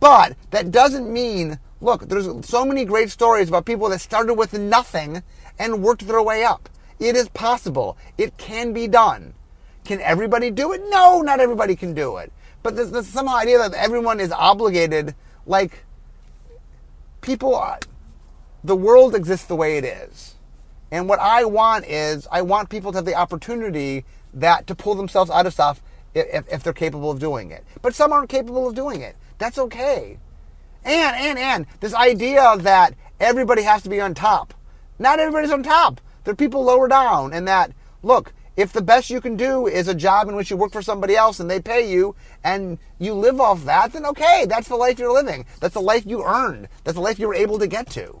But 0.00 0.36
that 0.50 0.70
doesn't 0.70 1.12
mean, 1.12 1.58
look, 1.80 2.08
there's 2.08 2.28
so 2.46 2.64
many 2.64 2.84
great 2.84 3.10
stories 3.10 3.48
about 3.48 3.64
people 3.64 3.88
that 3.88 4.00
started 4.00 4.34
with 4.34 4.52
nothing 4.52 5.22
and 5.58 5.82
worked 5.82 6.06
their 6.06 6.22
way 6.22 6.44
up. 6.44 6.68
It 7.00 7.16
is 7.16 7.28
possible. 7.28 7.96
It 8.16 8.36
can 8.38 8.72
be 8.72 8.88
done. 8.88 9.34
Can 9.84 10.00
everybody 10.00 10.50
do 10.50 10.72
it? 10.72 10.82
No, 10.88 11.22
not 11.22 11.40
everybody 11.40 11.74
can 11.74 11.94
do 11.94 12.18
it. 12.18 12.32
But 12.62 12.76
there's, 12.76 12.90
there's 12.90 13.06
some 13.06 13.28
idea 13.28 13.58
that 13.58 13.74
everyone 13.74 14.20
is 14.20 14.32
obligated, 14.32 15.14
like, 15.46 15.84
people, 17.20 17.54
are, 17.54 17.78
the 18.64 18.76
world 18.76 19.14
exists 19.14 19.46
the 19.46 19.56
way 19.56 19.78
it 19.78 19.84
is. 19.84 20.34
And 20.90 21.08
what 21.08 21.18
I 21.20 21.44
want 21.44 21.86
is, 21.86 22.26
I 22.30 22.42
want 22.42 22.70
people 22.70 22.92
to 22.92 22.98
have 22.98 23.04
the 23.04 23.14
opportunity 23.14 24.04
that 24.34 24.66
to 24.66 24.74
pull 24.74 24.94
themselves 24.94 25.30
out 25.30 25.46
of 25.46 25.52
stuff 25.52 25.82
if, 26.14 26.50
if 26.50 26.62
they're 26.62 26.72
capable 26.72 27.10
of 27.10 27.18
doing 27.18 27.50
it. 27.50 27.64
But 27.82 27.94
some 27.94 28.12
aren't 28.12 28.30
capable 28.30 28.68
of 28.68 28.74
doing 28.74 29.02
it. 29.02 29.16
That's 29.38 29.58
okay. 29.58 30.18
And, 30.84 31.16
and, 31.16 31.38
and, 31.38 31.66
this 31.80 31.94
idea 31.94 32.56
that 32.58 32.94
everybody 33.20 33.62
has 33.62 33.82
to 33.82 33.90
be 33.90 34.00
on 34.00 34.14
top. 34.14 34.54
Not 34.98 35.20
everybody's 35.20 35.52
on 35.52 35.62
top. 35.62 36.00
There 36.24 36.32
are 36.32 36.36
people 36.36 36.64
lower 36.64 36.88
down, 36.88 37.32
and 37.32 37.46
that, 37.46 37.72
look, 38.02 38.32
if 38.56 38.72
the 38.72 38.82
best 38.82 39.10
you 39.10 39.20
can 39.20 39.36
do 39.36 39.66
is 39.68 39.86
a 39.86 39.94
job 39.94 40.28
in 40.28 40.34
which 40.34 40.50
you 40.50 40.56
work 40.56 40.72
for 40.72 40.82
somebody 40.82 41.14
else 41.14 41.38
and 41.38 41.48
they 41.48 41.60
pay 41.60 41.88
you 41.88 42.16
and 42.42 42.78
you 42.98 43.14
live 43.14 43.40
off 43.40 43.64
that, 43.66 43.92
then 43.92 44.04
okay, 44.04 44.46
that's 44.48 44.66
the 44.66 44.74
life 44.74 44.98
you're 44.98 45.12
living. 45.12 45.46
That's 45.60 45.74
the 45.74 45.80
life 45.80 46.04
you 46.04 46.24
earned. 46.24 46.68
That's 46.82 46.96
the 46.96 47.00
life 47.00 47.20
you 47.20 47.28
were 47.28 47.34
able 47.34 47.60
to 47.60 47.68
get 47.68 47.88
to. 47.90 48.20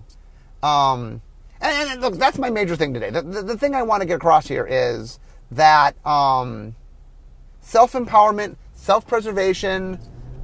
Um, 0.62 1.22
and, 1.60 1.90
and, 1.90 2.00
look, 2.00 2.14
that's 2.14 2.38
my 2.38 2.50
major 2.50 2.76
thing 2.76 2.94
today. 2.94 3.10
The, 3.10 3.22
the, 3.22 3.42
the, 3.42 3.58
thing 3.58 3.74
I 3.74 3.82
want 3.82 4.00
to 4.02 4.06
get 4.06 4.16
across 4.16 4.46
here 4.46 4.66
is 4.68 5.18
that 5.50 5.94
um, 6.06 6.74
self 7.60 7.92
empowerment, 7.92 8.56
self 8.74 9.06
preservation, 9.06 9.98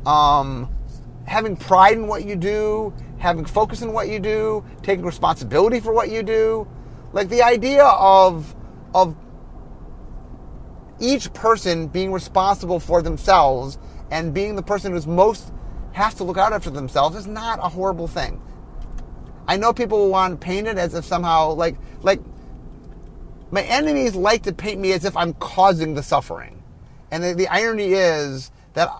um, 0.06 0.68
having 1.26 1.56
pride 1.56 1.94
in 1.94 2.06
what 2.06 2.24
you 2.24 2.36
do, 2.36 2.92
having 3.18 3.44
focus 3.44 3.82
in 3.82 3.92
what 3.92 4.08
you 4.08 4.18
do, 4.20 4.64
taking 4.82 5.04
responsibility 5.04 5.80
for 5.80 5.92
what 5.92 6.10
you 6.10 6.22
do, 6.22 6.68
like 7.12 7.28
the 7.28 7.42
idea 7.42 7.84
of 7.84 8.54
of 8.94 9.16
each 11.00 11.32
person 11.32 11.88
being 11.88 12.12
responsible 12.12 12.78
for 12.78 13.02
themselves 13.02 13.78
and 14.10 14.32
being 14.32 14.54
the 14.54 14.62
person 14.62 14.92
who's 14.92 15.06
most 15.06 15.52
has 15.92 16.14
to 16.14 16.24
look 16.24 16.36
out 16.38 16.52
after 16.52 16.70
themselves 16.70 17.16
is 17.16 17.26
not 17.26 17.58
a 17.60 17.68
horrible 17.68 18.06
thing. 18.06 18.40
I 19.46 19.56
know 19.56 19.72
people 19.72 19.98
will 19.98 20.10
want 20.10 20.40
to 20.40 20.44
paint 20.44 20.66
it 20.66 20.78
as 20.78 20.94
if 20.94 21.04
somehow 21.04 21.52
like 21.52 21.76
like 22.02 22.20
my 23.50 23.62
enemies 23.62 24.14
like 24.14 24.42
to 24.44 24.52
paint 24.52 24.80
me 24.80 24.92
as 24.92 25.04
if 25.04 25.16
I'm 25.16 25.34
causing 25.34 25.94
the 25.94 26.02
suffering. 26.02 26.62
And 27.10 27.22
the, 27.22 27.34
the 27.34 27.48
irony 27.48 27.92
is 27.92 28.50
that 28.72 28.90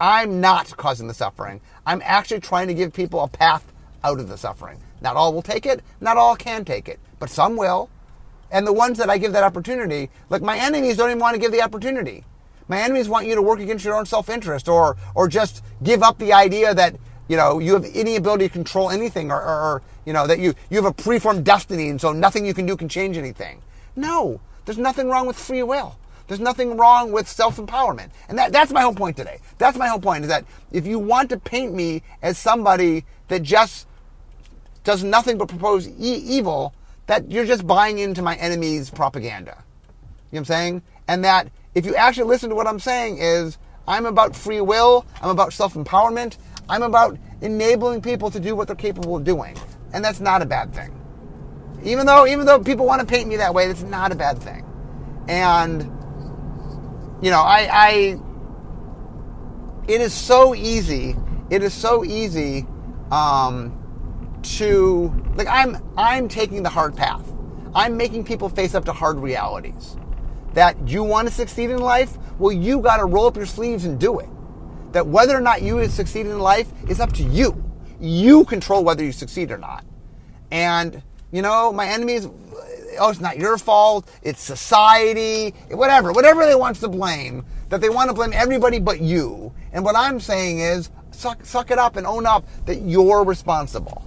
I'm 0.00 0.40
not 0.40 0.76
causing 0.76 1.08
the 1.08 1.14
suffering. 1.14 1.60
I'm 1.86 2.02
actually 2.04 2.40
trying 2.40 2.68
to 2.68 2.74
give 2.74 2.92
people 2.92 3.22
a 3.22 3.28
path 3.28 3.64
out 4.04 4.20
of 4.20 4.28
the 4.28 4.36
suffering. 4.36 4.80
Not 5.00 5.16
all 5.16 5.32
will 5.32 5.42
take 5.42 5.66
it, 5.66 5.82
not 6.00 6.16
all 6.16 6.36
can 6.36 6.64
take 6.64 6.88
it, 6.88 7.00
but 7.18 7.30
some 7.30 7.56
will. 7.56 7.90
And 8.50 8.66
the 8.66 8.72
ones 8.72 8.98
that 8.98 9.10
I 9.10 9.18
give 9.18 9.32
that 9.32 9.42
opportunity, 9.42 10.10
like 10.30 10.42
my 10.42 10.56
enemies 10.56 10.96
don't 10.96 11.10
even 11.10 11.18
want 11.18 11.34
to 11.34 11.40
give 11.40 11.50
the 11.50 11.62
opportunity. 11.62 12.24
My 12.68 12.80
enemies 12.80 13.08
want 13.08 13.26
you 13.26 13.34
to 13.34 13.42
work 13.42 13.60
against 13.60 13.84
your 13.84 13.94
own 13.96 14.06
self-interest 14.06 14.68
or 14.68 14.96
or 15.14 15.28
just 15.28 15.62
give 15.82 16.02
up 16.02 16.18
the 16.18 16.32
idea 16.32 16.74
that 16.74 16.96
you 17.28 17.36
know 17.36 17.58
you 17.58 17.74
have 17.74 17.86
any 17.94 18.16
ability 18.16 18.46
to 18.48 18.52
control 18.52 18.90
anything 18.90 19.30
or, 19.30 19.40
or, 19.40 19.60
or 19.60 19.82
you 20.04 20.12
know 20.12 20.26
that 20.26 20.38
you 20.38 20.54
you 20.70 20.76
have 20.76 20.86
a 20.86 20.92
preformed 20.92 21.44
destiny 21.44 21.88
and 21.88 22.00
so 22.00 22.12
nothing 22.12 22.46
you 22.46 22.54
can 22.54 22.66
do 22.66 22.76
can 22.76 22.88
change 22.88 23.16
anything. 23.16 23.62
No, 23.94 24.40
there's 24.64 24.78
nothing 24.78 25.08
wrong 25.08 25.26
with 25.26 25.38
free 25.38 25.62
will. 25.62 25.96
There's 26.28 26.40
nothing 26.40 26.76
wrong 26.76 27.12
with 27.12 27.28
self-empowerment. 27.28 28.10
And 28.28 28.38
that, 28.38 28.52
that's 28.52 28.72
my 28.72 28.82
whole 28.82 28.94
point 28.94 29.16
today. 29.16 29.38
That's 29.58 29.78
my 29.78 29.86
whole 29.86 30.00
point 30.00 30.24
is 30.24 30.28
that 30.28 30.44
if 30.72 30.86
you 30.86 30.98
want 30.98 31.30
to 31.30 31.38
paint 31.38 31.72
me 31.72 32.02
as 32.20 32.36
somebody 32.36 33.04
that 33.28 33.42
just 33.42 33.86
does 34.84 35.04
nothing 35.04 35.38
but 35.38 35.48
propose 35.48 35.88
e- 35.88 35.92
evil, 36.16 36.74
that 37.06 37.30
you're 37.30 37.44
just 37.44 37.66
buying 37.66 37.98
into 37.98 38.22
my 38.22 38.34
enemy's 38.36 38.90
propaganda. 38.90 39.56
You 39.56 39.56
know 39.56 40.04
what 40.30 40.38
I'm 40.38 40.44
saying? 40.46 40.82
And 41.06 41.24
that 41.24 41.48
if 41.74 41.86
you 41.86 41.94
actually 41.94 42.24
listen 42.28 42.50
to 42.50 42.56
what 42.56 42.66
I'm 42.66 42.80
saying 42.80 43.18
is 43.18 43.58
I'm 43.86 44.06
about 44.06 44.34
free 44.34 44.60
will, 44.60 45.06
I'm 45.22 45.30
about 45.30 45.52
self-empowerment, 45.52 46.38
I'm 46.68 46.82
about 46.82 47.18
enabling 47.40 48.02
people 48.02 48.30
to 48.30 48.40
do 48.40 48.56
what 48.56 48.66
they're 48.66 48.76
capable 48.76 49.16
of 49.16 49.24
doing. 49.24 49.56
And 49.92 50.04
that's 50.04 50.20
not 50.20 50.42
a 50.42 50.46
bad 50.46 50.74
thing. 50.74 50.92
Even 51.84 52.06
though 52.06 52.26
even 52.26 52.46
though 52.46 52.58
people 52.58 52.86
want 52.86 53.00
to 53.00 53.06
paint 53.06 53.28
me 53.28 53.36
that 53.36 53.54
way, 53.54 53.68
that's 53.68 53.82
not 53.82 54.12
a 54.12 54.14
bad 54.16 54.38
thing. 54.38 54.64
And 55.28 55.82
you 57.22 57.30
know, 57.30 57.40
I, 57.40 57.68
I 57.70 58.20
it 59.88 60.00
is 60.00 60.12
so 60.12 60.54
easy. 60.54 61.16
It 61.50 61.62
is 61.62 61.72
so 61.72 62.04
easy 62.04 62.66
um, 63.10 64.40
to 64.42 65.12
like 65.36 65.46
I'm 65.48 65.76
I'm 65.96 66.28
taking 66.28 66.62
the 66.62 66.68
hard 66.68 66.96
path. 66.96 67.24
I'm 67.74 67.96
making 67.96 68.24
people 68.24 68.48
face 68.48 68.74
up 68.74 68.84
to 68.86 68.92
hard 68.92 69.18
realities. 69.18 69.96
That 70.54 70.88
you 70.88 71.04
want 71.04 71.28
to 71.28 71.34
succeed 71.34 71.70
in 71.70 71.78
life, 71.78 72.16
well, 72.38 72.52
you 72.52 72.80
got 72.80 72.96
to 72.96 73.04
roll 73.04 73.26
up 73.26 73.36
your 73.36 73.46
sleeves 73.46 73.84
and 73.84 74.00
do 74.00 74.18
it. 74.18 74.28
That 74.92 75.06
whether 75.06 75.36
or 75.36 75.40
not 75.40 75.62
you 75.62 75.86
succeed 75.88 76.26
in 76.26 76.38
life 76.38 76.68
is 76.88 77.00
up 77.00 77.12
to 77.14 77.22
you. 77.22 77.62
You 78.00 78.44
control 78.44 78.84
whether 78.84 79.04
you 79.04 79.12
succeed 79.12 79.50
or 79.50 79.58
not. 79.58 79.84
And 80.50 81.02
you 81.32 81.42
know, 81.42 81.72
my 81.72 81.86
enemies, 81.86 82.26
oh, 82.98 83.10
it's 83.10 83.20
not 83.20 83.36
your 83.36 83.58
fault. 83.58 84.08
It's 84.22 84.40
society, 84.40 85.50
whatever, 85.70 86.12
whatever 86.12 86.46
they 86.46 86.54
want 86.54 86.76
to 86.76 86.88
blame. 86.88 87.44
That 87.68 87.80
they 87.80 87.88
want 87.88 88.08
to 88.10 88.14
blame 88.14 88.32
everybody 88.32 88.78
but 88.78 89.00
you. 89.00 89.52
And 89.72 89.84
what 89.84 89.96
I'm 89.96 90.20
saying 90.20 90.60
is, 90.60 90.90
suck, 91.10 91.44
suck 91.44 91.70
it 91.70 91.78
up 91.78 91.96
and 91.96 92.06
own 92.06 92.24
up 92.24 92.46
that 92.66 92.82
you're 92.82 93.24
responsible. 93.24 94.05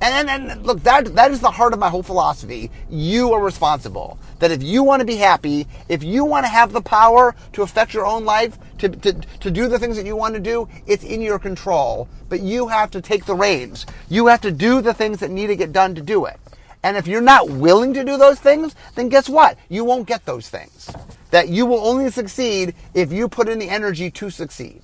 And, 0.00 0.28
and, 0.28 0.66
look, 0.66 0.82
that 0.82 1.14
that 1.14 1.30
is 1.30 1.40
the 1.40 1.50
heart 1.50 1.72
of 1.72 1.78
my 1.78 1.88
whole 1.88 2.02
philosophy. 2.02 2.70
You 2.90 3.32
are 3.32 3.42
responsible. 3.42 4.18
That 4.40 4.50
if 4.50 4.62
you 4.62 4.82
want 4.82 5.00
to 5.00 5.06
be 5.06 5.16
happy, 5.16 5.66
if 5.88 6.04
you 6.04 6.24
want 6.24 6.44
to 6.44 6.50
have 6.50 6.72
the 6.72 6.82
power 6.82 7.34
to 7.54 7.62
affect 7.62 7.94
your 7.94 8.06
own 8.06 8.24
life, 8.24 8.58
to, 8.78 8.90
to, 8.90 9.12
to 9.14 9.50
do 9.50 9.68
the 9.68 9.78
things 9.78 9.96
that 9.96 10.04
you 10.04 10.14
want 10.14 10.34
to 10.34 10.40
do, 10.40 10.68
it's 10.86 11.02
in 11.02 11.22
your 11.22 11.38
control. 11.38 12.08
But 12.28 12.40
you 12.40 12.68
have 12.68 12.90
to 12.90 13.00
take 13.00 13.24
the 13.24 13.34
reins. 13.34 13.86
You 14.10 14.26
have 14.26 14.42
to 14.42 14.52
do 14.52 14.82
the 14.82 14.92
things 14.92 15.20
that 15.20 15.30
need 15.30 15.46
to 15.46 15.56
get 15.56 15.72
done 15.72 15.94
to 15.94 16.02
do 16.02 16.26
it. 16.26 16.38
And 16.82 16.96
if 16.96 17.06
you're 17.06 17.22
not 17.22 17.48
willing 17.48 17.94
to 17.94 18.04
do 18.04 18.18
those 18.18 18.38
things, 18.38 18.74
then 18.94 19.08
guess 19.08 19.28
what? 19.28 19.58
You 19.68 19.84
won't 19.84 20.06
get 20.06 20.26
those 20.26 20.48
things. 20.48 20.90
That 21.30 21.48
you 21.48 21.64
will 21.66 21.84
only 21.84 22.10
succeed 22.10 22.74
if 22.94 23.12
you 23.12 23.28
put 23.28 23.48
in 23.48 23.58
the 23.58 23.68
energy 23.68 24.10
to 24.12 24.30
succeed. 24.30 24.82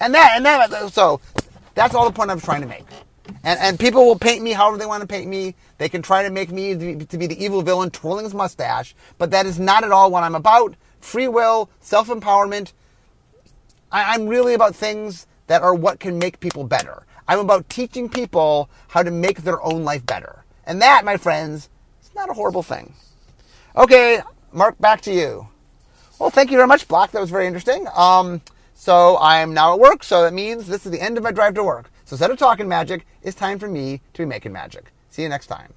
And 0.00 0.14
that, 0.14 0.36
and 0.36 0.46
that, 0.46 0.92
so 0.92 1.20
that's 1.74 1.94
all 1.94 2.04
the 2.04 2.12
point 2.12 2.30
I'm 2.30 2.40
trying 2.40 2.62
to 2.62 2.66
make. 2.68 2.86
And, 3.44 3.58
and 3.60 3.80
people 3.80 4.06
will 4.06 4.18
paint 4.18 4.42
me 4.42 4.52
however 4.52 4.76
they 4.76 4.86
want 4.86 5.02
to 5.02 5.06
paint 5.06 5.28
me. 5.28 5.54
They 5.78 5.88
can 5.88 6.02
try 6.02 6.22
to 6.22 6.30
make 6.30 6.50
me 6.50 6.74
to 6.96 7.18
be 7.18 7.26
the 7.26 7.42
evil 7.42 7.62
villain 7.62 7.90
twirling 7.90 8.24
his 8.24 8.34
mustache, 8.34 8.94
but 9.18 9.30
that 9.30 9.46
is 9.46 9.58
not 9.58 9.84
at 9.84 9.92
all 9.92 10.10
what 10.10 10.22
I'm 10.22 10.34
about. 10.34 10.74
Free 11.00 11.28
will, 11.28 11.70
self 11.80 12.08
empowerment. 12.08 12.72
I'm 13.92 14.26
really 14.26 14.54
about 14.54 14.74
things 14.74 15.26
that 15.46 15.62
are 15.62 15.74
what 15.74 16.00
can 16.00 16.18
make 16.18 16.40
people 16.40 16.64
better. 16.64 17.06
I'm 17.28 17.38
about 17.38 17.68
teaching 17.68 18.08
people 18.08 18.68
how 18.88 19.02
to 19.02 19.10
make 19.10 19.42
their 19.42 19.62
own 19.62 19.84
life 19.84 20.04
better. 20.06 20.44
And 20.64 20.82
that, 20.82 21.04
my 21.04 21.16
friends, 21.16 21.68
is 22.02 22.10
not 22.14 22.30
a 22.30 22.34
horrible 22.34 22.62
thing. 22.62 22.94
Okay, 23.76 24.20
Mark, 24.52 24.78
back 24.78 25.00
to 25.02 25.12
you. 25.12 25.48
Well, 26.18 26.30
thank 26.30 26.50
you 26.50 26.56
very 26.56 26.66
much, 26.68 26.88
Black. 26.88 27.10
That 27.12 27.20
was 27.20 27.30
very 27.30 27.46
interesting. 27.46 27.86
Um, 27.94 28.40
so 28.78 29.16
I 29.16 29.38
am 29.38 29.54
now 29.54 29.72
at 29.72 29.80
work, 29.80 30.04
so 30.04 30.22
that 30.22 30.34
means 30.34 30.66
this 30.66 30.84
is 30.84 30.92
the 30.92 31.00
end 31.00 31.16
of 31.16 31.24
my 31.24 31.32
drive 31.32 31.54
to 31.54 31.64
work. 31.64 31.90
So 32.04 32.12
instead 32.12 32.30
of 32.30 32.38
talking 32.38 32.68
magic, 32.68 33.06
it's 33.22 33.34
time 33.34 33.58
for 33.58 33.68
me 33.68 34.02
to 34.12 34.22
be 34.22 34.26
making 34.26 34.52
magic. 34.52 34.92
See 35.10 35.22
you 35.22 35.30
next 35.30 35.46
time. 35.46 35.72